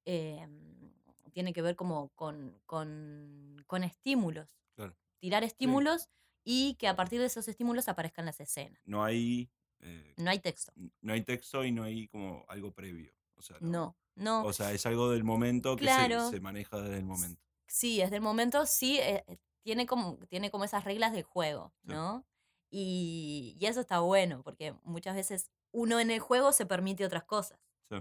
Em, 0.05 0.93
tiene 1.33 1.53
que 1.53 1.63
ver 1.63 1.77
como 1.77 2.11
con, 2.15 2.61
con, 2.67 3.57
con 3.67 3.85
estímulos. 3.85 4.49
claro. 4.77 4.97
Tirar 5.21 5.43
Sí, 5.43 5.49
estímulos 5.49 6.09
y 6.45 6.75
que 6.75 6.89
a 6.89 6.97
partir 6.97 7.21
de 7.21 7.27
esos 7.27 7.49
estímulos 7.49 7.89
aparezcan 7.89 8.27
las 8.27 8.41
escenas. 8.41 8.81
no 8.85 9.03
hay, 9.03 9.51
eh, 9.81 10.15
No 10.19 10.31
hay 10.31 10.39
texto. 10.39 10.73
no 11.01 11.13
hay 11.13 11.23
texto 11.23 11.65
y 11.65 11.73
no 11.73 11.83
hay 11.85 12.09
como 12.09 12.45
algo 12.49 12.73
previo. 12.73 13.13
O 13.37 13.43
sea, 13.43 13.59
no, 13.61 13.71
No, 13.71 13.97
no. 14.17 14.45
o 14.45 14.53
sea, 14.53 14.73
es 14.73 14.87
algo 14.87 15.11
del 15.11 15.25
momento 15.25 15.77
que 15.77 15.89
se, 15.89 16.19
Claro. 16.19 16.21
se 16.21 16.41
maneja 16.41 16.81
desde 16.81 16.99
el 16.99 17.05
momento. 17.05 17.43
Sí, 17.69 17.99
desde 17.99 18.17
el 18.17 18.23
momento 18.23 18.67
sí 18.67 18.99
eh, 18.99 19.25
eh, 19.27 19.39
tiene 19.63 19.87
como, 19.87 20.19
tiene 20.29 20.51
como 20.51 20.65
esas 20.65 20.85
reglas 20.85 21.13
del 21.13 21.23
juego, 21.25 21.75
Sí, 21.87 21.95
¿no? 21.95 22.27
Y, 22.71 23.57
y 23.61 23.67
eso 23.67 23.81
está 23.81 24.01
bueno, 24.01 24.43
porque 24.43 24.75
muchas 24.83 25.15
veces 25.17 25.51
uno 25.73 26.01
en 26.01 26.11
el 26.11 26.21
juego 26.21 26.53
se 26.53 26.67
permite 26.67 27.05
otras 27.05 27.25
cosas 27.25 27.59
sí, 27.91 27.97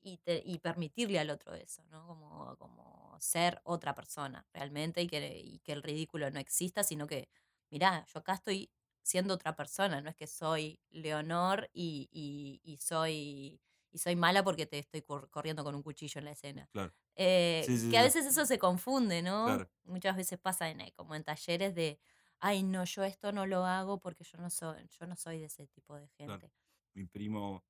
y, 0.00 0.18
te- 0.18 0.42
y 0.44 0.58
permitirle 0.60 1.18
al 1.20 1.30
otro 1.30 1.54
eso, 1.54 1.84
¿no? 1.86 2.06
Como, 2.08 2.56
como 2.58 3.16
ser 3.20 3.60
otra 3.64 3.94
persona 3.94 4.46
realmente 4.54 5.02
y 5.02 5.08
que, 5.08 5.38
y 5.40 5.60
que 5.60 5.72
el 5.72 5.82
ridículo 5.82 6.30
no 6.30 6.40
exista, 6.40 6.84
sino 6.84 7.06
que, 7.06 7.30
mirá, 7.70 8.04
yo 8.06 8.20
acá 8.20 8.34
estoy 8.34 8.72
siendo 9.02 9.34
otra 9.34 9.56
persona, 9.56 10.00
no 10.02 10.10
es 10.10 10.16
que 10.16 10.26
soy 10.28 10.80
Leonor 10.90 11.70
y, 11.72 12.08
y- 12.12 12.60
y 12.64 12.78
soy, 12.78 13.62
y 13.98 14.00
soy 14.00 14.16
mala 14.16 14.44
porque 14.44 14.66
te 14.66 14.78
estoy 14.78 15.02
cor- 15.02 15.30
corriendo 15.30 15.64
con 15.64 15.74
un 15.74 15.82
cuchillo 15.82 16.18
en 16.20 16.24
la 16.26 16.32
escena. 16.32 16.70
claro. 16.72 16.94
Eh, 17.16 17.66
Sí, 17.66 17.78
sí, 17.78 17.88
que 17.90 17.98
a 17.98 18.02
veces 18.04 18.26
eso 18.26 18.46
se 18.46 18.58
confunde, 18.58 19.22
¿no? 19.22 19.46
claro. 19.46 19.70
Muchas 19.84 20.16
veces 20.16 20.38
pasa 20.38 20.70
en, 20.70 20.80
eh, 20.82 20.92
como 20.96 21.14
en 21.16 21.24
talleres 21.24 21.74
de, 21.74 22.00
ay, 22.40 22.62
no, 22.62 22.84
yo 22.84 23.04
esto 23.04 23.32
no 23.32 23.46
lo 23.46 23.64
hago 23.66 24.00
porque 24.00 24.24
yo 24.24 24.38
no 24.38 24.50
soy, 24.50 24.86
yo 24.98 25.06
no 25.06 25.16
soy 25.16 25.40
de 25.40 25.46
ese 25.46 25.66
tipo 25.68 25.96
de 25.96 26.08
Claro. 26.24 26.42
gente. 26.42 26.52
Mi 26.94 27.06
primo 27.06 27.64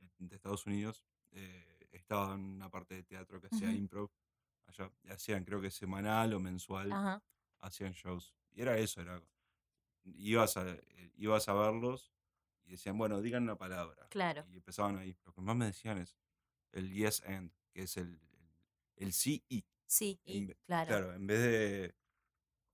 eh, 0.00 0.08
de 0.18 0.36
Estados 0.36 0.66
Unidos 0.66 1.06
eh, 1.32 1.88
estaba 1.92 2.34
en 2.34 2.40
una 2.42 2.70
parte 2.70 2.94
de 2.94 3.04
teatro 3.04 3.40
que 3.40 3.48
hacía 3.48 3.72
improv 3.72 4.10
allá. 4.66 4.92
Hacían, 5.10 5.44
creo 5.44 5.60
que 5.60 5.70
semanal 5.70 6.34
o 6.34 6.40
mensual, 6.40 7.00
hacían 7.60 7.92
shows. 7.92 8.36
Y 8.52 8.62
era 8.62 8.78
eso, 8.78 9.00
era. 9.02 9.22
Ibas 10.04 10.56
a, 10.58 10.78
ibas 11.16 11.48
a 11.48 11.54
verlos 11.54 12.12
y 12.68 12.72
decían, 12.72 12.96
bueno, 12.98 13.20
digan 13.22 13.42
una 13.44 13.56
palabra. 13.56 14.06
claro. 14.10 14.44
Y 14.50 14.56
empezaban 14.56 14.98
ahí. 14.98 15.16
Lo 15.24 15.32
que 15.32 15.40
más 15.40 15.56
me 15.56 15.64
decían 15.66 15.98
es 15.98 16.16
el 16.72 16.92
yes 16.92 17.22
and, 17.24 17.50
que 17.72 17.82
es 17.82 17.96
el, 17.96 18.20
el, 18.32 18.50
el 18.96 19.12
sí 19.12 19.42
y. 19.48 19.64
Sí, 19.86 20.20
y 20.26 20.46
claro. 20.66 20.86
Claro, 20.88 21.14
en 21.14 21.26
vez 21.26 21.40
de 21.40 21.94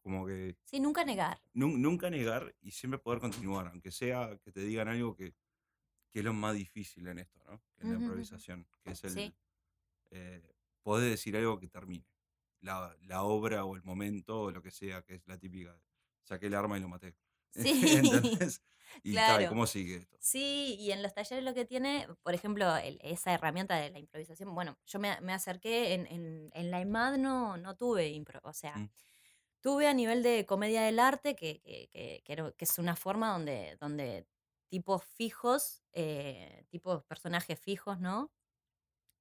como 0.02 0.26
que 0.26 0.56
Sí, 0.64 0.80
nunca 0.80 1.04
negar. 1.04 1.40
nun- 1.54 1.78
nunca 1.80 2.10
negar 2.10 2.54
y 2.60 2.72
siempre 2.72 2.98
poder 2.98 3.20
continuar, 3.20 3.68
aunque 3.68 3.92
sea 3.92 4.36
que 4.42 4.50
te 4.50 4.60
digan 4.60 4.88
algo 4.88 5.14
que, 5.14 5.32
que 6.10 6.18
es 6.18 6.24
lo 6.24 6.34
más 6.34 6.54
difícil 6.54 7.06
en 7.06 7.20
esto, 7.20 7.40
¿no? 7.44 7.62
En 7.78 7.90
la 7.92 7.98
improvisación, 8.00 8.66
que 8.82 8.90
es 8.90 9.04
el 9.04 9.10
Sí. 9.10 9.34
eh, 10.10 10.42
poder 10.82 11.08
decir 11.08 11.36
algo 11.36 11.58
que 11.60 11.68
termine. 11.68 12.04
La, 12.60 12.94
la 13.02 13.22
obra 13.22 13.64
o 13.64 13.76
el 13.76 13.82
momento 13.84 14.40
o 14.42 14.50
lo 14.50 14.60
que 14.60 14.70
sea, 14.72 15.02
que 15.02 15.14
es 15.14 15.26
la 15.28 15.38
típica 15.38 15.78
saqué 16.22 16.46
el 16.46 16.54
arma 16.54 16.76
y 16.78 16.80
lo 16.80 16.88
maté. 16.88 17.14
Sí, 17.80 17.80
¿Entendés? 17.80 18.62
Y, 19.02 19.20
ta, 19.22 19.42
¿y 19.42 19.46
claro. 19.46 19.48
cómo 19.48 19.66
sigue 19.66 19.96
esto? 19.96 20.18
Sí, 20.20 20.76
y 20.80 20.92
en 20.92 21.02
los 21.02 21.14
talleres 21.14 21.44
lo 21.44 21.54
que 21.54 21.64
tiene, 21.66 22.08
por 22.22 22.34
ejemplo, 22.34 22.76
el- 22.76 22.98
esa 23.02 23.34
herramienta 23.34 23.76
de 23.76 23.90
la 23.90 23.98
improvisación, 24.00 24.54
bueno, 24.54 24.78
yo 24.86 24.98
me, 25.00 25.20
me 25.22 25.32
acerqué 25.34 25.94
en, 25.94 26.06
en, 26.08 26.50
en 26.54 26.70
la 26.70 26.80
EMAD, 26.80 27.18
no, 27.18 27.56
no 27.58 27.76
tuve 27.76 28.08
impro, 28.10 28.40
o 28.44 28.52
sea, 28.54 28.84
Mm, 28.84 28.88
tuve 29.62 29.88
a 29.88 29.94
nivel 29.94 30.22
de 30.24 30.46
comedia 30.46 30.82
del 30.82 30.98
arte, 31.00 31.36
que, 31.36 31.60
que, 31.62 32.22
que- 32.24 32.54
es 32.64 32.78
una 32.78 32.96
forma 32.96 33.32
donde, 33.32 33.76
donde 33.80 34.28
tipos 34.68 35.04
fijos, 35.04 35.82
eh, 35.92 36.66
tipos 36.70 37.04
personajes 37.04 37.60
fijos, 37.60 38.00
¿no? 38.00 38.32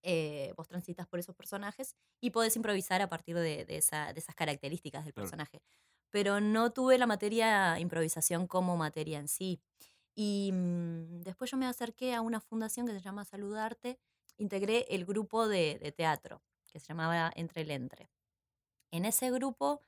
Eh, 0.05 0.53
vos 0.57 0.67
transitas 0.67 1.07
por 1.07 1.19
esos 1.19 1.35
personajes 1.35 1.95
y 2.19 2.31
podés 2.31 2.55
improvisar 2.57 3.01
a 3.01 3.07
partir 3.09 3.37
de, 3.37 3.63
de 3.65 3.77
esa- 3.77 4.11
de 4.13 4.19
esas 4.19 4.35
características 4.35 5.05
del 5.05 5.13
Claro. 5.13 5.37
personaje. 5.37 5.61
Pero 6.13 6.39
no 6.41 6.71
tuve 6.73 6.97
la 6.99 7.07
materia 7.07 7.79
improvisación 7.79 8.47
como 8.47 8.77
materia 8.77 9.19
en 9.19 9.27
sí. 9.27 9.61
Y 10.15 10.51
mm, 10.53 11.23
después 11.23 11.51
yo 11.51 11.57
me 11.57 11.67
acerqué 11.67 12.13
a 12.15 12.21
una 12.21 12.39
fundación 12.41 12.87
que 12.87 12.93
se 12.93 13.01
llama 13.01 13.25
Saludarte, 13.25 13.99
integré 14.37 14.85
el 14.91 15.05
grupo 15.05 15.47
de, 15.47 15.79
de 15.81 15.91
teatro, 15.91 16.43
que 16.71 16.79
se 16.79 16.87
llamaba 16.87 17.31
Entre 17.35 17.63
el 17.63 17.71
Entre. 17.71 18.11
En 18.91 19.05
ese 19.05 19.31
grupo 19.31 19.81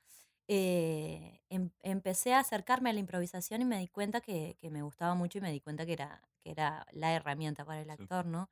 eh, 0.47 1.41
em- 1.49 1.71
empecé 1.83 2.33
a 2.33 2.39
acercarme 2.39 2.89
a 2.89 2.93
la 2.93 2.99
improvisación 2.99 3.61
y 3.61 3.65
me 3.65 3.79
di 3.79 3.87
cuenta 3.87 4.21
que, 4.21 4.57
que 4.61 4.69
me 4.71 4.83
gustaba 4.83 5.15
mucho 5.15 5.39
y 5.39 5.41
me 5.41 5.51
di 5.51 5.61
cuenta 5.61 5.85
que 5.85 5.93
era, 5.93 6.21
que 6.41 6.51
era 6.51 6.87
la 6.91 7.13
herramienta 7.13 7.65
para 7.65 7.81
el 7.81 7.91
Sí. 7.97 8.03
actor, 8.03 8.25
¿no? 8.25 8.49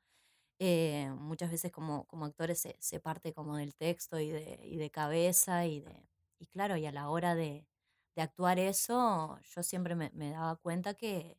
Eh, 0.60 1.10
muchas 1.18 1.50
veces 1.50 1.72
como, 1.72 2.06
como 2.06 2.26
actores 2.26 2.60
se, 2.60 2.76
se 2.80 3.00
parte 3.00 3.32
como 3.34 3.56
del 3.56 3.74
texto 3.76 4.20
y 4.20 4.30
de, 4.30 4.60
y 4.64 4.76
de 4.78 4.90
cabeza 4.90 5.66
y 5.66 5.80
de... 5.80 6.08
Y 6.44 6.46
claro, 6.46 6.76
y 6.76 6.84
a 6.84 6.92
la 6.92 7.08
hora 7.08 7.34
de, 7.34 7.66
de 8.14 8.22
actuar 8.22 8.58
eso, 8.58 9.38
yo 9.54 9.62
siempre 9.62 9.94
me, 9.94 10.10
me 10.12 10.30
daba 10.30 10.56
cuenta 10.56 10.92
que 10.92 11.38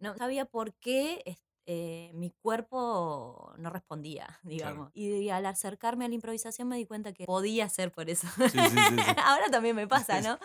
no 0.00 0.14
sabía 0.18 0.44
por 0.44 0.74
qué 0.74 1.22
eh, 1.64 2.10
mi 2.12 2.30
cuerpo 2.30 3.54
no 3.56 3.70
respondía, 3.70 4.38
digamos. 4.42 4.90
Y 4.94 5.30
al 5.30 5.46
acercarme 5.46 6.04
a 6.04 6.08
la 6.08 6.14
improvisación 6.14 6.68
me 6.68 6.76
di 6.76 6.84
cuenta 6.84 7.14
que 7.14 7.24
podía 7.24 7.70
ser 7.70 7.90
por 7.90 8.10
eso. 8.10 8.26
Sí, 8.36 8.48
sí, 8.50 8.58
sí, 8.58 8.68
sí. 8.68 8.96
Ahora 9.24 9.46
también 9.50 9.74
me 9.76 9.86
pasa. 9.88 10.20
¿no? 10.20 10.38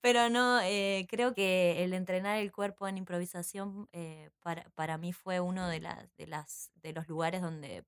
Pero 0.00 0.28
no, 0.30 0.60
eh, 0.60 1.06
creo 1.08 1.32
que 1.32 1.84
el 1.84 1.92
entrenar 1.94 2.38
el 2.38 2.50
cuerpo 2.50 2.88
en 2.88 2.98
improvisación 2.98 3.88
eh, 3.92 4.30
para, 4.42 4.64
para 4.74 4.98
mí 4.98 5.12
fue 5.12 5.38
uno 5.38 5.68
de, 5.68 5.78
las 5.78 6.12
de, 6.16 6.26
las, 6.26 6.72
de 6.82 6.92
los 6.92 7.06
lugares 7.06 7.40
donde 7.40 7.84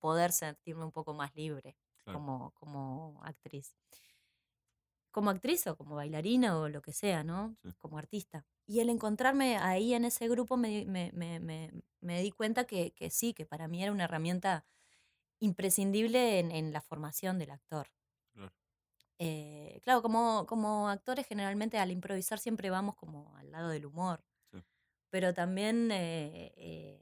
poder 0.00 0.32
sentirme 0.32 0.84
un 0.84 0.92
poco 0.92 1.14
más 1.14 1.32
libre 1.36 1.76
Claro. 2.04 2.18
como, 2.18 2.50
como 2.52 3.20
actriz. 3.24 3.76
Como 5.10 5.30
actriz 5.30 5.66
o 5.66 5.76
como 5.76 5.96
bailarina 5.96 6.58
o 6.58 6.68
lo 6.68 6.82
que 6.82 6.92
sea, 6.92 7.24
¿no? 7.24 7.56
Sí. 7.62 7.70
Como 7.78 7.98
artista. 7.98 8.46
Y 8.66 8.80
el 8.80 8.88
encontrarme 8.90 9.56
ahí 9.58 9.94
en 9.94 10.04
ese 10.04 10.28
grupo 10.28 10.56
me, 10.56 10.68
di- 10.68 10.86
me, 10.86 11.10
me- 11.12 11.40
me- 11.40 11.72
me 12.00 12.22
di 12.22 12.30
cuenta 12.30 12.64
que, 12.64 12.92
que 12.92 13.10
sí, 13.10 13.34
que 13.34 13.44
para 13.46 13.66
mí 13.68 13.82
era 13.82 13.92
una 13.92 14.04
herramienta 14.04 14.64
imprescindible 15.40 16.38
en, 16.38 16.50
en 16.52 16.72
la 16.72 16.80
formación 16.80 17.38
del 17.38 17.50
actor. 17.50 17.88
Claro. 18.32 18.52
Eh, 19.18 19.80
claro, 19.82 20.02
como, 20.02 20.46
como 20.46 20.88
actores 20.88 21.26
generalmente 21.26 21.78
al 21.78 21.90
improvisar 21.90 22.38
siempre 22.38 22.70
vamos 22.70 22.96
como 22.96 23.36
al 23.36 23.50
lado 23.50 23.68
del 23.68 23.84
humor, 23.86 24.24
Sí. 24.52 24.58
pero 25.10 25.34
también 25.34 25.90
eh, 25.92 26.52
eh, 26.56 27.00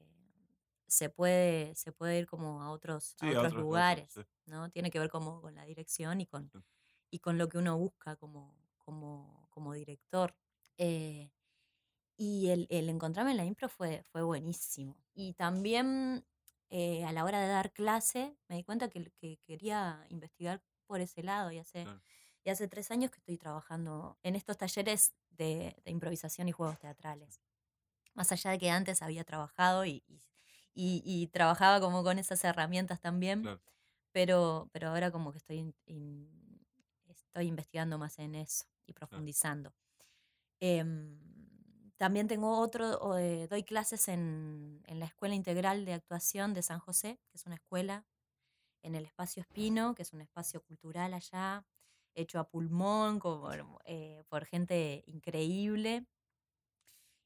se, 0.89 1.11
puede, 1.11 1.75
se 1.77 1.93
puede 1.93 2.19
ir 2.19 2.27
como 2.27 2.63
a 2.63 2.71
otros, 2.71 3.15
a 3.21 3.27
Sí, 3.29 3.35
a 3.35 3.39
otros 3.41 3.55
lugares. 3.55 4.15
¿no? 4.47 4.71
Tiene 4.71 4.91
que 4.91 4.99
ver 4.99 5.11
como 5.11 5.41
con 5.43 5.55
la 5.55 5.65
dirección 5.65 6.21
y 6.21 6.27
con. 6.27 6.51
Y 7.11 7.21
con 7.21 7.39
lo 7.39 7.49
que 7.49 7.59
uno 7.59 7.79
busca 7.79 8.17
como, 8.17 8.55
como, 8.79 9.49
como 9.51 9.73
director. 9.75 10.35
Eh, 10.79 11.33
y 12.17 12.49
el, 12.51 12.67
el 12.71 12.89
encontrarme 12.89 13.33
en 13.33 13.37
la 13.39 13.45
impro 13.45 13.69
fue, 13.69 14.03
fue 14.05 14.23
buenísimo. 14.23 14.97
Y 15.15 15.35
también 15.35 16.27
eh, 16.71 17.05
a 17.05 17.13
la 17.13 17.25
hora 17.25 17.41
de 17.41 17.49
dar 17.49 17.73
clase 17.73 18.37
me 18.49 18.57
di 18.57 18.65
cuenta 18.65 18.89
que, 18.91 19.11
que 19.21 19.39
quería 19.45 20.05
investigar 20.11 20.63
por 20.87 21.01
ese 21.01 21.23
lado 21.23 21.53
y 21.53 21.59
hace, 21.59 21.85
Claro. 21.85 22.03
y 22.45 22.51
hace 22.51 22.69
tres 22.69 22.91
años 22.91 23.11
que 23.11 23.19
estoy 23.19 23.39
trabajando 23.39 24.19
en 24.23 24.37
estos 24.37 24.57
talleres 24.59 25.15
de, 25.31 25.77
de 25.85 25.91
improvisación 25.93 26.49
y 26.49 26.53
juegos 26.53 26.79
teatrales. 26.79 27.41
Más 28.15 28.33
allá 28.33 28.51
de 28.53 28.59
que 28.59 28.71
antes 28.71 29.03
había 29.03 29.25
trabajado 29.25 29.85
y, 29.87 30.05
y- 30.07 30.23
y- 30.75 31.03
y 31.05 31.27
trabajaba 31.29 31.81
como 31.81 32.03
con 32.05 32.19
esas 32.19 32.43
herramientas 32.45 33.01
también, 33.01 33.51
Claro. 33.51 33.61
pero, 34.13 34.69
pero 34.73 34.89
ahora 34.91 35.11
como 35.13 35.33
que 35.33 35.39
estoy, 35.39 35.59
in- 35.59 35.77
in- 35.87 36.48
estoy 37.39 37.49
investigando 37.49 37.99
más 37.99 38.19
en 38.19 38.35
eso 38.35 38.67
y 38.87 38.93
profundizando. 38.95 39.75
Em, 40.61 41.93
también 41.97 42.29
tengo 42.29 42.59
otro, 42.61 43.19
eh, 43.19 43.47
doy 43.49 43.65
clases 43.65 44.09
en, 44.09 44.83
en 44.87 44.99
la 45.01 45.07
Escuela 45.07 45.35
Integral 45.35 45.85
de 45.85 45.95
Actuación 45.95 46.55
de 46.55 46.63
San 46.63 46.79
José, 46.81 47.21
que 47.31 47.39
es 47.39 47.47
una 47.47 47.57
escuela 47.57 48.07
en 48.83 48.95
el 48.97 49.05
espacio 49.07 49.43
Espino, 49.43 49.95
que 49.95 50.03
es 50.03 50.13
un 50.13 50.23
espacio 50.23 50.63
cultural 50.63 51.15
allá, 51.15 51.67
hecho 52.15 52.41
a 52.41 52.51
pulmón, 52.51 53.21
como, 53.21 53.51
eh, 53.87 54.25
por 54.31 54.47
gente 54.47 55.05
increíble. 55.07 56.07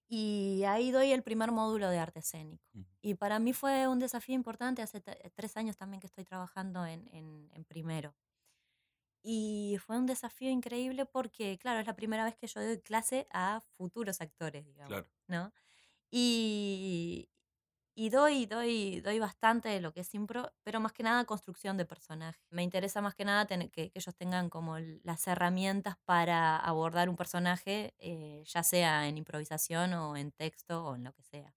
Y 0.09 0.65
ahí 0.65 0.91
doy 0.91 1.13
el 1.13 1.23
primer 1.23 1.53
módulo 1.53 1.89
de 1.89 1.99
arte 1.99 2.21
escénico. 2.21 2.65
Ujú. 2.75 2.85
Y 3.03 3.15
para 3.17 3.39
mí 3.41 3.53
fue 3.53 3.89
un 3.89 3.99
desafío 3.99 4.35
importante, 4.35 4.83
hace 4.83 5.01
tres 5.01 5.57
años 5.57 5.77
también 5.77 6.01
que 6.01 6.07
estoy 6.07 6.25
trabajando 6.25 6.87
en, 6.87 7.09
en- 7.13 7.51
en 7.53 7.65
primero. 7.65 8.15
Y 9.23 9.79
fue 9.85 9.99
un 9.99 10.07
desafío 10.07 10.51
increíble 10.51 11.07
porque, 11.07 11.59
claro, 11.59 11.81
es 11.81 11.87
la 11.87 11.95
primera 11.97 12.25
vez 12.25 12.37
que 12.37 12.47
yo 12.49 12.61
doy 12.63 12.81
clase 12.81 13.27
a 13.33 13.61
futuros 13.77 14.21
actores, 14.21 14.65
digamos, 14.67 14.91
Claro. 14.91 15.09
¿no? 15.29 15.53
Y, 16.11 17.31
y 17.95 18.11
doy, 18.11 18.47
doy, 18.47 19.01
doy 19.03 19.19
bastante 19.19 19.69
de 19.71 19.81
lo 19.81 19.93
que 19.93 20.01
es 20.01 20.15
impro, 20.15 20.53
pero 20.65 20.81
más 20.81 20.93
que 20.93 21.03
nada 21.03 21.25
construcción 21.27 21.77
de 21.77 21.85
personaje. 21.87 22.41
Me 22.51 22.63
interesa 22.63 23.03
más 23.03 23.15
que 23.15 23.25
nada 23.27 23.47
tener- 23.47 23.71
que, 23.71 23.91
que 23.91 23.99
ellos 23.99 24.17
tengan 24.17 24.51
como 24.51 24.79
las 24.81 25.27
herramientas 25.29 25.97
para 26.05 26.57
abordar 26.59 27.09
un 27.11 27.17
personaje, 27.17 27.95
eh, 27.99 28.43
ya 28.47 28.63
sea 28.65 29.09
en 29.09 29.19
improvisación 29.19 29.93
o 29.95 30.17
en 30.17 30.33
texto 30.33 30.85
o 30.87 30.97
en 30.97 31.05
lo 31.05 31.13
que 31.15 31.23
sea. 31.25 31.55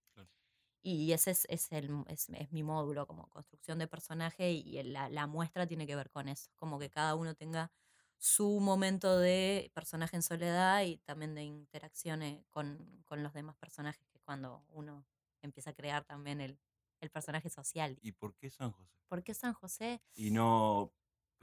Y 0.88 1.13
ese 1.13 1.31
es, 1.31 1.45
es, 1.49 1.71
el, 1.71 1.89
es, 2.07 2.29
es 2.29 2.51
mi 2.51 2.61
módulo 2.61 3.07
como 3.07 3.27
construcción 3.29 3.79
de 3.79 3.88
personaje 3.88 4.51
y 4.51 4.77
el- 4.77 4.93
la, 4.93 5.09
la 5.09 5.25
muestra 5.27 5.65
tiene 5.67 5.88
que 5.88 5.95
ver 5.95 6.11
con 6.11 6.27
eso, 6.29 6.51
como 6.55 6.77
que 6.79 6.89
cada 6.91 7.15
uno 7.15 7.33
tenga 7.36 7.71
su 8.19 8.59
momento 8.59 9.17
de 9.17 9.71
personaje 9.73 10.15
en 10.15 10.21
soledad 10.21 10.83
y 10.83 10.97
también 10.99 11.33
de 11.36 11.43
interacciones 11.43 12.45
con, 12.51 13.01
con 13.05 13.23
los 13.23 13.33
demás 13.33 13.55
personajes, 13.57 14.07
que 14.07 14.17
es 14.19 14.23
cuando 14.23 14.63
uno 14.69 15.05
empieza 15.41 15.71
a 15.71 15.73
crear 15.73 16.05
también 16.05 16.39
el, 16.39 16.59
el 17.01 17.09
personaje 17.09 17.49
social. 17.49 17.97
¿Y 18.01 18.11
por 18.11 18.36
qué 18.36 18.49
San 18.51 18.71
José? 18.71 18.91
¿Por 19.07 19.23
qué 19.23 19.33
San 19.33 19.53
José? 19.53 20.01
Y 20.13 20.29
no 20.31 20.93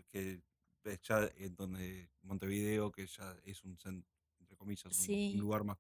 que 0.09 0.41
ya 1.03 1.31
en 1.37 1.55
donde 1.57 2.11
Montevideo, 2.23 2.91
que 2.93 3.07
ya 3.07 3.37
es 3.45 3.63
un, 3.65 3.77
entre 4.41 4.57
comillas, 4.57 4.85
un- 4.87 4.93
Sí. 4.93 5.33
un 5.35 5.41
lugar 5.41 5.65
más, 5.65 5.79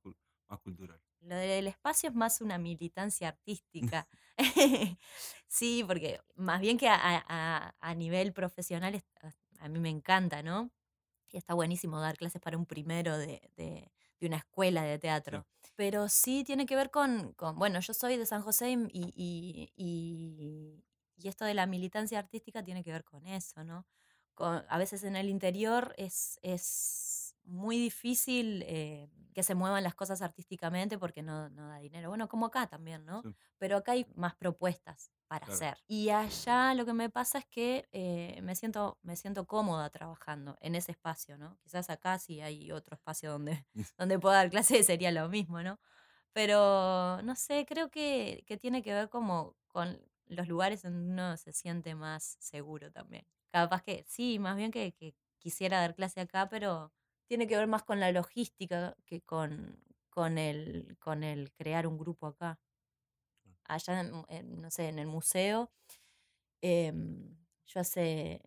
más 0.48 0.60
cultural. 0.60 1.00
Lo 1.22 1.36
del 1.36 1.68
espacio 1.68 2.08
es 2.10 2.14
más 2.14 2.40
una 2.40 2.58
militancia 2.58 3.28
artística. 3.88 4.08
sí, 5.48 5.84
porque 5.86 6.20
más 6.36 6.60
bien 6.60 6.78
que 6.78 6.88
a, 6.88 6.96
a- 7.28 7.74
a 7.80 7.94
nivel 7.94 8.32
profesional, 8.32 8.94
es- 8.94 9.04
a 9.60 9.68
mí 9.68 9.78
me 9.78 9.90
encanta, 9.90 10.42
¿no? 10.42 10.70
Y 11.30 11.38
está 11.38 11.54
buenísimo 11.54 12.00
dar 12.00 12.16
clases 12.16 12.40
para 12.42 12.58
un 12.58 12.66
primero 12.66 13.16
de, 13.18 13.50
de- 13.56 13.90
de 14.20 14.26
una 14.26 14.36
escuela 14.38 14.82
de 14.84 14.98
teatro. 14.98 15.46
Pero 15.76 16.08
sí 16.08 16.44
tiene 16.44 16.66
que 16.66 16.76
ver 16.76 16.90
con, 16.90 17.32
con- 17.34 17.58
bueno, 17.58 17.80
yo 17.80 17.94
soy 17.94 18.16
de 18.16 18.26
San 18.26 18.42
José 18.42 18.70
y, 18.70 19.12
y- 19.16 19.72
y- 19.76 20.84
y 21.16 21.28
esto 21.28 21.44
de 21.44 21.54
la 21.54 21.66
militancia 21.66 22.18
artística 22.18 22.62
tiene 22.64 22.82
que 22.84 22.92
ver 22.92 23.04
con 23.04 23.26
eso, 23.26 23.64
¿no? 23.64 23.86
Con- 24.34 24.64
a 24.68 24.78
veces 24.78 25.04
en 25.04 25.16
el 25.16 25.28
interior 25.28 25.94
es, 25.98 26.38
es 26.42 27.21
muy 27.45 27.78
difícil 27.78 28.62
eh, 28.66 29.09
que 29.34 29.43
se 29.43 29.55
muevan 29.55 29.82
las 29.84 29.95
cosas 29.95 30.22
artísticamente 30.22 30.99
porque 30.99 31.22
no, 31.22 31.49
no 31.51 31.68
da 31.68 31.78
dinero. 31.78 32.09
Bueno, 32.11 32.28
como 32.28 32.47
acá 32.47 32.66
también, 32.66 33.05
¿no? 33.07 33.24
Sí. 33.24 33.34
Pero 33.59 33.76
acá 33.78 33.93
hay 33.93 34.07
más 34.14 34.34
propuestas 34.36 35.12
para 35.28 35.47
Claro. 35.47 35.47
hacer. 35.47 35.78
Y 35.86 36.11
allá 36.11 36.74
lo 36.74 36.84
que 36.84 36.93
me 36.93 37.09
pasa 37.11 37.38
es 37.38 37.47
que 37.47 37.88
eh, 37.93 38.40
me, 38.43 38.55
siento, 38.57 38.99
me 39.03 39.16
siento 39.16 39.47
cómoda 39.47 39.88
trabajando 39.90 40.57
en 40.61 40.74
ese 40.74 40.93
espacio, 40.93 41.38
¿no? 41.38 41.59
Quizás 41.62 41.88
acá 41.90 42.18
sí 42.18 42.40
hay 42.40 42.70
otro 42.72 42.95
espacio 42.97 43.30
donde, 43.32 43.66
donde 43.99 44.18
pueda 44.18 44.36
dar 44.36 44.51
clases 44.51 44.86
sería 44.86 45.11
lo 45.12 45.28
mismo, 45.28 45.62
¿no? 45.62 45.78
Pero 46.32 47.20
no 47.22 47.34
sé, 47.36 47.66
creo 47.66 47.90
que, 47.90 48.45
que 48.47 48.57
tiene 48.57 48.82
que 48.82 48.95
ver 48.95 49.09
como 49.11 49.57
con 49.66 50.01
los 50.26 50.49
lugares 50.49 50.82
donde 50.82 51.11
uno 51.12 51.36
se 51.36 51.53
siente 51.53 51.95
más 51.95 52.36
seguro 52.40 52.90
también. 52.90 53.26
capaz 53.51 53.82
que 53.82 54.05
sí, 54.07 54.38
más 54.38 54.57
bien 54.57 54.70
que, 54.70 54.93
que 54.95 55.14
quisiera 55.38 55.80
dar 55.80 55.95
clase 55.95 56.20
acá, 56.20 56.49
pero 56.49 56.93
tiene 57.32 57.46
que 57.46 57.56
ver 57.56 57.66
más 57.66 57.82
con 57.82 57.98
la 57.98 58.12
logística 58.12 58.94
que 59.06 59.22
con, 59.22 59.82
con, 60.10 60.36
el, 60.36 60.98
con 61.00 61.24
el 61.24 61.50
crear 61.54 61.86
un 61.86 61.96
grupo 61.96 62.26
acá. 62.26 62.60
Allá, 63.64 64.00
en, 64.00 64.24
en, 64.28 64.60
no 64.60 64.70
sé, 64.70 64.88
en 64.88 64.98
el 64.98 65.06
museo, 65.06 65.72
em, 66.62 67.36
yo 67.66 67.80
hace, 67.80 68.42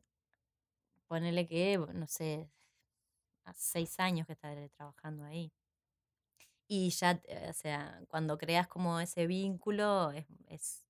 ponele 1.08 1.44
que, 1.48 1.78
no 2.02 2.08
sé, 2.08 2.52
hace 3.46 3.62
seis 3.74 4.00
años 4.00 4.28
que 4.28 4.34
estaré 4.34 4.70
trabajando 4.70 5.24
ahí. 5.26 5.54
Y 6.68 6.90
ya, 6.92 7.22
eh, 7.26 7.48
o 7.50 7.54
sea, 7.54 8.02
cuando 8.08 8.38
creas 8.38 8.68
como 8.68 9.00
ese 9.00 9.28
vínculo, 9.28 10.12
es, 10.12 10.26
es, 10.48 10.88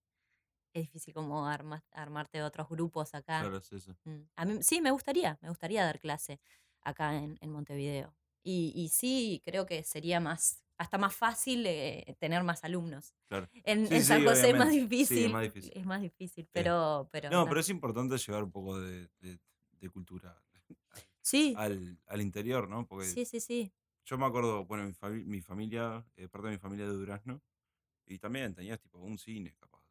es 0.74 0.84
difícil 0.84 1.14
como 1.14 1.48
arma- 1.48 1.86
armarte 1.92 2.44
otros 2.44 2.70
grupos 2.70 3.16
acá. 3.16 3.50
Claro, 3.50 3.62
sí, 3.62 3.80
sí. 3.80 3.92
Mm. 4.06 4.22
A 4.38 4.46
mí 4.46 4.64
sí, 4.64 4.82
me 4.82 4.92
gustaría, 4.92 5.40
me 5.42 5.50
gustaría 5.50 5.86
dar 5.86 6.00
clase 6.00 6.42
acá 6.86 7.16
en, 7.18 7.38
en 7.42 7.52
Montevideo. 7.52 8.16
Y, 8.44 8.72
y 8.76 8.90
sí, 8.90 9.42
creo 9.44 9.66
que 9.66 9.84
sería 9.84 10.20
más, 10.20 10.64
hasta 10.78 10.98
más 10.98 11.16
fácil 11.16 11.66
eh, 11.66 12.16
tener 12.20 12.44
más 12.44 12.64
alumnos. 12.64 13.14
Claro. 13.28 13.50
En, 13.64 13.88
Sí, 13.88 13.96
en 13.96 14.02
sí, 14.02 14.08
San 14.08 14.24
José 14.24 14.52
es 14.52 14.56
más 14.56 14.68
obviamente. 14.70 14.72
Sí, 14.72 14.76
es 15.04 15.10
difícil. 15.10 15.32
más 15.34 15.42
difícil. 15.44 15.72
Es 15.76 15.86
más 15.86 16.02
difícil, 16.02 16.50
pero... 16.54 17.10
pero 17.12 17.30
No, 17.30 17.44
na- 17.44 17.50
pero 17.50 17.60
es 17.60 17.70
importante 17.70 18.18
llevar 18.18 18.44
un 18.44 18.52
poco 18.52 18.80
de, 18.80 19.10
de- 19.20 19.40
de 19.80 19.90
cultura 19.90 20.42
Sí, 21.22 21.54
al, 21.58 22.00
al 22.06 22.22
interior, 22.22 22.70
¿no? 22.70 22.86
Porque 22.88 23.06
sí, 23.08 23.26
sí, 23.26 23.40
sí. 23.40 23.74
yo 24.06 24.18
me 24.18 24.26
acuerdo, 24.26 24.66
bueno, 24.66 24.86
mi, 24.86 24.94
fami- 24.94 25.26
mi 25.26 25.42
familia, 25.42 26.06
eh, 26.16 26.28
parte 26.28 26.48
de 26.48 26.54
mi 26.54 26.60
familia 26.60 26.86
de 26.86 26.94
Durazno, 26.94 27.42
y 28.06 28.20
también 28.20 28.54
tenías 28.54 28.80
tipo 28.80 29.00
un 29.00 29.18
cine, 29.18 29.56
capaz. 29.60 29.82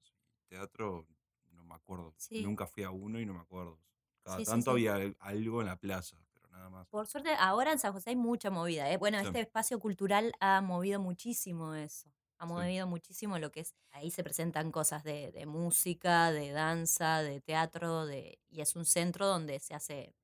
Teatro, 0.46 1.08
no 1.50 1.64
me 1.64 1.74
acuerdo. 1.74 2.14
Sí. 2.16 2.40
Nunca 2.42 2.66
fui 2.68 2.84
a 2.84 2.90
uno 2.90 3.18
y 3.20 3.26
no 3.26 3.34
me 3.34 3.40
acuerdo. 3.40 3.80
Cada 4.22 4.36
Sí, 4.38 4.44
sí, 4.44 4.50
tanto 4.52 4.64
sí. 4.66 4.70
había 4.86 4.94
al- 4.94 5.16
algo 5.18 5.60
en 5.60 5.66
la 5.66 5.76
plaza, 5.76 6.23
nada 6.54 6.70
más. 6.70 6.88
Por 6.90 7.06
suerte, 7.08 7.30
ahora 7.38 7.72
en 7.72 7.78
San 7.78 7.92
José 7.92 8.10
hay 8.10 8.16
mucha 8.16 8.50
movida. 8.50 8.90
¿eh? 8.90 8.96
Bueno, 8.98 9.18
Sí. 9.20 9.26
este 9.26 9.40
espacio 9.40 9.80
cultural 9.80 10.32
ha 10.40 10.60
movido 10.60 11.00
muchísimo 11.00 11.74
eso. 11.74 12.08
Ha 12.38 12.46
Sí. 12.54 12.60
movido 12.62 12.86
muchísimo 12.86 13.38
lo 13.38 13.50
que 13.50 13.60
es. 13.60 13.74
Ahí 13.90 14.10
se 14.10 14.22
presentan 14.22 14.70
cosas 14.70 15.02
de, 15.04 15.32
de 15.32 15.46
música, 15.46 16.30
de 16.30 16.50
danza, 16.52 17.22
de 17.22 17.40
teatro, 17.40 18.06
de, 18.06 18.40
y 18.48 18.60
es 18.60 18.76
un 18.76 18.84
centro 18.84 19.26
donde 19.26 19.58
se 19.60 19.74
hace 19.74 20.14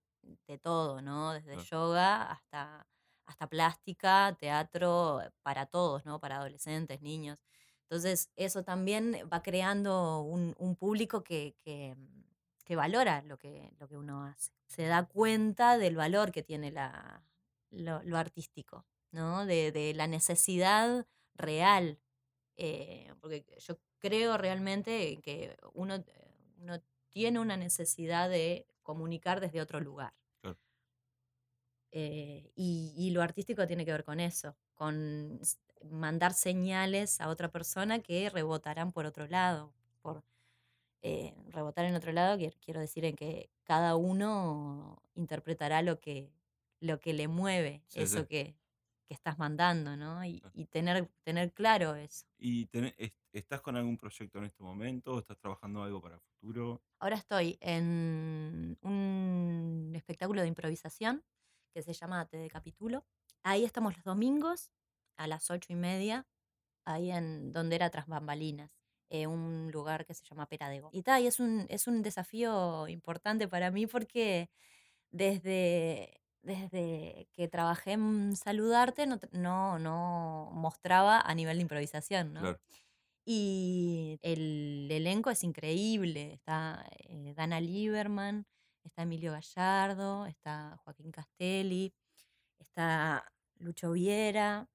de 0.47 0.59
todo, 0.59 1.03
¿no? 1.03 1.33
Desde 1.33 1.57
Claro. 1.57 1.69
yoga 1.71 2.31
hasta, 2.31 2.87
hasta 3.27 3.47
plástica, 3.49 4.37
teatro, 4.39 5.21
para 5.43 5.67
todos, 5.67 6.05
¿no? 6.05 6.21
Para 6.21 6.37
adolescentes, 6.37 7.01
niños. 7.03 7.43
Entonces, 7.89 8.31
eso 8.37 8.63
también 8.65 9.29
va 9.33 9.43
creando 9.43 10.21
un, 10.23 10.55
un 10.59 10.77
público 10.77 11.25
que, 11.25 11.57
que, 11.59 11.97
que 12.71 12.77
valora 12.77 13.23
lo 13.23 13.37
que, 13.37 13.73
lo 13.81 13.89
que 13.89 13.97
uno 13.97 14.25
hace. 14.25 14.53
Se 14.69 14.85
da 14.85 15.05
cuenta 15.05 15.77
del 15.77 15.97
valor 15.97 16.31
que 16.31 16.45
tiene 16.45 16.71
la, 16.71 17.25
lo, 17.71 18.01
lo 18.05 18.17
artístico, 18.17 18.87
¿no? 19.11 19.45
De, 19.45 19.73
de 19.73 19.93
la 19.95 20.07
necesidad 20.07 21.05
real. 21.35 21.99
eh, 22.57 23.13
porque 23.21 23.45
yo 23.59 23.81
creo 23.99 24.37
realmente 24.39 25.21
que 25.23 25.57
uno, 25.75 25.97
eh, 25.97 26.37
uno 26.59 26.81
tiene 27.11 27.41
una 27.41 27.57
necesidad 27.57 28.29
de 28.31 28.67
comunicar 28.83 29.41
desde 29.41 29.61
otro 29.63 29.81
lugar. 29.81 30.15
Claro. 30.43 30.59
Eh, 31.93 32.53
y, 32.55 32.93
y 32.97 33.11
lo 33.11 33.23
artístico 33.23 33.67
tiene 33.67 33.85
que 33.85 33.93
ver 33.93 34.05
con 34.05 34.21
eso, 34.21 34.57
con 34.75 35.41
mandar 35.91 36.35
señales 36.35 37.21
a 37.21 37.29
otra 37.29 37.51
persona 37.51 38.01
que 38.01 38.31
rebotarán 38.31 38.93
por 38.93 39.07
otro 39.07 39.27
lado. 39.27 39.75
Por 40.03 40.23
eh, 41.03 41.35
rebotar 41.49 41.85
en 41.87 41.95
otro 41.95 42.13
lado, 42.13 42.37
quiero, 42.39 42.57
quiero 42.61 42.81
decir 42.81 43.05
en 43.05 43.17
que 43.17 43.51
cada 43.65 43.97
uno 43.97 45.03
interpretará 45.15 45.83
lo 45.83 46.01
que, 46.01 46.33
lo 46.81 47.01
que 47.01 47.13
le 47.15 47.29
mueve, 47.29 47.83
Sí, 47.89 48.01
eso 48.01 48.23
sí. 48.23 48.27
que, 48.29 48.57
que 49.07 49.15
estás 49.15 49.39
mandando, 49.39 49.97
¿no? 49.97 50.25
Y, 50.25 50.43
tener, 50.71 51.09
tener 51.25 51.53
claro 51.53 51.95
eso. 51.95 52.27
¿Y 52.39 52.69
est- 52.99 53.17
estás 53.33 53.61
con 53.61 53.77
algún 53.77 53.97
proyecto 53.97 54.39
en 54.39 54.45
este 54.45 54.63
momento? 54.63 55.19
¿Estás 55.19 55.39
trabajando 55.39 55.83
algo 55.83 56.01
para 56.01 56.17
el 56.17 56.21
futuro? 56.21 56.83
Ahora 56.99 57.17
estoy 57.17 57.57
en 57.61 58.79
un 58.83 59.93
espectáculo 59.95 60.43
de 60.43 60.49
improvisación 60.49 61.25
que 61.73 61.83
se 61.83 61.93
llama 61.95 62.27
Te 62.27 62.37
Decapitulo. 62.37 63.07
Ahí 63.43 63.65
estamos 63.65 63.97
los 63.97 64.05
domingos 64.05 64.71
a 65.17 65.27
las 65.27 65.51
ocho 65.51 65.73
y 65.73 65.77
media, 65.77 66.27
ahí 66.85 67.11
en 67.11 67.53
donde 67.53 67.77
era 67.77 67.91
Tras 67.91 68.07
Bambalinas, 68.07 68.80
eh, 69.11 69.27
un 69.27 69.71
lugar 69.73 70.07
que 70.07 70.15
se 70.15 70.25
llama 70.25 70.47
Peradego. 70.47 70.91
Y, 70.93 71.03
ta, 71.03 71.21
y 71.21 71.27
es, 71.27 71.41
un, 71.41 71.67
es 71.69 71.87
un 71.87 72.03
desafío 72.03 72.89
importante 72.89 73.49
para 73.49 73.71
mí 73.71 73.87
porque 73.87 74.51
desde, 75.11 76.21
desde 76.43 77.29
que 77.33 77.49
trabajé 77.49 77.93
en 77.93 78.37
Saludarte 78.37 79.07
no, 79.07 79.19
no, 79.33 79.79
no 79.79 80.51
mostraba 80.53 81.21
a 81.21 81.35
nivel 81.35 81.59
de 81.59 81.63
improvisación, 81.63 82.33
¿no? 82.33 82.41
Claro. 82.41 82.61
Y 83.25 84.19
el 84.23 84.89
elenco 84.91 85.31
es 85.31 85.45
increíble. 85.45 86.33
Está 86.33 86.87
eh, 86.99 87.35
Dana 87.37 87.61
Lieberman, 87.61 88.47
está 88.85 89.03
Emilio 89.03 89.33
Gallardo, 89.33 90.27
está 90.27 90.81
Joaquín 90.85 91.11
Castelli, 91.11 91.93
está 92.59 93.25
Lucho 93.57 93.93
Viera, 93.93 94.69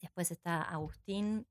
después 0.00 0.30
está 0.30 0.62
Agustín 0.62 1.46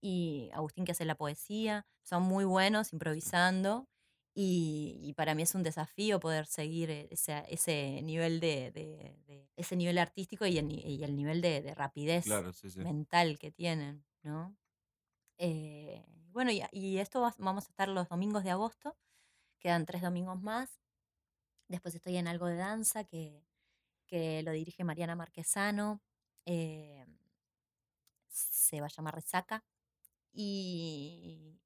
y 0.00 0.50
Agustín 0.54 0.84
que 0.84 0.92
hace 0.92 1.04
la 1.04 1.16
poesía. 1.16 1.86
Son 2.02 2.22
muy 2.22 2.44
buenos 2.44 2.92
improvisando 2.92 3.88
y, 4.34 4.98
y 5.02 5.12
para 5.14 5.34
mí 5.34 5.42
es 5.42 5.54
un 5.54 5.62
desafío 5.62 6.20
poder 6.20 6.46
seguir 6.46 6.90
e- 6.90 7.08
ese, 7.10 7.44
ese 7.48 8.00
nivel 8.02 8.40
de, 8.40 8.70
de- 8.72 9.18
de- 9.26 9.50
ese 9.56 9.76
nivel 9.76 9.98
artístico 9.98 10.46
y 10.46 10.58
el, 10.58 10.68
ni- 10.68 10.80
y 10.82 11.04
el 11.04 11.16
nivel 11.16 11.40
de, 11.42 11.62
de 11.62 11.74
rapidez 11.74 12.24
Claro, 12.24 12.52
sí, 12.52 12.70
sí. 12.70 12.80
mental 12.80 13.38
que 13.38 13.50
tienen, 13.52 14.04
¿no? 14.22 14.56
Eh, 15.38 16.04
bueno, 16.30 16.50
y, 16.52 16.62
y 16.72 16.98
esto 16.98 17.20
va- 17.22 17.34
vamos 17.38 17.66
a 17.66 17.70
estar 17.70 17.88
los 17.88 18.08
domingos 18.08 18.44
de 18.44 18.50
agosto, 18.50 18.96
quedan 19.60 19.86
tres 19.86 20.02
domingos 20.02 20.40
más. 20.42 20.80
Después 21.68 21.94
estoy 21.94 22.16
en 22.16 22.28
algo 22.28 22.46
de 22.46 22.56
danza 22.56 23.04
que, 23.04 23.46
que 24.06 24.42
lo 24.42 24.52
dirige 24.52 24.84
Mariana 24.84 25.16
Marquesano. 25.16 26.02
eh, 26.46 27.06
se 28.28 28.80
va 28.80 28.86
a 28.86 28.90
llamar 28.90 29.14
Resaca. 29.14 29.64
Y, 30.32 31.58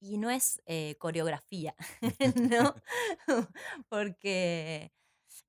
y 0.00 0.18
no 0.18 0.30
es 0.30 0.62
eh, 0.66 0.96
coreografía, 0.98 1.74
¿no? 2.36 2.74
Porque 3.88 4.92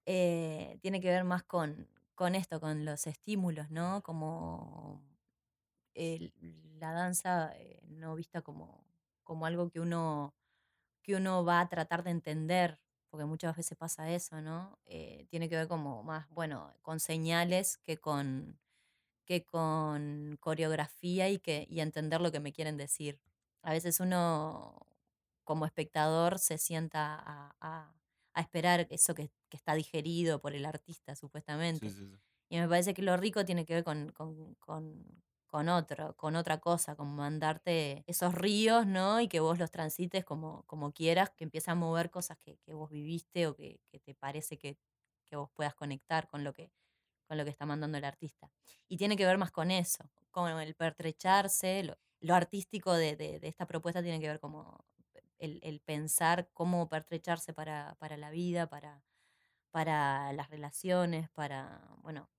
eh, 0.05 0.79
tiene 0.81 1.01
que 1.01 1.09
ver 1.09 1.23
más 1.25 1.43
con, 1.43 1.89
con 2.15 2.35
esto, 2.35 2.59
con 2.61 2.85
los 2.85 3.07
estímulos, 3.07 3.69
¿no? 3.71 4.03
Como 4.03 5.03
el- 5.95 6.33
la 6.79 6.91
danza 6.93 7.53
eh, 7.57 7.81
no 7.87 8.15
vista 8.15 8.41
como, 8.41 8.85
como 9.23 9.45
algo 9.45 9.69
que 9.69 9.79
uno, 9.79 10.35
que 11.03 11.15
uno 11.15 11.45
va 11.45 11.61
a 11.61 11.69
tratar 11.69 12.03
de 12.03 12.11
entender, 12.11 12.79
porque 13.09 13.25
muchas 13.25 13.55
veces 13.57 13.77
pasa 13.77 14.11
eso, 14.11 14.41
¿no? 14.41 14.79
Tiene 15.29 15.49
que 15.49 15.55
ver 15.57 15.67
como 15.67 16.03
más, 16.03 16.29
bueno, 16.31 16.73
con 16.81 16.99
señales 16.99 17.77
que 17.79 17.97
con, 17.97 18.59
que 19.27 19.45
con 19.45 20.37
coreografía 20.41 21.29
y, 21.29 21.39
que, 21.39 21.67
y 21.69 21.81
entender 21.81 22.21
lo 22.21 22.31
que 22.33 22.41
me 22.41 22.53
quieren 22.53 22.77
decir. 22.77 23.21
A 23.63 23.73
veces 23.73 23.99
uno 24.01 24.87
como 25.43 25.65
espectador 25.65 26.39
se 26.39 26.57
sienta 26.57 27.15
a, 27.15 27.55
a- 27.61 27.93
a 28.33 28.41
esperar 28.41 28.87
eso 28.91 29.15
que, 29.15 29.31
que 29.49 29.57
está 29.57 29.73
digerido 29.75 30.39
por 30.41 30.53
el 30.55 30.65
artista, 30.65 31.15
supuestamente. 31.15 31.89
Sí, 31.89 32.05
sí, 32.07 32.07
sí. 32.07 32.17
Y 32.49 32.57
me 32.59 32.67
parece 32.67 32.93
que 32.93 33.01
lo 33.01 33.17
rico 33.17 33.45
tiene 33.45 33.65
que 33.65 33.73
ver 33.75 33.83
con, 33.83 34.09
con, 34.11 34.55
con, 34.55 35.23
con 35.47 35.69
otro, 35.69 36.15
con 36.15 36.35
otra 36.35 36.59
cosa, 36.59 36.95
con 36.95 37.15
mandarte 37.15 38.03
esos 38.07 38.33
ríos, 38.35 38.87
¿no? 38.87 39.19
Y 39.21 39.27
que 39.27 39.39
vos 39.41 39.59
los 39.59 39.71
transites 39.71 40.23
como, 40.25 40.63
como 40.65 40.93
quieras, 40.93 41.31
que 41.35 41.43
empieza 41.45 41.71
a 41.73 41.75
mover 41.75 42.09
cosas 42.11 42.37
que, 42.37 42.57
que 42.59 42.73
vos 42.73 42.89
viviste 42.89 43.47
o 43.47 43.55
que, 43.55 43.81
que 43.91 43.99
te 43.99 44.15
parece 44.15 44.57
que, 44.57 44.77
que 45.29 45.35
vos 45.35 45.49
puedas 45.53 45.75
conectar 45.75 46.27
con 46.27 46.43
lo 46.43 46.53
que, 46.53 46.71
con 47.27 47.37
lo 47.37 47.43
que 47.45 47.51
está 47.51 47.65
mandando 47.65 47.97
el 47.97 48.05
artista. 48.05 48.51
Y 48.87 48.97
tiene 48.97 49.17
que 49.17 49.25
ver 49.25 49.37
más 49.37 49.51
con 49.51 49.71
eso, 49.71 50.11
con 50.31 50.49
el 50.59 50.75
pertrecharse, 50.75 51.83
lo, 51.83 51.97
lo 52.21 52.35
artístico 52.35 52.93
de, 52.93 53.15
de- 53.15 53.39
de 53.39 53.47
esta 53.47 53.67
propuesta 53.67 54.01
tiene 54.03 54.19
que 54.19 54.27
ver 54.27 54.39
como 54.39 54.85
el, 55.39 55.59
el 55.63 55.81
pensar 55.81 56.49
cómo 56.53 56.89
pertrecharse 56.89 57.53
para, 57.53 57.95
para 57.99 58.17
la 58.17 58.31
vida, 58.31 58.67
para, 58.69 59.03
para 59.71 60.33
las 60.33 60.49
relaciones, 60.49 61.29
para, 61.31 61.95
bueno, 62.03 62.31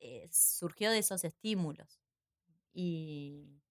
eh, 0.00 0.28
surgió 0.32 0.90
de 0.90 0.98
esos 0.98 1.24
estímulos 1.24 2.00
y, 2.72 3.62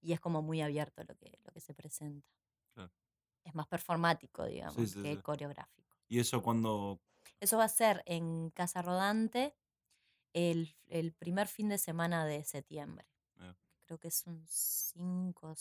y 0.00 0.12
es 0.12 0.20
como 0.20 0.42
muy 0.42 0.62
abierto 0.62 1.04
lo 1.04 1.16
que, 1.16 1.38
lo 1.44 1.52
que 1.52 1.60
se 1.60 1.74
presenta. 1.74 2.28
Claro. 2.74 2.92
Es 3.44 3.54
más 3.54 3.66
performático, 3.66 4.46
digamos, 4.46 4.96
sí, 4.96 5.02
que 5.02 5.18
sí. 5.18 5.22
coreográfico. 5.22 5.94
¿Y 6.08 6.20
eso 6.20 6.42
cuando 6.42 7.02
Eso 7.40 7.58
va 7.58 7.64
a 7.64 7.68
ser 7.68 8.02
en 8.06 8.50
Casa 8.50 8.82
Rodante 8.82 9.54
el, 10.32 10.76
el 10.88 11.12
primer 11.12 11.48
fin 11.48 11.68
de 11.68 11.78
semana 11.78 12.24
de 12.24 12.44
septiembre. 12.44 13.06
Eh. 13.40 13.54
creo 13.86 13.98
que 13.98 14.08
es 14.08 14.26
un 14.26 14.44
5, 14.46 15.54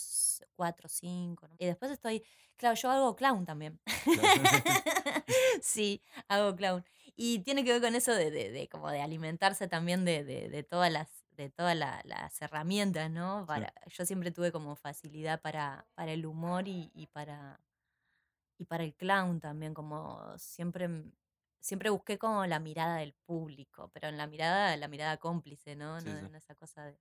4, 0.56 0.90
5. 0.90 1.50
Y 1.58 1.66
después 1.66 1.92
estoy, 1.92 2.24
claro, 2.58 2.76
yo 2.76 2.92
hago 2.92 3.16
clown 3.16 3.46
también. 3.46 3.80
sí, 5.62 6.02
hago 6.28 6.56
clown. 6.56 6.86
Y 7.16 7.40
tiene 7.40 7.64
que 7.64 7.72
ver 7.72 7.82
con 7.82 7.96
eso 7.96 8.14
de, 8.14 8.30
de, 8.32 8.52
de 8.52 8.70
como 8.70 8.90
de 8.90 9.02
alimentarse 9.02 9.68
también 9.68 10.06
de, 10.06 10.24
de 10.24 10.64
todas 10.64 10.92
las 10.92 11.20
de 11.40 11.50
todas 11.50 11.76
las 11.76 12.42
herramientas, 12.42 13.10
¿no? 13.10 13.46
Para, 13.48 13.74
Yo 13.88 14.06
siempre 14.06 14.30
tuve 14.32 14.52
como 14.52 14.76
facilidad 14.76 15.40
para, 15.40 15.88
para 15.96 16.12
el 16.12 16.26
humor 16.26 16.68
y, 16.68 16.92
y, 16.94 17.08
para, 17.08 17.62
y 18.58 18.66
para 18.66 18.84
el 18.84 18.94
clown 18.94 19.40
también, 19.40 19.74
como 19.74 20.22
siempre, 20.38 20.90
siempre 21.60 21.90
busqué 21.90 22.18
como 22.18 22.46
la 22.46 22.60
mirada 22.60 22.98
del 22.98 23.14
público, 23.26 23.90
pero 23.94 24.08
en 24.08 24.18
la 24.18 24.28
mirada, 24.28 24.76
la 24.78 24.88
mirada 24.88 25.18
cómplice, 25.18 25.76
¿no? 25.76 26.00
no, 26.02 26.18
en 26.18 26.36
esa 26.36 26.56
cosa 26.56 26.86
de... 26.86 27.00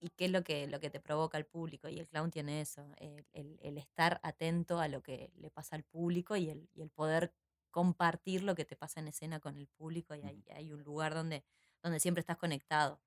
¿Y 0.00 0.10
qué 0.10 0.24
es 0.24 0.30
lo 0.32 0.42
que, 0.42 0.66
lo 0.66 0.80
que 0.80 0.90
te 0.90 0.98
provoca 0.98 1.38
el 1.38 1.46
público? 1.46 1.88
Y 1.88 2.00
el 2.00 2.08
clown 2.08 2.30
tiene 2.32 2.60
eso, 2.60 2.84
el, 2.96 3.24
el, 3.32 3.78
estar 3.78 4.18
atento 4.24 4.80
a 4.80 4.88
lo 4.88 5.00
que 5.00 5.30
le 5.36 5.48
pasa 5.50 5.76
al 5.76 5.84
público 5.84 6.34
y 6.34 6.50
el, 6.50 6.68
y 6.74 6.82
el 6.82 6.90
poder 6.90 7.32
compartir 7.70 8.42
lo 8.42 8.56
que 8.56 8.64
te 8.64 8.74
pasa 8.74 8.98
en 8.98 9.08
escena 9.08 9.38
con 9.38 9.56
el 9.56 9.68
público 9.68 10.14
y 10.16 10.22
hay, 10.22 10.44
hay 10.54 10.72
un 10.72 10.82
lugar 10.82 11.14
donde, 11.14 11.44
donde 11.82 12.00
siempre 12.00 12.20
estás 12.20 12.36
conectado. 12.36 13.00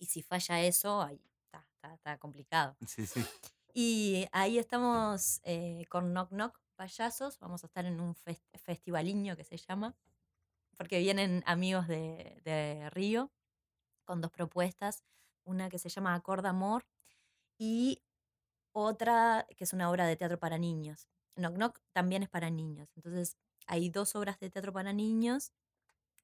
Y 0.00 0.06
si 0.06 0.22
falla 0.22 0.60
eso, 0.60 1.02
ahí 1.02 1.20
está, 1.44 1.66
está, 1.94 2.18
complicado. 2.18 2.76
Sí, 2.86 3.06
sí. 3.06 3.24
Y 3.72 4.28
ahí 4.30 4.58
estamos 4.58 5.40
eh, 5.44 5.84
con 5.88 6.12
Knock 6.12 6.30
Knock 6.30 6.60
Payasos. 6.74 7.38
Vamos 7.38 7.64
a 7.64 7.66
estar 7.66 7.84
en 7.86 8.00
un 8.00 8.14
festivaliño 8.14 9.36
que 9.36 9.44
se 9.44 9.56
llama, 9.56 9.94
porque 10.76 10.98
vienen 10.98 11.42
amigos 11.46 11.88
de, 11.88 12.40
de 12.44 12.90
Río 12.90 13.30
con 14.04 14.20
dos 14.20 14.30
propuestas. 14.30 15.02
Una 15.44 15.68
que 15.68 15.78
se 15.78 15.88
llama 15.88 16.14
Acorda 16.14 16.50
Amor 16.50 16.86
y 17.58 18.02
otra 18.72 19.46
que 19.56 19.64
es 19.64 19.72
una 19.72 19.90
obra 19.90 20.06
de 20.06 20.16
teatro 20.16 20.38
para 20.38 20.58
niños. 20.58 21.08
Knock 21.36 21.54
Knock 21.54 21.80
también 21.92 22.22
es 22.22 22.28
para 22.28 22.50
niños. 22.50 22.88
Entonces 22.96 23.36
hay 23.66 23.90
dos 23.90 24.14
obras 24.16 24.38
de 24.40 24.50
teatro 24.50 24.72
para 24.72 24.92
niños 24.92 25.52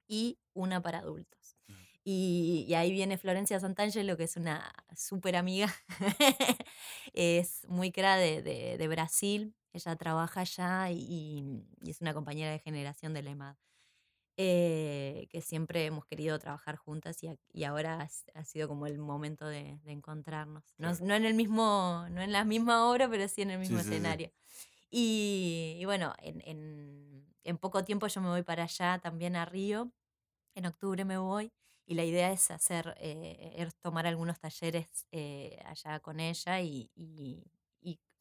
y 0.07 0.39
una 0.53 0.81
para 0.81 0.99
adultos. 0.99 1.57
Y, 2.03 2.73
ahí 2.73 2.91
viene 2.91 3.17
Florencia 3.17 3.59
Santangelo, 3.59 4.17
que 4.17 4.23
es 4.23 4.35
una 4.35 4.73
súper 4.95 5.35
amiga, 5.35 5.71
es 7.13 7.67
muy 7.67 7.91
cra 7.91 8.17
de, 8.17 8.41
de, 8.41 8.87
Brasil, 8.87 9.55
ella 9.73 9.95
trabaja 9.95 10.41
allá 10.41 10.91
y, 10.91 11.63
es 11.85 12.01
una 12.01 12.13
compañera 12.13 12.51
de 12.51 12.59
generación 12.59 13.13
de 13.13 13.21
la 13.23 13.31
EMAD, 13.31 13.55
eh, 14.37 15.27
que 15.29 15.41
siempre 15.41 15.85
hemos 15.85 16.05
querido 16.05 16.39
trabajar 16.39 16.75
juntas 16.75 17.17
y, 17.21 17.63
ahora 17.63 18.09
ha, 18.33 18.45
sido 18.45 18.67
como 18.67 18.87
el 18.87 18.97
momento 18.97 19.45
de, 19.47 19.79
encontrarnos. 19.85 20.63
No, 20.77 20.93
no, 21.01 21.15
en 21.15 21.25
el 21.25 21.33
mismo, 21.33 22.05
no 22.09 22.21
en 22.21 22.31
la 22.31 22.43
misma 22.43 22.89
obra, 22.89 23.09
pero 23.09 23.27
sí 23.27 23.41
en 23.41 23.51
el 23.51 23.59
mismo 23.59 23.79
escenario. 23.79 24.31
Y, 24.89 25.81
bueno, 25.85 26.13
en, 26.19 26.41
en, 26.45 27.25
en 27.43 27.57
poco 27.57 27.83
tiempo 27.83 28.07
yo 28.07 28.21
me 28.21 28.29
voy 28.29 28.43
para 28.43 28.63
allá 28.63 28.99
también 28.99 29.35
a 29.35 29.45
Río, 29.45 29.91
en 30.55 30.65
octubre 30.65 31.05
me 31.05 31.17
voy 31.17 31.51
y 31.85 31.95
la 31.95 32.05
idea 32.05 32.31
es 32.31 32.51
hacer, 32.51 32.95
eh, 32.99 33.67
tomar 33.81 34.07
algunos 34.07 34.39
talleres 34.39 34.87
eh, 35.11 35.61
allá 35.65 35.99
con 35.99 36.19
ella 36.19 36.61
y, 36.61 36.89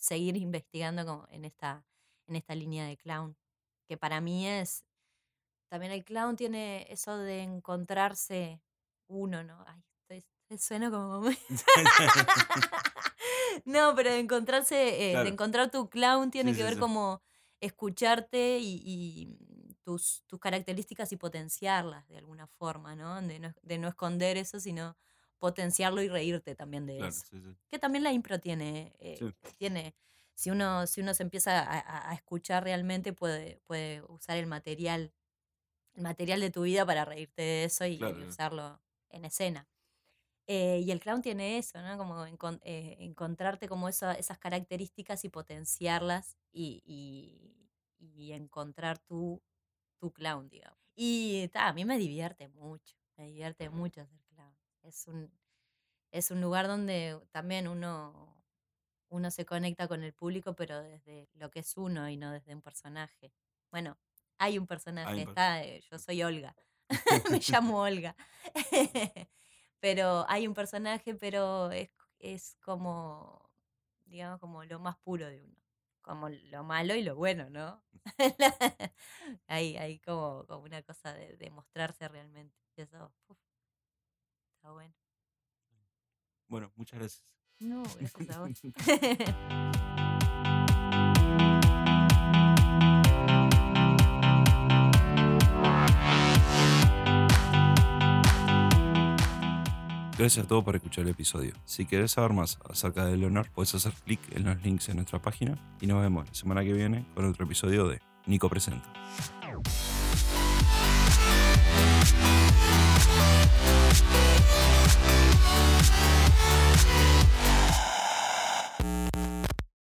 seguir 0.01 0.37
investigando 0.37 1.07
como 1.07 1.27
en, 1.31 1.45
esta, 1.45 1.85
en 2.27 2.37
esta 2.37 2.55
línea 2.55 2.87
de 2.87 2.97
clown, 2.97 3.37
que 3.87 3.97
para 3.97 4.21
mí 4.21 4.49
es, 4.49 4.85
también 5.69 5.93
el 5.93 6.05
clown 6.05 6.37
tiene 6.37 6.87
eso 6.91 7.17
de 7.19 7.43
encontrarse 7.43 8.63
uno, 9.07 9.45
¿no? 9.45 9.63
Ay, 9.67 9.85
estoy, 10.09 10.59
suena 10.59 10.91
como 10.91 11.23
no, 13.65 13.95
pero 13.95 14.11
de 14.11 14.19
encontrarse, 14.19 15.13
eh, 15.13 15.23
de 15.23 15.29
encontrar 15.29 15.71
tu 15.71 15.89
clown 15.91 16.31
tiene 16.31 16.55
que 16.55 16.65
ver 16.65 16.79
como 16.79 17.23
escucharte 17.61 18.59
y, 18.61 19.37
tus, 19.85 20.25
tus, 20.27 20.41
características 20.41 21.13
y 21.13 21.17
potenciarlas 21.17 22.09
de 22.09 22.19
alguna 22.19 22.47
forma, 22.47 22.97
¿no? 22.97 23.21
De, 23.23 23.39
no? 23.39 23.55
de 23.63 23.79
no 23.79 23.89
esconder 23.89 24.37
eso, 24.37 24.61
sino 24.61 24.97
potenciarlo 25.41 26.03
y 26.03 26.09
reírte 26.09 26.55
también 26.55 26.87
de 26.87 27.09
eso. 27.09 27.25
Que 27.69 27.79
también 27.79 28.05
la 28.05 28.13
impro 28.13 28.39
tiene, 28.39 28.95
eh, 29.01 29.19
tiene 29.57 29.97
si 30.35 30.51
uno, 30.51 30.87
si 30.87 31.01
uno 31.01 31.13
se 31.13 31.25
empieza 31.25 31.67
a, 31.69 32.15
escuchar 32.15 32.63
realmente, 32.63 33.13
puede, 33.13 33.61
puede 33.67 34.03
usar 34.03 34.37
el 34.37 34.47
material, 34.47 35.13
el 35.95 36.03
material 36.03 36.41
de 36.41 36.51
tu 36.51 36.63
vida 36.63 36.87
para 36.87 37.05
reírte 37.05 37.43
de 37.43 37.65
eso 37.65 37.85
y, 37.87 38.03
usarlo 38.29 38.81
en 39.09 39.25
escena. 39.25 39.69
Eh, 40.47 40.83
y 40.85 40.91
el 40.91 41.01
clown 41.01 41.23
tiene 41.23 41.59
eso, 41.59 41.81
¿no? 41.83 41.99
Como 41.99 42.25
eh, 42.27 42.97
encontrarte 43.01 43.69
como 43.69 43.89
esas 43.89 44.39
características 44.39 45.25
y 45.25 45.29
potenciarlas 45.29 46.37
y, 46.53 46.83
y 47.99 48.33
encontrar 48.33 48.99
tu, 48.99 49.43
tu 49.99 50.13
clown, 50.13 50.49
digamos. 50.49 50.79
Y 50.97 51.51
a 51.55 51.73
mí 51.73 51.85
me 51.85 51.99
divierte 51.99 52.49
mucho, 52.49 52.97
me 53.17 53.27
divierte 53.27 53.71
mucho 53.71 54.07
clown. 54.07 54.30
Es 54.83 55.07
un, 55.07 55.31
es 56.11 56.31
un 56.31 56.41
lugar 56.41 56.67
donde 56.67 57.21
también 57.31 57.69
uno, 57.69 58.45
uno 59.09 59.31
se 59.31 59.45
conecta 59.45 59.89
con 59.89 60.03
el 60.03 60.13
público, 60.13 60.55
pero 60.55 60.83
desde 60.83 61.29
lo 61.35 61.51
que 61.51 61.61
es 61.61 61.77
uno 61.77 62.09
y 62.09 62.17
no 62.17 62.33
desde 62.33 62.55
un 62.55 62.63
personaje. 62.63 63.33
Bueno, 63.71 63.99
hay 64.39 64.59
un 64.59 64.67
personaje, 64.67 65.23
está, 65.23 65.63
eh, 65.63 65.81
yo 65.91 65.99
soy 65.99 66.23
Olga, 66.23 66.55
me 67.31 67.41
llamo 67.41 67.83
Olga. 67.83 68.17
pero 69.81 70.25
hay 70.29 70.47
un 70.47 70.55
personaje, 70.55 71.15
pero 71.15 71.71
es, 71.71 71.91
es 72.19 72.57
como, 72.61 73.51
digamos, 74.07 74.41
como 74.41 74.65
lo 74.65 74.79
más 74.81 74.97
puro 74.99 75.27
de 75.29 75.43
uno 75.43 75.61
como 76.11 76.29
lo 76.29 76.65
malo 76.65 76.95
y 76.95 77.03
lo 77.03 77.15
bueno, 77.15 77.49
¿no? 77.51 77.83
hay, 79.47 79.77
hay 79.77 79.99
como, 80.01 80.45
como 80.47 80.65
una 80.65 80.83
cosa 80.83 81.15
de, 81.15 81.51
mostrarse 81.51 82.09
realmente. 82.09 82.57
eso, 82.77 83.13
bueno. 84.63 84.95
Bueno, 86.49 86.73
muchas 86.77 86.99
gracias. 86.99 87.25
No, 87.61 87.83
gracias 87.83 88.31
a 88.31 88.41
vos. 88.41 88.61
Gracias 100.21 100.45
a 100.45 100.49
todos 100.49 100.63
por 100.63 100.77
escuchar 100.77 101.05
el 101.05 101.13
episodio. 101.13 101.55
Si 101.65 101.87
quieres 101.87 102.11
saber 102.11 102.35
más 102.35 102.59
acerca 102.69 103.07
de 103.07 103.17
Leonor, 103.17 103.51
puedes 103.53 103.75
hacer 103.75 103.95
clic 104.05 104.21
en 104.37 104.45
los 104.45 104.63
links 104.63 104.91
en 104.91 104.97
nuestra 104.97 105.23
página 105.23 105.57
y 105.81 105.87
nos 105.87 106.03
vemos 106.03 106.29
la 106.29 106.35
semana 106.35 106.63
que 106.63 106.75
viene 106.75 107.07
con 107.15 107.25
otro 107.25 107.47
episodio 107.47 107.89
de 107.89 108.03
Nico 108.27 108.51
Presenta. 108.51 108.93